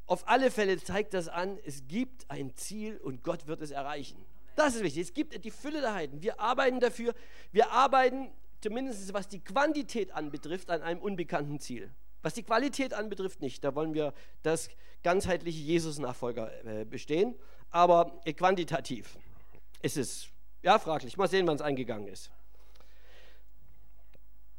Auf 0.07 0.29
alle 0.29 0.51
Fälle 0.51 0.77
zeigt 0.83 1.15
das 1.15 1.29
an, 1.29 1.59
es 1.65 1.89
gibt 1.89 2.31
ein 2.31 2.55
Ziel 2.57 2.99
und 2.99 3.23
Gott 3.23 3.47
wird 3.47 3.63
es 3.63 3.71
erreichen. 3.71 4.23
Das 4.57 4.75
ist 4.75 4.83
wichtig. 4.83 5.03
Es 5.03 5.15
gibt 5.15 5.45
die 5.45 5.51
Fülle 5.51 5.81
der 5.81 5.95
Heiden. 5.95 6.23
Wir 6.23 6.41
arbeiten 6.41 6.81
dafür. 6.81 7.15
Wir 7.53 7.71
arbeiten 7.71 8.33
zumindest 8.61 9.13
was 9.13 9.29
die 9.29 9.41
Quantität 9.41 10.13
anbetrifft 10.13 10.71
an 10.71 10.83
einem 10.83 11.01
unbekannten 11.01 11.61
Ziel. 11.61 11.95
Was 12.23 12.35
die 12.35 12.43
Qualität 12.43 12.95
anbetrifft 12.95 13.41
nicht. 13.41 13.63
Da 13.63 13.75
wollen 13.75 13.95
wir 13.95 14.13
das 14.43 14.69
ganzheitliche 15.05 15.61
Jesus-Nachfolger 15.61 16.65
äh, 16.65 16.85
bestehen. 16.85 17.37
Aber 17.71 18.21
äh, 18.25 18.33
quantitativ 18.33 19.19
ist 19.83 19.99
es 19.99 20.29
ja 20.63 20.79
fraglich. 20.79 21.17
Mal 21.17 21.29
sehen, 21.29 21.47
wann 21.47 21.57
es 21.57 21.63
eingegangen 21.63 22.09
ist. 22.09 22.33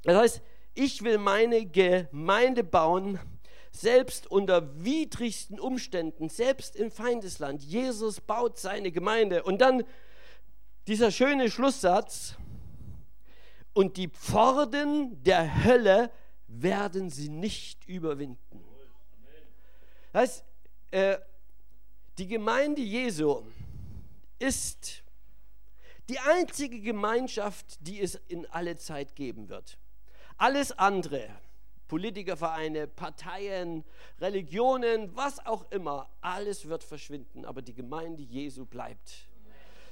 Das 0.04 0.16
heißt, 0.16 0.42
ich 0.76 1.04
will 1.04 1.18
meine 1.18 1.66
Gemeinde 1.66 2.64
bauen, 2.64 3.20
selbst 3.72 4.28
unter 4.28 4.84
widrigsten 4.84 5.60
Umständen, 5.60 6.30
selbst 6.30 6.76
im 6.76 6.92
Feindesland. 6.92 7.64
Jesus 7.64 8.22
baut 8.22 8.58
seine 8.58 8.92
Gemeinde. 8.92 9.44
Und 9.44 9.60
dann 9.60 9.84
dieser 10.88 11.12
schöne 11.12 11.52
Schlusssatz, 11.52 12.36
und 13.78 13.98
die 13.98 14.08
Pforten 14.08 15.22
der 15.22 15.64
Hölle 15.64 16.10
werden 16.48 17.12
sie 17.12 17.30
nicht 17.30 17.86
überwinden. 17.86 18.66
Das 20.12 20.22
heißt, 20.22 20.46
äh, 20.90 21.18
die 22.18 22.28
Gemeinde 22.28 22.82
Jesu 22.82 23.44
ist 24.40 25.04
die 26.10 26.18
einzige 26.18 26.82
Gemeinschaft, 26.82 27.78
die 27.82 28.02
es 28.02 28.16
in 28.16 28.48
alle 28.48 28.78
Zeit 28.78 29.16
geben 29.16 29.48
wird. 29.48 29.78
Alles 30.38 30.72
andere 30.72 31.30
Politikervereine, 31.88 32.88
Parteien, 32.88 33.84
Religionen, 34.20 35.16
was 35.16 35.46
auch 35.46 35.70
immer, 35.72 36.10
alles 36.22 36.68
wird 36.68 36.84
verschwinden, 36.84 37.46
aber 37.46 37.62
die 37.62 37.74
Gemeinde 37.74 38.24
Jesu 38.24 38.66
bleibt. 38.66 39.28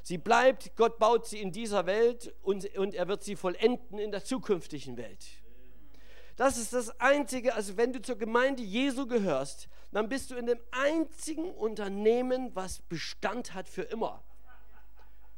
Sie 0.03 0.17
bleibt, 0.17 0.75
Gott 0.75 0.99
baut 0.99 1.25
sie 1.25 1.39
in 1.39 1.51
dieser 1.51 1.85
Welt 1.87 2.33
und, 2.43 2.77
und 2.77 2.93
er 2.93 3.07
wird 3.07 3.23
sie 3.23 3.35
vollenden 3.35 3.97
in 3.97 4.11
der 4.11 4.23
zukünftigen 4.23 4.97
Welt. 4.97 5.25
Das 6.35 6.57
ist 6.57 6.73
das 6.73 6.99
Einzige, 6.99 7.55
also 7.55 7.77
wenn 7.77 7.93
du 7.93 8.01
zur 8.01 8.17
Gemeinde 8.17 8.61
Jesu 8.61 9.07
gehörst, 9.07 9.69
dann 9.91 10.09
bist 10.09 10.29
du 10.29 10.35
in 10.35 10.45
dem 10.45 10.59
einzigen 10.71 11.49
Unternehmen, 11.51 12.53
was 12.53 12.81
Bestand 12.81 13.53
hat 13.53 13.69
für 13.69 13.83
immer. 13.83 14.23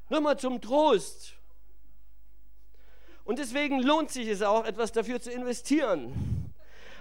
Nur 0.10 0.22
mal 0.22 0.38
zum 0.38 0.60
Trost. 0.60 1.34
Und 3.24 3.40
deswegen 3.40 3.82
lohnt 3.82 4.10
sich 4.10 4.28
es 4.28 4.42
auch, 4.42 4.66
etwas 4.66 4.92
dafür 4.92 5.22
zu 5.22 5.32
investieren. 5.32 6.47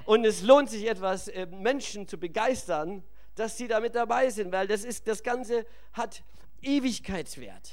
Und 0.07 0.25
es 0.25 0.43
lohnt 0.43 0.71
sich 0.71 0.89
etwas, 0.89 1.29
äh, 1.29 1.47
Menschen 1.47 2.09
zu 2.09 2.17
begeistern, 2.19 3.03
dass 3.35 3.59
sie 3.59 3.69
damit 3.69 3.95
dabei 3.95 4.31
sind, 4.31 4.53
weil 4.53 4.67
das, 4.67 4.85
ist, 4.85 5.07
das 5.07 5.23
Ganze 5.23 5.67
hat 5.93 6.23
Ewigkeitswert. 6.63 7.73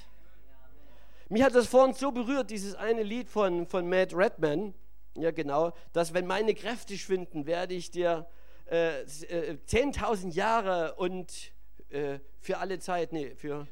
Mich 1.29 1.41
hat 1.41 1.55
das 1.55 1.67
vorhin 1.67 1.93
so 1.93 2.11
berührt, 2.11 2.49
dieses 2.49 2.75
eine 2.75 3.03
Lied 3.03 3.29
von, 3.29 3.65
von 3.65 3.87
Matt 3.87 4.13
Redman. 4.13 4.73
Ja, 5.15 5.31
genau. 5.31 5.73
Dass, 5.93 6.13
wenn 6.13 6.27
meine 6.27 6.53
Kräfte 6.53 6.97
schwinden, 6.97 7.45
werde 7.45 7.75
ich 7.75 7.91
dir 7.91 8.27
äh, 8.69 9.01
äh, 9.01 9.57
10.000 9.67 10.31
Jahre 10.33 10.95
und 10.95 11.53
äh, 11.89 12.19
für 12.39 12.57
alle 12.57 12.79
Zeit, 12.79 13.13
nee, 13.13 13.35
für 13.35 13.67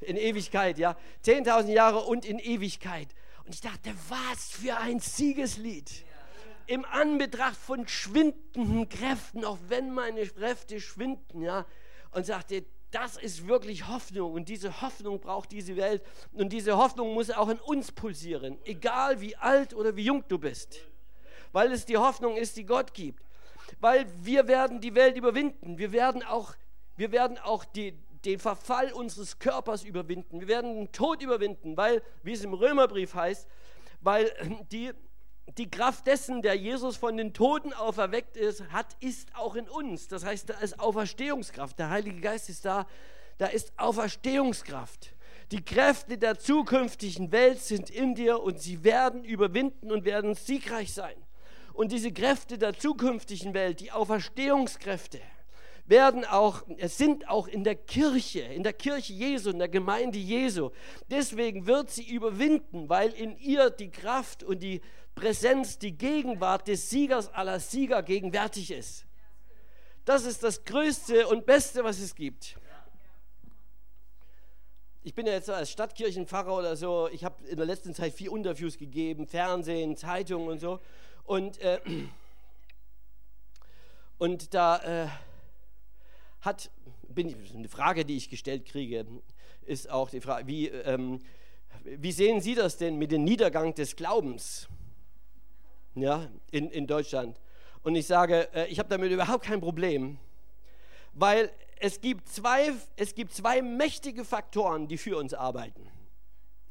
in 0.00 0.16
Ewigkeit, 0.16 0.78
ja. 0.78 0.96
10.000 1.24 1.70
Jahre 1.70 2.00
und 2.00 2.24
in 2.24 2.38
Ewigkeit. 2.38 3.08
Und 3.44 3.54
ich 3.54 3.60
dachte, 3.60 3.94
was 4.08 4.50
für 4.50 4.76
ein 4.76 5.00
Siegeslied. 5.00 6.04
Im 6.72 6.86
Anbetracht 6.86 7.58
von 7.58 7.86
schwindenden 7.86 8.88
Kräften, 8.88 9.44
auch 9.44 9.58
wenn 9.68 9.92
meine 9.92 10.26
Kräfte 10.26 10.80
schwinden, 10.80 11.42
ja. 11.42 11.66
Und 12.12 12.24
sagte, 12.24 12.64
das 12.90 13.18
ist 13.18 13.46
wirklich 13.46 13.88
Hoffnung 13.88 14.32
und 14.32 14.48
diese 14.48 14.80
Hoffnung 14.80 15.20
braucht 15.20 15.52
diese 15.52 15.76
Welt 15.76 16.02
und 16.32 16.50
diese 16.50 16.78
Hoffnung 16.78 17.12
muss 17.12 17.30
auch 17.30 17.50
in 17.50 17.58
uns 17.58 17.92
pulsieren, 17.92 18.58
egal 18.64 19.20
wie 19.20 19.36
alt 19.36 19.74
oder 19.74 19.96
wie 19.96 20.04
jung 20.04 20.24
du 20.28 20.38
bist, 20.38 20.78
weil 21.52 21.72
es 21.72 21.84
die 21.84 21.98
Hoffnung 21.98 22.38
ist, 22.38 22.56
die 22.56 22.64
Gott 22.64 22.94
gibt. 22.94 23.22
Weil 23.78 24.06
wir 24.22 24.48
werden 24.48 24.80
die 24.80 24.94
Welt 24.94 25.18
überwinden, 25.18 25.76
wir 25.76 25.92
werden 25.92 26.22
auch, 26.22 26.54
wir 26.96 27.12
werden 27.12 27.36
auch 27.36 27.66
die, 27.66 27.92
den 28.24 28.38
Verfall 28.38 28.92
unseres 28.92 29.38
Körpers 29.38 29.84
überwinden, 29.84 30.40
wir 30.40 30.48
werden 30.48 30.74
den 30.74 30.92
Tod 30.92 31.22
überwinden, 31.22 31.76
weil, 31.76 32.02
wie 32.22 32.32
es 32.32 32.42
im 32.42 32.54
Römerbrief 32.54 33.14
heißt, 33.14 33.46
weil 34.00 34.32
die 34.70 34.92
die 35.58 35.70
Kraft 35.70 36.06
dessen, 36.06 36.42
der 36.42 36.54
Jesus 36.54 36.96
von 36.96 37.16
den 37.16 37.34
Toten 37.34 37.72
auferweckt 37.72 38.36
ist, 38.36 38.64
hat, 38.70 38.96
ist 39.00 39.34
auch 39.34 39.54
in 39.54 39.68
uns. 39.68 40.08
Das 40.08 40.24
heißt, 40.24 40.48
da 40.48 40.54
ist 40.60 40.78
Auferstehungskraft. 40.80 41.78
Der 41.78 41.90
Heilige 41.90 42.20
Geist 42.20 42.48
ist 42.48 42.64
da. 42.64 42.86
Da 43.38 43.46
ist 43.46 43.72
Auferstehungskraft. 43.76 45.14
Die 45.50 45.64
Kräfte 45.64 46.16
der 46.16 46.38
zukünftigen 46.38 47.32
Welt 47.32 47.60
sind 47.60 47.90
in 47.90 48.14
dir 48.14 48.40
und 48.40 48.60
sie 48.60 48.84
werden 48.84 49.24
überwinden 49.24 49.90
und 49.90 50.04
werden 50.04 50.34
siegreich 50.34 50.94
sein. 50.94 51.16
Und 51.74 51.92
diese 51.92 52.12
Kräfte 52.12 52.56
der 52.56 52.78
zukünftigen 52.78 53.52
Welt, 53.52 53.80
die 53.80 53.92
Auferstehungskräfte, 53.92 55.20
werden 55.84 56.24
auch, 56.24 56.62
sind 56.84 57.28
auch 57.28 57.48
in 57.48 57.64
der 57.64 57.74
Kirche, 57.74 58.40
in 58.40 58.62
der 58.62 58.72
Kirche 58.72 59.12
Jesu, 59.12 59.50
in 59.50 59.58
der 59.58 59.68
Gemeinde 59.68 60.18
Jesu. 60.18 60.70
Deswegen 61.10 61.66
wird 61.66 61.90
sie 61.90 62.08
überwinden, 62.08 62.88
weil 62.88 63.10
in 63.10 63.36
ihr 63.38 63.70
die 63.70 63.90
Kraft 63.90 64.42
und 64.42 64.62
die 64.62 64.80
Präsenz, 65.14 65.78
die 65.78 65.96
Gegenwart 65.96 66.68
des 66.68 66.90
Siegers 66.90 67.32
aller 67.32 67.60
Sieger 67.60 68.02
gegenwärtig 68.02 68.70
ist. 68.70 69.06
Das 70.04 70.24
ist 70.24 70.42
das 70.42 70.64
Größte 70.64 71.28
und 71.28 71.46
Beste, 71.46 71.84
was 71.84 72.00
es 72.00 72.14
gibt. 72.14 72.56
Ich 75.04 75.14
bin 75.14 75.26
ja 75.26 75.32
jetzt 75.32 75.50
als 75.50 75.70
Stadtkirchenpfarrer 75.70 76.56
oder 76.56 76.76
so, 76.76 77.08
ich 77.12 77.24
habe 77.24 77.44
in 77.46 77.56
der 77.56 77.66
letzten 77.66 77.94
Zeit 77.94 78.12
vier 78.14 78.32
Interviews 78.32 78.78
gegeben, 78.78 79.26
Fernsehen, 79.26 79.96
Zeitungen 79.96 80.48
und 80.48 80.60
so. 80.60 80.80
Und, 81.24 81.58
äh, 81.58 81.80
und 84.18 84.54
da 84.54 85.04
äh, 85.04 85.08
hat, 86.40 86.70
bin, 87.08 87.34
eine 87.54 87.68
Frage, 87.68 88.04
die 88.04 88.16
ich 88.16 88.30
gestellt 88.30 88.64
kriege, 88.64 89.06
ist 89.66 89.90
auch 89.90 90.10
die 90.10 90.20
Frage, 90.20 90.46
wie, 90.46 90.68
ähm, 90.68 91.20
wie 91.84 92.12
sehen 92.12 92.40
Sie 92.40 92.54
das 92.54 92.76
denn 92.76 92.96
mit 92.96 93.10
dem 93.10 93.24
Niedergang 93.24 93.74
des 93.74 93.96
Glaubens? 93.96 94.68
Ja, 95.94 96.28
in, 96.50 96.70
in 96.70 96.86
Deutschland. 96.86 97.38
Und 97.82 97.94
ich 97.94 98.06
sage, 98.06 98.48
äh, 98.54 98.66
ich 98.66 98.78
habe 98.78 98.88
damit 98.88 99.10
überhaupt 99.10 99.44
kein 99.44 99.60
Problem, 99.60 100.18
weil 101.12 101.50
es 101.80 102.00
gibt, 102.00 102.28
zwei, 102.28 102.72
es 102.96 103.14
gibt 103.14 103.34
zwei 103.34 103.60
mächtige 103.60 104.24
Faktoren, 104.24 104.86
die 104.86 104.98
für 104.98 105.16
uns 105.16 105.34
arbeiten. 105.34 105.90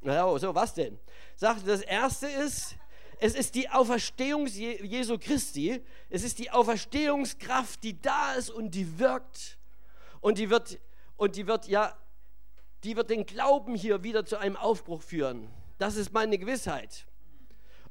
Ja, 0.03 0.37
so, 0.39 0.55
was 0.55 0.73
denn? 0.73 0.97
Sagte, 1.35 1.65
das 1.65 1.81
erste 1.81 2.27
ist, 2.27 2.75
es 3.19 3.35
ist 3.35 3.53
die 3.53 3.69
Auferstehung 3.69 4.47
Jesu 4.47 5.19
Christi, 5.19 5.83
es 6.09 6.23
ist 6.23 6.39
die 6.39 6.49
Auferstehungskraft, 6.49 7.83
die 7.83 8.01
da 8.01 8.33
ist 8.33 8.49
und 8.49 8.73
die 8.73 8.97
wirkt. 8.97 9.59
Und 10.21 10.37
die 10.37 10.49
wird, 10.49 10.79
und 11.17 11.35
die 11.35 11.45
wird 11.45 11.67
ja, 11.67 11.95
die 12.83 12.95
wird 12.95 13.11
den 13.11 13.25
Glauben 13.27 13.75
hier 13.75 14.01
wieder 14.01 14.25
zu 14.25 14.37
einem 14.37 14.55
Aufbruch 14.55 15.03
führen. 15.03 15.49
Das 15.77 15.97
ist 15.97 16.13
meine 16.13 16.37
Gewissheit. 16.39 17.05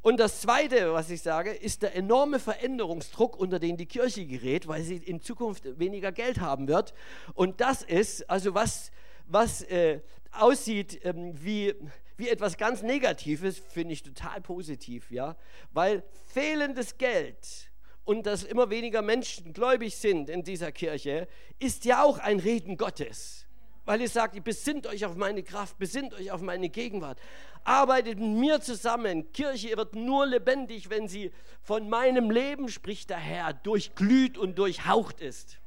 Und 0.02 0.18
das 0.18 0.40
Zweite, 0.40 0.94
was 0.94 1.10
ich 1.10 1.20
sage, 1.20 1.50
ist 1.50 1.82
der 1.82 1.94
enorme 1.94 2.38
Veränderungsdruck, 2.38 3.36
unter 3.36 3.58
den 3.58 3.76
die 3.76 3.86
Kirche 3.86 4.24
gerät, 4.24 4.66
weil 4.66 4.82
sie 4.82 4.96
in 4.96 5.20
Zukunft 5.20 5.78
weniger 5.78 6.10
Geld 6.10 6.40
haben 6.40 6.68
wird. 6.68 6.94
Und 7.34 7.60
das 7.60 7.82
ist, 7.82 8.28
also 8.30 8.54
was, 8.54 8.92
was 9.26 9.62
äh, 9.62 10.00
aussieht 10.32 11.00
ähm, 11.04 11.34
wie, 11.34 11.74
wie 12.16 12.30
etwas 12.30 12.56
ganz 12.56 12.82
Negatives, 12.82 13.58
finde 13.58 13.92
ich 13.92 14.02
total 14.02 14.40
positiv, 14.40 15.10
ja, 15.10 15.36
weil 15.72 16.02
fehlendes 16.26 16.96
Geld 16.96 17.70
und 18.04 18.24
dass 18.24 18.42
immer 18.42 18.70
weniger 18.70 19.02
Menschen 19.02 19.52
gläubig 19.52 19.96
sind 19.96 20.30
in 20.30 20.42
dieser 20.42 20.72
Kirche, 20.72 21.28
ist 21.58 21.84
ja 21.84 22.02
auch 22.02 22.18
ein 22.18 22.40
Reden 22.40 22.78
Gottes 22.78 23.46
weil 23.84 24.00
ihr 24.00 24.08
sagt, 24.08 24.42
besinnt 24.44 24.86
euch 24.86 25.04
auf 25.04 25.16
meine 25.16 25.42
Kraft, 25.42 25.78
besinnt 25.78 26.14
euch 26.14 26.30
auf 26.30 26.40
meine 26.40 26.68
Gegenwart. 26.68 27.18
Arbeitet 27.64 28.18
mit 28.18 28.38
mir 28.38 28.60
zusammen. 28.60 29.32
Kirche 29.32 29.76
wird 29.76 29.94
nur 29.94 30.26
lebendig, 30.26 30.90
wenn 30.90 31.08
sie 31.08 31.32
von 31.62 31.88
meinem 31.88 32.30
Leben, 32.30 32.68
spricht 32.68 33.10
der 33.10 33.18
Herr, 33.18 33.52
durchglüht 33.52 34.38
und 34.38 34.58
durchhaucht 34.58 35.20
ist. 35.20 35.58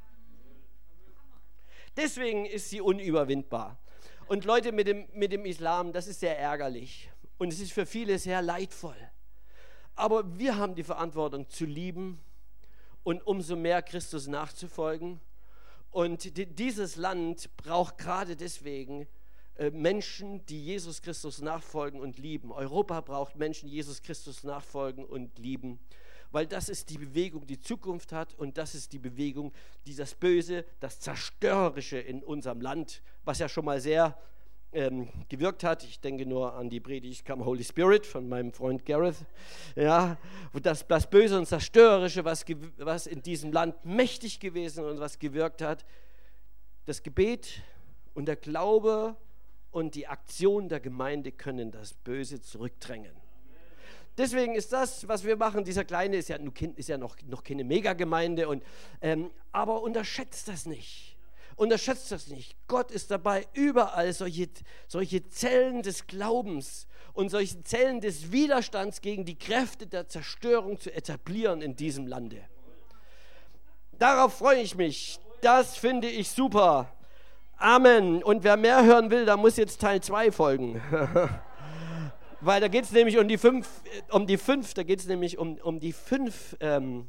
Deswegen 1.96 2.46
ist 2.46 2.70
sie 2.70 2.80
unüberwindbar. 2.80 3.78
Und 4.26 4.44
Leute 4.44 4.72
mit 4.72 4.88
dem, 4.88 5.06
mit 5.12 5.32
dem 5.32 5.44
Islam, 5.44 5.92
das 5.92 6.06
ist 6.06 6.20
sehr 6.20 6.38
ärgerlich. 6.38 7.10
Und 7.38 7.52
es 7.52 7.60
ist 7.60 7.72
für 7.72 7.86
viele 7.86 8.18
sehr 8.18 8.42
leidvoll. 8.42 8.96
Aber 9.94 10.38
wir 10.38 10.56
haben 10.56 10.74
die 10.74 10.82
Verantwortung 10.82 11.48
zu 11.48 11.66
lieben 11.66 12.20
und 13.04 13.24
umso 13.26 13.54
mehr 13.54 13.82
Christus 13.82 14.26
nachzufolgen 14.26 15.20
und 15.94 16.36
dieses 16.58 16.96
Land 16.96 17.56
braucht 17.56 17.98
gerade 17.98 18.34
deswegen 18.34 19.06
äh, 19.54 19.70
Menschen, 19.70 20.44
die 20.46 20.60
Jesus 20.60 21.02
Christus 21.02 21.40
nachfolgen 21.40 22.00
und 22.00 22.18
lieben. 22.18 22.50
Europa 22.50 23.00
braucht 23.00 23.36
Menschen, 23.36 23.68
die 23.68 23.76
Jesus 23.76 24.02
Christus 24.02 24.42
nachfolgen 24.42 25.04
und 25.04 25.38
lieben, 25.38 25.78
weil 26.32 26.48
das 26.48 26.68
ist 26.68 26.90
die 26.90 26.98
Bewegung, 26.98 27.46
die 27.46 27.60
Zukunft 27.60 28.10
hat 28.10 28.34
und 28.34 28.58
das 28.58 28.74
ist 28.74 28.92
die 28.92 28.98
Bewegung, 28.98 29.52
die 29.86 29.94
das 29.94 30.16
Böse, 30.16 30.64
das 30.80 30.98
Zerstörerische 30.98 31.98
in 31.98 32.24
unserem 32.24 32.60
Land, 32.60 33.00
was 33.24 33.38
ja 33.38 33.48
schon 33.48 33.64
mal 33.64 33.80
sehr 33.80 34.18
ähm, 34.74 35.08
gewirkt 35.28 35.64
hat. 35.64 35.84
Ich 35.84 36.00
denke 36.00 36.26
nur 36.26 36.54
an 36.54 36.68
die 36.68 36.80
Predigt 36.80 37.26
Come 37.26 37.44
Holy 37.44 37.64
Spirit 37.64 38.04
von 38.04 38.28
meinem 38.28 38.52
Freund 38.52 38.84
Gareth. 38.84 39.16
Ja, 39.76 40.18
das, 40.62 40.86
das 40.86 41.08
Böse 41.08 41.38
und 41.38 41.46
Zerstörerische, 41.46 42.24
was, 42.24 42.44
was 42.78 43.06
in 43.06 43.22
diesem 43.22 43.52
Land 43.52 43.84
mächtig 43.84 44.40
gewesen 44.40 44.84
und 44.84 45.00
was 45.00 45.18
gewirkt 45.18 45.62
hat. 45.62 45.84
Das 46.86 47.02
Gebet 47.02 47.62
und 48.14 48.26
der 48.26 48.36
Glaube 48.36 49.16
und 49.70 49.94
die 49.94 50.06
Aktion 50.06 50.68
der 50.68 50.80
Gemeinde 50.80 51.32
können 51.32 51.70
das 51.70 51.94
Böse 51.94 52.40
zurückdrängen. 52.40 53.12
Deswegen 54.16 54.54
ist 54.54 54.72
das, 54.72 55.08
was 55.08 55.24
wir 55.24 55.36
machen, 55.36 55.64
dieser 55.64 55.84
Kleine 55.84 56.16
ist 56.16 56.28
ja, 56.28 56.38
ist 56.76 56.88
ja 56.88 56.98
noch, 56.98 57.16
noch 57.26 57.42
keine 57.42 57.64
Megagemeinde, 57.64 58.48
und, 58.48 58.62
ähm, 59.00 59.30
aber 59.50 59.82
unterschätzt 59.82 60.46
das 60.46 60.66
nicht 60.66 61.13
Unterschätzt 61.56 62.10
das 62.10 62.28
nicht. 62.28 62.56
Gott 62.66 62.90
ist 62.90 63.10
dabei, 63.10 63.46
überall 63.52 64.12
solche, 64.12 64.48
solche 64.88 65.28
Zellen 65.28 65.82
des 65.82 66.06
Glaubens 66.06 66.86
und 67.12 67.30
solche 67.30 67.62
Zellen 67.62 68.00
des 68.00 68.32
Widerstands 68.32 69.00
gegen 69.00 69.24
die 69.24 69.38
Kräfte 69.38 69.86
der 69.86 70.08
Zerstörung 70.08 70.80
zu 70.80 70.92
etablieren 70.92 71.62
in 71.62 71.76
diesem 71.76 72.06
Lande. 72.06 72.44
Darauf 73.98 74.34
freue 74.34 74.60
ich 74.60 74.74
mich. 74.74 75.20
Das 75.40 75.76
finde 75.76 76.08
ich 76.08 76.30
super. 76.30 76.92
Amen. 77.56 78.22
Und 78.22 78.42
wer 78.42 78.56
mehr 78.56 78.84
hören 78.84 79.10
will, 79.10 79.24
da 79.24 79.36
muss 79.36 79.56
jetzt 79.56 79.80
Teil 79.80 80.02
2 80.02 80.32
folgen. 80.32 80.82
Weil 82.40 82.60
da 82.60 82.68
geht 82.68 82.84
es 82.84 82.92
nämlich 82.92 83.16
um 83.16 83.28
die 83.28 83.38
fünf, 83.38 83.68
um 84.10 84.26
die 84.26 84.36
fünf, 84.36 84.74
da 84.74 84.82
geht 84.82 84.98
es 84.98 85.06
nämlich 85.06 85.38
um, 85.38 85.56
um 85.58 85.80
die 85.80 85.92
fünf 85.92 86.56
ähm, 86.60 87.08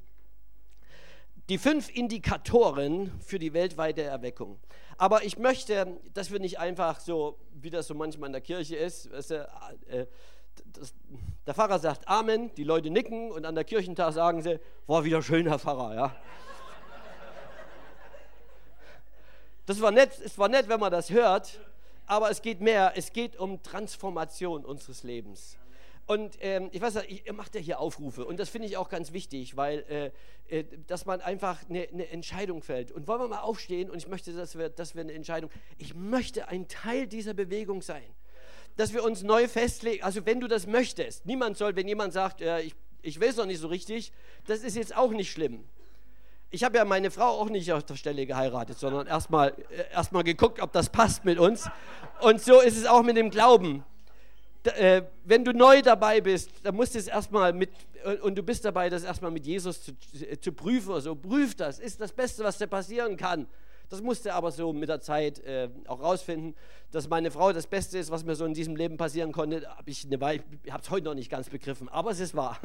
die 1.50 1.58
fünf 1.58 1.90
Indikatoren 1.96 3.12
für 3.20 3.40
die 3.40 3.54
weltweite 3.54 4.02
Erweckung. 4.02 4.60
Aber 4.98 5.24
ich 5.24 5.38
möchte, 5.38 5.98
dass 6.14 6.32
wir 6.32 6.40
nicht 6.40 6.60
einfach 6.60 7.00
so, 7.00 7.38
wie 7.54 7.70
das 7.70 7.88
so 7.88 7.94
manchmal 7.94 8.28
in 8.28 8.34
der 8.34 8.42
Kirche 8.42 8.76
ist, 8.76 9.12
weißt 9.12 9.32
du, 9.32 9.50
äh, 9.88 10.06
das, 10.74 10.94
der 11.46 11.54
Pfarrer 11.54 11.80
sagt 11.80 12.08
Amen, 12.08 12.54
die 12.56 12.64
Leute 12.64 12.90
nicken 12.90 13.32
und 13.32 13.46
an 13.46 13.56
der 13.56 13.66
Kirchentag 13.66 14.14
sagen 14.14 14.42
sie, 14.42 14.60
war 14.88 15.04
wieder 15.04 15.22
schön, 15.22 15.48
Herr 15.48 15.60
Pfarrer. 15.60 15.96
Ja. 15.96 16.16
Das 19.66 19.82
war 19.82 19.92
nett, 19.92 20.12
es 20.24 20.38
war 20.38 20.48
nett, 20.48 20.70
wenn 20.70 20.80
man 20.80 20.92
das 20.92 21.10
hört, 21.10 21.60
aber 22.06 22.30
es 22.30 22.42
geht 22.42 22.62
mehr, 22.62 22.94
es 22.96 23.12
geht 23.12 23.36
um 23.36 23.62
Transformation 23.64 24.64
unseres 24.64 25.04
Lebens. 25.04 25.58
Und 26.08 26.38
ähm, 26.42 26.70
ich 26.72 26.82
weiß 26.82 26.96
ja, 26.96 27.02
ihr 27.02 27.34
macht 27.34 27.56
ja 27.56 27.62
hier 27.62 27.80
Aufrufe 27.80 28.26
und 28.26 28.40
das 28.40 28.50
finde 28.50 28.68
ich 28.68 28.78
auch 28.78 28.90
ganz 28.90 29.12
wichtig, 29.12 29.58
weil 29.58 29.80
äh, 29.90 30.12
äh, 30.56 30.64
dass 30.86 31.08
man 31.08 31.22
einfach 31.22 31.60
eine, 31.68 31.88
eine, 31.92 32.08
Entscheidung 32.10 32.62
fällt. 32.62 32.92
Und 32.92 33.08
wollen 33.08 33.22
wir 33.22 33.28
mal 33.28 33.40
aufstehen 33.40 33.90
und 33.90 33.98
ich 33.98 34.08
möchte, 34.08 34.32
dass 34.34 34.56
wir, 34.56 34.70
dass 34.70 34.94
wir 34.94 35.02
eine 35.02 35.14
Entscheidung, 35.14 35.50
ich 35.80 35.96
möchte 35.96 36.48
ein 36.48 36.68
Teil 36.68 37.08
dieser 37.08 37.34
Bewegung 37.34 37.82
sein. 37.82 38.04
Dass 38.78 38.94
wir 38.94 39.04
uns 39.04 39.24
neu 39.24 39.48
festlegen, 39.48 40.04
also 40.04 40.26
wenn 40.28 40.40
du 40.40 40.48
das 40.48 40.68
möchtest, 40.68 41.26
niemand 41.26 41.58
soll, 41.58 41.76
wenn 41.76 41.88
jemand 41.88 42.14
sagt, 42.14 42.42
äh, 42.42 42.62
ich, 42.62 42.76
ich 43.02 43.20
will 43.20 43.30
es 43.30 43.38
noch 43.38 43.48
nicht 43.48 43.60
so 43.60 43.68
richtig, 43.68 44.12
das 44.46 44.60
ist 44.60 44.76
jetzt 44.76 44.96
auch 44.96 45.12
nicht 45.12 45.32
schlimm. 45.32 45.64
Ich 46.52 46.64
habe 46.64 46.78
ja 46.78 46.86
meine 46.86 47.10
Frau 47.10 47.40
auch 47.42 47.50
nicht 47.50 47.74
auf 47.74 47.84
der 47.84 47.96
Stelle 47.96 48.28
geheiratet, 48.28 48.78
sondern 48.78 49.08
erstmal 49.08 49.56
äh, 49.72 49.92
erst 49.92 50.12
geguckt, 50.12 50.62
ob 50.62 50.72
das 50.72 50.90
passt 50.90 51.26
mit 51.26 51.40
uns. 51.40 51.68
Und 52.22 52.40
so 52.42 52.62
ist 52.62 52.78
es 52.78 52.86
auch 52.86 53.02
mit 53.02 53.18
dem 53.18 53.32
Glauben 53.32 53.84
äh, 54.68 55.04
wenn 55.24 55.44
du 55.44 55.52
neu 55.54 55.82
dabei 55.82 56.22
bist, 56.22 56.50
dann 56.64 56.76
musst 56.76 56.96
du 56.96 57.00
es 57.00 57.08
erstmal 57.08 57.54
mit, 57.54 57.72
äh, 58.04 58.16
und 58.18 58.36
du 58.36 58.44
bist 58.44 58.66
dabei, 58.66 58.90
das 58.90 59.04
erstmal 59.04 59.32
mit 59.32 59.46
Jesus 59.46 59.84
zu, 59.84 59.94
zu 60.42 60.52
prüfen. 60.52 60.94
Also 60.94 61.16
prüf 61.16 61.56
das, 61.56 61.80
ist 61.80 62.02
das 62.02 62.12
Beste, 62.12 62.44
was 62.44 62.58
dir 62.58 62.68
passieren 62.68 63.18
kann. 63.18 63.48
Das 63.90 64.02
musste 64.02 64.34
aber 64.34 64.52
so 64.52 64.74
mit 64.74 64.90
der 64.90 65.00
Zeit 65.00 65.40
äh, 65.40 65.70
auch 65.88 66.02
rausfinden, 66.02 66.56
dass 66.92 67.08
meine 67.08 67.30
Frau 67.30 67.54
das 67.54 67.68
Beste 67.68 67.98
ist, 67.98 68.10
was 68.10 68.24
mir 68.24 68.36
so 68.36 68.46
in 68.46 68.54
diesem 68.54 68.76
Leben 68.76 68.98
passieren 68.98 69.32
konnte. 69.32 69.68
Hab 69.68 69.88
ich 69.88 70.06
eine 70.06 70.20
habe 70.20 70.82
es 70.82 70.90
heute 70.90 71.06
noch 71.06 71.14
nicht 71.14 71.30
ganz 71.30 71.50
begriffen, 71.50 71.88
aber 71.90 72.12
es 72.12 72.20
ist 72.20 72.36
wahr. 72.36 72.60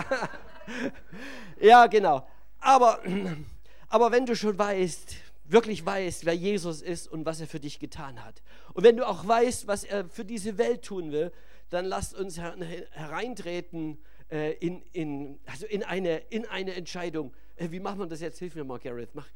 ja, 1.60 1.86
genau. 1.86 2.26
Aber, 2.60 3.00
aber 3.88 4.10
wenn 4.12 4.24
du 4.24 4.34
schon 4.34 4.58
weißt, 4.58 5.16
wirklich 5.50 5.84
weißt, 5.84 6.24
wer 6.26 6.34
Jesus 6.34 6.82
ist 6.82 7.08
und 7.08 7.24
was 7.24 7.40
er 7.40 7.46
für 7.46 7.60
dich 7.60 7.78
getan 7.78 8.24
hat. 8.24 8.42
Und 8.74 8.84
wenn 8.84 8.96
du 8.96 9.06
auch 9.06 9.26
weißt, 9.26 9.66
was 9.66 9.84
er 9.84 10.08
für 10.08 10.24
diese 10.24 10.58
Welt 10.58 10.82
tun 10.82 11.12
will, 11.12 11.32
dann 11.70 11.84
lasst 11.84 12.14
uns 12.14 12.38
hereintreten 12.38 13.98
äh, 14.30 14.52
in, 14.54 14.82
in, 14.92 15.38
also 15.46 15.66
in, 15.66 15.82
eine, 15.82 16.18
in 16.30 16.46
eine 16.46 16.74
Entscheidung. 16.74 17.32
Äh, 17.56 17.70
wie 17.70 17.80
macht 17.80 17.98
man 17.98 18.08
das 18.08 18.20
jetzt? 18.20 18.38
Hilf 18.38 18.54
mir 18.54 18.64
mal, 18.64 18.78
Gareth. 18.78 19.14
Mach, 19.14 19.26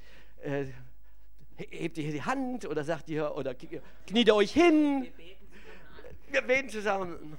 äh, 0.43 0.67
hebt 1.57 1.99
ihr 1.99 2.11
die 2.11 2.23
Hand 2.23 2.67
oder 2.67 2.85
sagt 2.85 3.09
ihr, 3.09 3.35
oder 3.37 3.55
kniet 3.55 4.29
ihr 4.29 4.35
euch 4.35 4.53
hin? 4.53 5.09
Wir 6.31 6.43
beten 6.43 6.69
zusammen. 6.71 7.37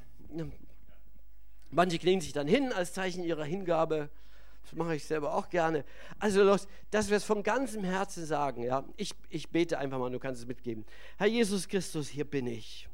Manche 1.72 1.98
knien 1.98 2.22
sich 2.22 2.34
dann 2.34 2.48
hin 2.48 2.72
als 2.72 2.94
Zeichen 2.94 3.24
ihrer 3.24 3.46
Hingabe. 3.46 4.10
Das 4.64 4.74
mache 4.74 4.96
ich 4.96 5.04
selber 5.06 5.34
auch 5.34 5.50
gerne. 5.50 5.84
Also, 6.20 6.58
dass 6.90 7.10
wir 7.10 7.18
es 7.18 7.24
von 7.24 7.44
ganzem 7.44 7.84
Herzen 7.84 8.26
sagen. 8.26 8.64
Ja? 8.64 8.86
Ich, 8.98 9.14
ich 9.30 9.50
bete 9.50 9.78
einfach 9.78 10.00
mal, 10.00 10.10
du 10.10 10.20
kannst 10.20 10.42
es 10.42 10.48
mitgeben. 10.48 10.86
Herr 11.18 11.28
Jesus 11.28 11.68
Christus, 11.68 12.08
hier 12.08 12.26
bin 12.26 12.48
ich. 12.48 12.88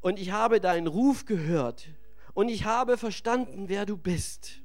Und 0.00 0.18
ich 0.18 0.30
habe 0.30 0.60
deinen 0.60 0.86
Ruf 0.86 1.24
gehört. 1.24 1.88
Und 2.34 2.48
ich 2.48 2.64
habe 2.64 2.96
verstanden, 2.96 3.68
wer 3.68 3.84
du 3.84 3.96
bist. 3.96 4.60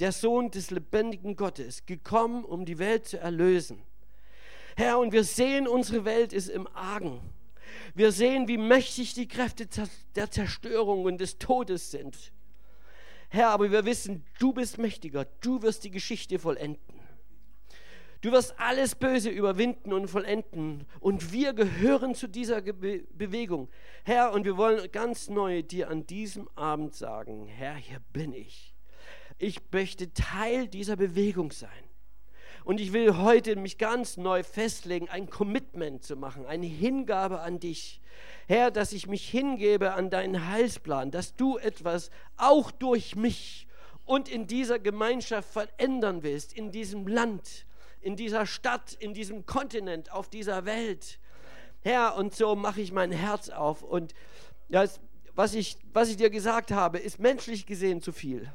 Der 0.00 0.12
Sohn 0.12 0.50
des 0.50 0.70
lebendigen 0.70 1.34
Gottes, 1.34 1.84
gekommen, 1.86 2.44
um 2.44 2.64
die 2.64 2.78
Welt 2.78 3.06
zu 3.06 3.18
erlösen. 3.18 3.82
Herr, 4.76 5.00
und 5.00 5.12
wir 5.12 5.24
sehen, 5.24 5.66
unsere 5.66 6.04
Welt 6.04 6.32
ist 6.32 6.48
im 6.48 6.68
Argen. 6.68 7.20
Wir 7.94 8.12
sehen, 8.12 8.46
wie 8.46 8.58
mächtig 8.58 9.14
die 9.14 9.26
Kräfte 9.26 9.66
der 10.14 10.30
Zerstörung 10.30 11.04
und 11.04 11.20
des 11.20 11.38
Todes 11.38 11.90
sind. 11.90 12.32
Herr, 13.28 13.50
aber 13.50 13.70
wir 13.70 13.84
wissen, 13.84 14.24
du 14.38 14.52
bist 14.52 14.78
mächtiger, 14.78 15.26
du 15.40 15.62
wirst 15.62 15.84
die 15.84 15.90
Geschichte 15.90 16.38
vollenden. 16.38 16.98
Du 18.20 18.32
wirst 18.32 18.58
alles 18.58 18.96
Böse 18.96 19.30
überwinden 19.30 19.92
und 19.92 20.08
vollenden. 20.08 20.86
Und 20.98 21.32
wir 21.32 21.52
gehören 21.52 22.16
zu 22.16 22.26
dieser 22.26 22.60
Be 22.60 23.04
Bewegung. 23.12 23.68
Herr, 24.02 24.32
und 24.32 24.44
wir 24.44 24.56
wollen 24.56 24.90
ganz 24.90 25.28
neu 25.28 25.62
dir 25.62 25.88
an 25.88 26.04
diesem 26.04 26.48
Abend 26.56 26.94
sagen, 26.94 27.46
Herr, 27.46 27.76
hier 27.76 28.00
bin 28.12 28.32
ich. 28.32 28.74
Ich 29.38 29.60
möchte 29.70 30.12
Teil 30.12 30.66
dieser 30.66 30.96
Bewegung 30.96 31.52
sein. 31.52 31.87
Und 32.68 32.82
ich 32.82 32.92
will 32.92 33.16
heute 33.16 33.56
mich 33.56 33.78
ganz 33.78 34.18
neu 34.18 34.42
festlegen, 34.42 35.08
ein 35.08 35.30
Commitment 35.30 36.04
zu 36.04 36.16
machen, 36.16 36.44
eine 36.44 36.66
Hingabe 36.66 37.40
an 37.40 37.58
dich. 37.60 38.02
Herr, 38.46 38.70
dass 38.70 38.92
ich 38.92 39.06
mich 39.06 39.26
hingebe 39.26 39.94
an 39.94 40.10
deinen 40.10 40.48
Heilsplan, 40.48 41.10
dass 41.10 41.34
du 41.34 41.56
etwas 41.56 42.10
auch 42.36 42.70
durch 42.70 43.16
mich 43.16 43.66
und 44.04 44.28
in 44.28 44.46
dieser 44.46 44.78
Gemeinschaft 44.78 45.50
verändern 45.50 46.22
willst, 46.22 46.52
in 46.52 46.70
diesem 46.70 47.06
Land, 47.06 47.64
in 48.02 48.16
dieser 48.16 48.44
Stadt, 48.44 48.92
in 49.00 49.14
diesem 49.14 49.46
Kontinent, 49.46 50.12
auf 50.12 50.28
dieser 50.28 50.66
Welt. 50.66 51.18
Herr, 51.80 52.16
und 52.16 52.34
so 52.34 52.54
mache 52.54 52.82
ich 52.82 52.92
mein 52.92 53.12
Herz 53.12 53.48
auf. 53.48 53.82
Und 53.82 54.14
ja, 54.68 54.84
was, 55.34 55.54
ich, 55.54 55.78
was 55.94 56.10
ich 56.10 56.18
dir 56.18 56.28
gesagt 56.28 56.70
habe, 56.70 56.98
ist 56.98 57.18
menschlich 57.18 57.64
gesehen 57.64 58.02
zu 58.02 58.12
viel. 58.12 58.52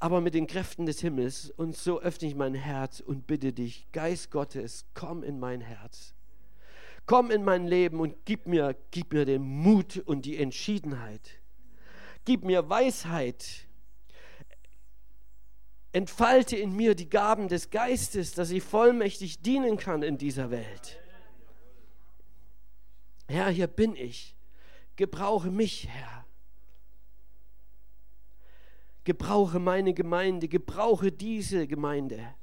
Aber 0.00 0.20
mit 0.22 0.34
den 0.34 0.46
Kräften 0.46 0.86
des 0.86 1.00
Himmels. 1.00 1.50
Und 1.50 1.76
so 1.76 2.00
öffne 2.00 2.26
ich 2.26 2.34
mein 2.34 2.54
Herz 2.54 3.00
und 3.00 3.26
bitte 3.26 3.52
dich, 3.52 3.86
Geist 3.92 4.30
Gottes, 4.30 4.86
komm 4.94 5.22
in 5.22 5.38
mein 5.38 5.60
Herz. 5.60 6.14
Komm 7.06 7.30
in 7.30 7.44
mein 7.44 7.66
Leben 7.66 8.00
und 8.00 8.16
gib 8.24 8.46
mir, 8.46 8.76
gib 8.90 9.12
mir 9.12 9.24
den 9.24 9.42
Mut 9.42 9.98
und 9.98 10.24
die 10.24 10.38
Entschiedenheit. 10.38 11.40
Gib 12.24 12.44
mir 12.44 12.68
Weisheit. 12.68 13.66
Entfalte 15.92 16.56
in 16.56 16.74
mir 16.74 16.94
die 16.94 17.10
Gaben 17.10 17.48
des 17.48 17.70
Geistes, 17.70 18.32
dass 18.32 18.50
ich 18.50 18.62
vollmächtig 18.62 19.42
dienen 19.42 19.76
kann 19.76 20.02
in 20.02 20.18
dieser 20.18 20.50
Welt. 20.50 20.98
Herr, 23.28 23.50
hier 23.50 23.66
bin 23.66 23.96
ich. 23.96 24.36
Gebrauche 24.96 25.50
mich, 25.50 25.88
Herr. 25.88 26.19
Gebrauche 29.04 29.58
meine 29.58 29.94
Gemeinde, 29.94 30.48
gebrauche 30.48 31.10
diese 31.10 31.66
Gemeinde. 31.66 32.34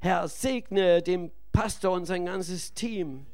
Herr, 0.00 0.28
segne 0.28 1.02
den 1.02 1.32
Pastor 1.52 1.92
und 1.92 2.04
sein 2.04 2.26
ganzes 2.26 2.74
Team. 2.74 3.26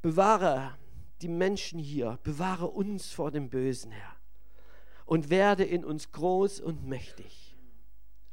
Bewahre 0.00 0.74
die 1.20 1.28
Menschen 1.28 1.78
hier, 1.78 2.18
bewahre 2.22 2.68
uns 2.68 3.12
vor 3.12 3.30
dem 3.30 3.50
Bösen, 3.50 3.90
Herr. 3.90 4.16
Und 5.04 5.30
werde 5.30 5.64
in 5.64 5.84
uns 5.84 6.12
groß 6.12 6.60
und 6.60 6.86
mächtig. 6.86 7.56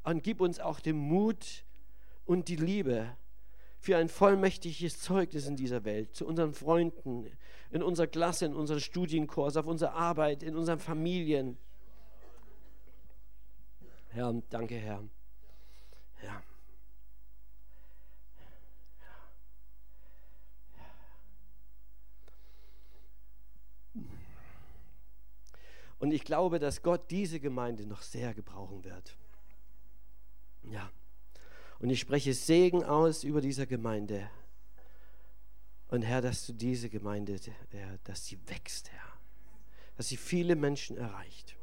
Und 0.04 0.24
gib 0.24 0.40
uns 0.40 0.60
auch 0.60 0.80
den 0.80 0.98
Mut 0.98 1.66
und 2.26 2.48
die 2.48 2.58
Liebe 2.58 3.16
für 3.86 3.98
ein 3.98 4.10
vollmächtiges 4.10 5.00
Zeugnis 5.00 5.46
in 5.46 5.56
dieser 5.56 5.86
Welt, 5.86 6.16
zu 6.16 6.26
unseren 6.26 6.56
Freunden, 6.56 7.32
in 7.70 7.84
unserer 7.84 8.08
Klasse, 8.08 8.48
in 8.48 8.56
unseren 8.56 8.80
Studienkurs, 8.80 9.58
auf 9.58 9.68
unserer 9.68 9.94
Arbeit, 9.94 10.42
in 10.42 10.56
unseren 10.56 10.80
Familien. 10.80 11.56
Herr, 14.10 14.42
danke, 14.50 14.74
Herr. 14.74 15.04
Ja. 16.24 16.42
Und 26.00 26.12
ich 26.12 26.24
glaube, 26.24 26.58
dass 26.58 26.82
Gott 26.82 27.12
diese 27.12 27.40
Gemeinde 27.40 27.86
noch 27.86 28.02
sehr 28.02 28.34
gebrauchen 28.34 28.84
wird. 28.84 29.16
Ja. 30.64 30.90
Und 31.80 31.90
ich 31.90 32.00
spreche 32.00 32.34
Segen 32.34 32.84
aus 32.84 33.24
über 33.24 33.42
diese 33.42 33.68
Gemeinde. 33.68 34.30
Und 35.88 36.02
Herr, 36.02 36.22
dass 36.22 36.46
du 36.46 36.54
diese 36.54 36.90
Gemeinde, 36.90 37.40
Herr, 37.72 37.98
dass 38.04 38.26
sie 38.26 38.40
wächst, 38.48 38.92
Herr. 38.92 39.14
Dass 39.98 40.08
sie 40.08 40.18
viele 40.18 40.56
Menschen 40.56 40.98
erreicht. 40.98 41.56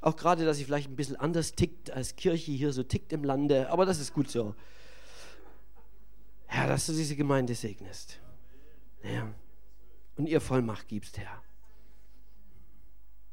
Auch 0.00 0.16
gerade, 0.16 0.44
dass 0.44 0.56
sie 0.56 0.64
vielleicht 0.64 0.88
ein 0.88 0.96
bisschen 0.96 1.16
anders 1.16 1.54
tickt, 1.54 1.90
als 1.90 2.16
Kirche 2.16 2.52
hier 2.52 2.72
so 2.72 2.82
tickt 2.82 3.12
im 3.12 3.24
Lande. 3.24 3.70
Aber 3.70 3.84
das 3.84 4.00
ist 4.00 4.14
gut 4.14 4.30
so. 4.30 4.54
Herr, 6.46 6.68
dass 6.68 6.86
du 6.86 6.92
diese 6.92 7.16
Gemeinde 7.16 7.54
segnest. 7.54 8.20
Ja. 9.02 9.32
Und 10.16 10.26
ihr 10.26 10.40
Vollmacht 10.40 10.88
gibst, 10.88 11.18
Herr. 11.18 11.42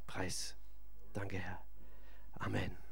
Preis. 0.05 0.55
Danke, 1.13 1.37
Herr. 1.37 1.61
Amen. 2.39 2.86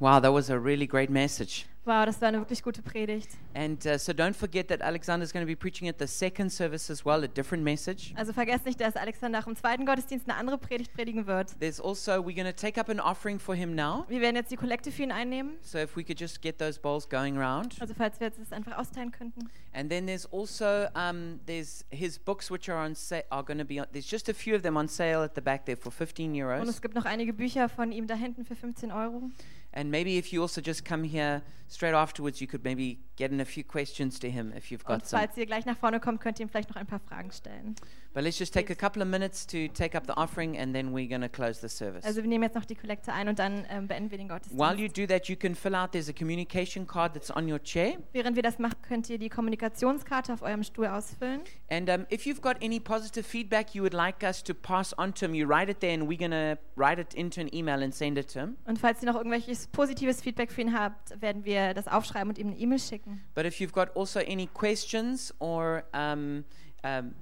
Wow, 0.00 0.20
that 0.20 0.32
was 0.32 0.48
a 0.48 0.58
really 0.58 0.86
great 0.86 1.10
message. 1.10 1.66
Wow, 1.84 2.04
das 2.04 2.20
war 2.20 2.28
eine 2.28 2.38
wirklich 2.38 2.62
gute 2.62 2.82
Predigt. 2.82 3.30
And 3.54 3.84
uh, 3.86 3.96
so 3.98 4.12
don't 4.12 4.34
forget 4.34 4.68
that 4.68 4.82
Alexander 4.82 5.24
is 5.24 5.32
going 5.32 5.44
to 5.44 5.50
be 5.50 5.56
preaching 5.56 5.88
at 5.88 5.98
the 5.98 6.06
second 6.06 6.52
service 6.52 6.90
as 6.90 7.04
well, 7.04 7.24
a 7.24 7.26
different 7.26 7.64
message. 7.64 8.12
Also 8.14 8.34
vergesst 8.34 8.66
nicht, 8.66 8.78
dass 8.78 8.94
Alexander 8.94 9.40
auch 9.40 9.46
im 9.46 9.56
zweiten 9.56 9.86
Gottesdienst 9.86 10.28
eine 10.28 10.38
andere 10.38 10.58
Predigt 10.58 10.92
predigen 10.92 11.26
wird. 11.26 11.58
There's 11.58 11.80
also, 11.80 12.12
we're 12.20 12.34
going 12.34 12.44
to 12.46 12.52
take 12.52 12.78
up 12.78 12.90
an 12.90 13.00
offering 13.00 13.40
for 13.40 13.54
him 13.54 13.74
now. 13.74 14.04
Wir 14.08 14.20
werden 14.20 14.36
jetzt 14.36 14.52
die 14.52 14.56
Kollekte 14.56 14.92
für 14.92 15.02
ihn 15.04 15.10
einnehmen. 15.10 15.54
So 15.62 15.78
if 15.78 15.96
we 15.96 16.04
could 16.04 16.20
just 16.20 16.42
get 16.42 16.58
those 16.58 16.78
bowls 16.78 17.08
going 17.08 17.38
around. 17.38 17.80
Also 17.80 17.94
falls 17.94 18.20
wir 18.20 18.26
jetzt 18.26 18.38
das 18.38 18.52
einfach 18.52 18.76
austeilen 18.76 19.10
könnten. 19.10 19.48
And 19.72 19.88
then 19.90 20.06
there's 20.06 20.26
also 20.30 20.88
um, 20.94 21.40
there's 21.46 21.86
his 21.90 22.18
books 22.18 22.50
which 22.50 22.68
are 22.68 22.84
on 22.84 22.94
are 23.30 23.42
going 23.42 23.58
to 23.58 23.64
be 23.64 23.80
on, 23.80 23.86
there's 23.92 24.08
just 24.08 24.28
a 24.28 24.34
few 24.34 24.54
of 24.54 24.62
them 24.62 24.76
on 24.76 24.88
sale 24.88 25.22
at 25.24 25.34
the 25.34 25.40
back 25.40 25.64
there 25.64 25.76
for 25.76 25.90
15 25.90 26.30
Und 26.30 26.36
euros. 26.36 26.68
es 26.68 26.82
gibt 26.82 26.94
noch 26.94 27.06
einige 27.06 27.32
Bücher 27.32 27.70
von 27.70 27.92
ihm 27.92 28.06
da 28.06 28.14
hinten 28.14 28.44
für 28.44 28.54
15 28.54 28.92
Euro. 28.92 29.30
And 29.78 29.92
maybe 29.92 30.18
if 30.18 30.32
you 30.32 30.42
also 30.42 30.60
just 30.60 30.84
come 30.84 31.04
here 31.04 31.40
straight 31.68 31.94
afterwards, 31.94 32.40
you 32.40 32.48
could 32.48 32.64
maybe 32.64 32.98
get 33.14 33.30
in 33.30 33.40
a 33.40 33.44
few 33.44 33.62
questions 33.62 34.18
to 34.18 34.28
him 34.28 34.52
if 34.56 34.72
you've 34.72 34.84
Und 34.84 35.02
got 35.02 35.06
some. 35.06 35.20
falls 35.20 35.36
ihr 35.36 35.46
gleich 35.46 35.66
nach 35.66 35.76
vorne 35.76 36.00
kommt, 36.00 36.20
könnt 36.20 36.40
ihr 36.40 36.46
ihm 36.46 36.48
vielleicht 36.48 36.70
noch 36.70 36.76
ein 36.76 36.86
paar 36.86 36.98
Fragen 36.98 37.30
stellen. 37.30 37.76
But 38.14 38.24
let's 38.24 38.38
just 38.38 38.54
take 38.54 38.70
a 38.70 38.74
couple 38.74 39.02
of 39.02 39.08
minutes 39.08 39.46
to 39.48 39.68
take 39.68 39.94
up 39.94 40.06
the 40.06 40.16
offering, 40.16 40.56
and 40.58 40.74
then 40.74 40.92
we're 40.92 41.08
going 41.08 41.20
to 41.20 41.28
close 41.28 41.60
the 41.60 41.68
service. 41.68 42.04
Also 42.04 42.22
wir 42.22 42.28
nehmen 42.28 42.42
jetzt 42.42 42.54
noch 42.54 42.64
die 42.64 42.74
Kollekte 42.74 43.12
ein 43.12 43.28
und 43.28 43.38
dann 43.38 43.66
ähm, 43.68 43.86
beenden 43.86 44.10
wir 44.10 44.18
den 44.18 44.28
Gottesdienst. 44.28 44.58
While 44.58 44.80
you 44.80 44.88
do 44.88 45.06
that, 45.06 45.28
you 45.28 45.36
can 45.36 45.54
fill 45.54 45.74
out. 45.74 45.92
There's 45.92 46.08
a 46.08 46.12
communication 46.12 46.86
card 46.86 47.14
that's 47.14 47.30
on 47.30 47.50
your 47.50 47.62
chair. 47.62 47.98
Während 48.12 48.34
wir 48.34 48.42
das 48.42 48.58
machen, 48.58 48.76
könnt 48.82 49.10
ihr 49.10 49.18
die 49.18 49.28
Kommunikationskarte 49.28 50.32
auf 50.32 50.42
eurem 50.42 50.62
Stuhl 50.62 50.86
ausfüllen. 50.86 51.42
And 51.70 51.88
um, 51.90 52.06
if 52.10 52.24
you've 52.24 52.40
got 52.40 52.62
any 52.62 52.80
positive 52.80 53.24
feedback 53.24 53.74
you 53.74 53.82
would 53.82 53.94
like 53.94 54.22
us 54.22 54.42
to 54.42 54.54
pass 54.54 54.96
on 54.98 55.12
to 55.14 55.26
him, 55.26 55.34
you 55.34 55.46
write 55.46 55.70
it 55.70 55.80
there, 55.80 55.92
and 55.92 56.08
we're 56.08 56.18
going 56.18 56.30
to 56.30 56.58
write 56.76 57.00
it 57.00 57.14
into 57.14 57.40
an 57.40 57.54
email 57.54 57.82
and 57.82 57.94
send 57.94 58.16
it 58.18 58.32
to 58.32 58.40
him. 58.40 58.56
Und 58.66 58.78
falls 58.78 59.02
ihr 59.02 59.06
noch 59.06 59.16
irgendwelches 59.16 59.66
positives 59.68 60.22
Feedback 60.22 60.50
für 60.50 60.62
ihn 60.62 60.72
habt, 60.72 61.20
werden 61.20 61.44
wir 61.44 61.74
das 61.74 61.86
aufschreiben 61.86 62.30
und 62.30 62.38
ihm 62.38 62.48
eine 62.48 62.56
E-Mail 62.56 62.78
schicken. 62.78 63.22
But 63.34 63.44
if 63.44 63.60
you've 63.60 63.72
got 63.72 63.94
also 63.94 64.18
any 64.20 64.46
questions 64.46 65.34
or 65.40 65.84
um, 65.92 66.44
um, 66.82 67.14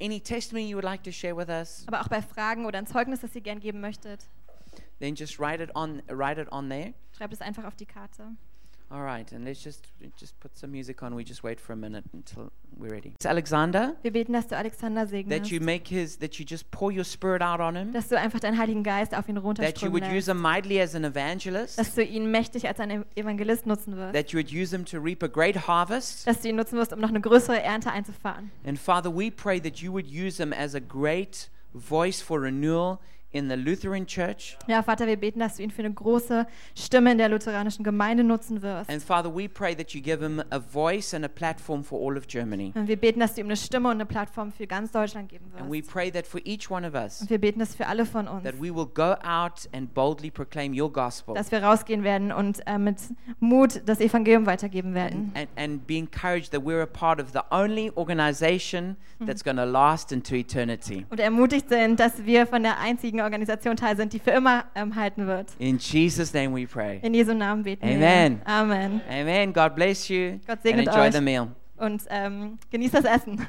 any 0.00 0.20
testimony 0.20 0.68
you 0.68 0.76
would 0.76 0.84
like 0.84 1.02
to 1.04 1.12
share 1.12 1.36
with 1.36 1.48
us, 1.48 1.84
Aber 1.86 2.00
auch 2.00 2.08
bei 2.08 2.22
Fragen 2.22 2.66
oder 2.66 2.78
ein 2.78 2.86
Zeugnis, 2.86 3.20
das 3.20 3.34
ihr 3.34 3.40
gern 3.40 3.60
geben 3.60 3.80
möchtet, 3.80 4.26
then 5.00 5.14
just 5.14 5.38
write 5.38 5.62
it 5.62 5.70
on 5.74 6.02
write 6.08 6.40
it 6.40 6.50
on 6.52 6.68
there. 6.68 6.94
schreibt 7.16 7.32
es 7.32 7.40
einfach 7.40 7.64
auf 7.64 7.76
die 7.76 7.86
Karte. 7.86 8.32
All 8.90 9.02
right, 9.02 9.30
and 9.32 9.44
let's 9.44 9.62
just 9.62 9.86
just 10.16 10.40
put 10.40 10.56
some 10.56 10.72
music 10.72 11.02
on. 11.02 11.14
We 11.14 11.22
just 11.22 11.42
wait 11.42 11.60
for 11.60 11.74
a 11.74 11.76
minute 11.76 12.04
until 12.14 12.50
we're 12.74 12.90
ready. 12.90 13.12
It's 13.16 13.26
Alexander 13.26 13.96
Wir 14.02 14.12
beten, 14.12 14.32
dass 14.32 14.46
du 14.46 14.56
Alexander 14.56 15.06
that 15.28 15.50
you 15.50 15.60
make 15.60 15.88
his 15.88 16.18
that 16.20 16.38
you 16.38 16.46
just 16.48 16.70
pour 16.70 16.90
your 16.90 17.04
spirit 17.04 17.42
out 17.42 17.60
on 17.60 17.76
him, 17.76 17.92
dass 17.92 18.08
du 18.08 18.18
einfach 18.18 18.40
deinen 18.40 18.56
Heiligen 18.56 18.82
Geist 18.82 19.14
auf 19.14 19.28
ihn 19.28 19.34
that 19.34 19.42
you 19.42 19.48
runterströmen 19.48 19.92
would 19.92 20.10
use 20.10 20.30
him 20.30 20.40
mightily 20.40 20.80
as 20.80 20.94
an 20.94 21.04
evangelist, 21.04 21.78
dass 21.78 21.94
du 21.94 22.02
ihn 22.02 22.30
mächtig 22.30 22.66
als 22.66 22.80
ein 22.80 23.04
Evangelist 23.14 23.66
nutzen 23.66 23.94
wirst, 23.94 24.14
that 24.14 24.30
you 24.30 24.38
would 24.38 24.50
use 24.50 24.74
him 24.74 24.86
to 24.86 24.98
reap 24.98 25.22
a 25.22 25.28
great 25.28 25.68
harvest. 25.68 26.26
dass 26.26 26.40
du 26.40 26.48
ihn 26.48 26.56
nutzen 26.56 26.78
wirst, 26.78 26.94
um 26.94 27.00
noch 27.00 27.10
eine 27.10 27.20
größere 27.20 27.60
Ernte 27.60 27.90
einzufahren. 27.92 28.50
And 28.66 28.78
Father, 28.78 29.14
we 29.14 29.30
pray 29.30 29.60
that 29.60 29.80
you 29.80 29.92
would 29.92 30.06
use 30.06 30.42
him 30.42 30.54
as 30.54 30.74
a 30.74 30.80
great 30.80 31.50
voice 31.74 32.22
for 32.22 32.40
renewal 32.40 33.00
in 33.38 33.48
the 33.48 33.54
Lutheran 33.56 34.06
Church. 34.06 34.58
Ja, 34.66 34.82
Vater, 34.82 35.06
wir 35.06 35.16
beten, 35.16 35.40
dass 35.40 35.56
du 35.56 35.62
ihn 35.62 35.70
für 35.70 35.82
eine 35.82 35.92
große 35.94 36.46
Stimme 36.76 37.12
in 37.12 37.18
der 37.18 37.28
lutheranischen 37.28 37.84
Gemeinde 37.84 38.24
nutzen 38.24 38.62
wirst. 38.62 38.90
And 38.90 39.02
Father, 39.02 39.34
we 39.34 39.48
pray 39.48 39.74
that 39.74 39.90
you 39.92 40.02
give 40.02 40.22
him 40.22 40.42
a 40.50 40.58
voice 40.58 41.14
and 41.14 41.24
a 41.24 41.28
platform 41.28 41.82
for 41.84 42.00
all 42.00 42.16
of 42.18 42.26
Germany. 42.26 42.72
Und 42.74 42.88
wir 42.88 42.96
beten, 42.96 43.20
dass 43.20 43.34
du 43.34 43.40
ihm 43.40 43.46
eine 43.46 43.56
Stimme 43.56 43.88
und 43.88 43.94
eine 43.94 44.06
Plattform 44.06 44.52
für 44.52 44.66
ganz 44.66 44.90
Deutschland 44.92 45.28
geben 45.28 45.46
And 45.58 45.70
we 45.70 45.78
wirst. 45.78 45.90
pray 45.90 46.10
that 46.10 46.26
for 46.26 46.40
each 46.44 46.70
one 46.70 46.86
of 46.86 46.94
us, 46.94 47.22
Und 47.22 47.30
wir 47.30 47.38
beten 47.38 47.60
das 47.60 47.74
für 47.74 47.86
alle 47.86 48.04
von 48.04 48.28
uns, 48.28 48.42
that 48.44 48.56
we 48.60 48.74
will 48.74 48.86
go 48.86 49.14
out 49.24 49.68
and 49.72 49.92
boldly 49.94 50.30
proclaim 50.30 50.72
your 50.78 50.92
gospel 50.92 51.34
dass 51.34 51.50
wir 51.52 51.62
rausgehen 51.62 52.02
werden 52.02 52.32
und 52.32 52.60
äh, 52.66 52.78
mit 52.78 52.96
Mut 53.40 53.82
das 53.86 54.00
Evangelium 54.00 54.46
weitergeben 54.46 54.94
werden. 54.94 55.32
and, 55.34 55.48
and 55.56 55.86
be 55.86 55.96
encouraged 55.96 56.50
that 56.50 56.62
we're 56.62 56.82
a 56.82 56.86
part 56.86 57.20
of 57.20 57.28
the 57.32 57.40
only 57.50 57.90
organization 57.96 58.96
that's 59.24 59.42
going 59.44 59.56
to 59.56 59.64
last 59.64 60.12
into 60.12 60.34
eternity. 60.34 61.06
Und 61.10 61.20
ermutigt 61.20 61.68
sind, 61.68 62.00
dass 62.00 62.24
wir 62.24 62.46
von 62.46 62.62
der 62.62 62.78
einzigen 62.78 63.20
Organisation 63.28 63.76
teil 63.76 63.96
sind, 63.96 64.12
die 64.12 64.18
für 64.18 64.30
immer 64.30 64.64
ähm, 64.74 64.94
halten 64.96 65.26
wird. 65.26 65.48
In 65.58 65.78
Jesus' 65.78 66.32
name 66.32 66.54
we 66.56 66.66
pray. 66.66 66.98
In 67.02 67.14
Jesu 67.14 67.34
Namen 67.34 67.62
beten 67.62 67.84
Amen. 67.84 68.40
wir. 68.44 68.52
Amen. 68.52 69.00
Amen. 69.10 69.52
God 69.52 69.74
bless 69.74 70.08
you 70.08 70.38
Gott 70.46 70.56
and 70.56 70.62
segnet 70.62 70.86
enjoy 70.88 71.00
euch. 71.08 71.14
the 71.14 71.20
meal. 71.20 71.48
Und 71.76 72.02
ähm, 72.08 72.58
genießt 72.70 72.94
das 72.94 73.04
Essen. 73.04 73.46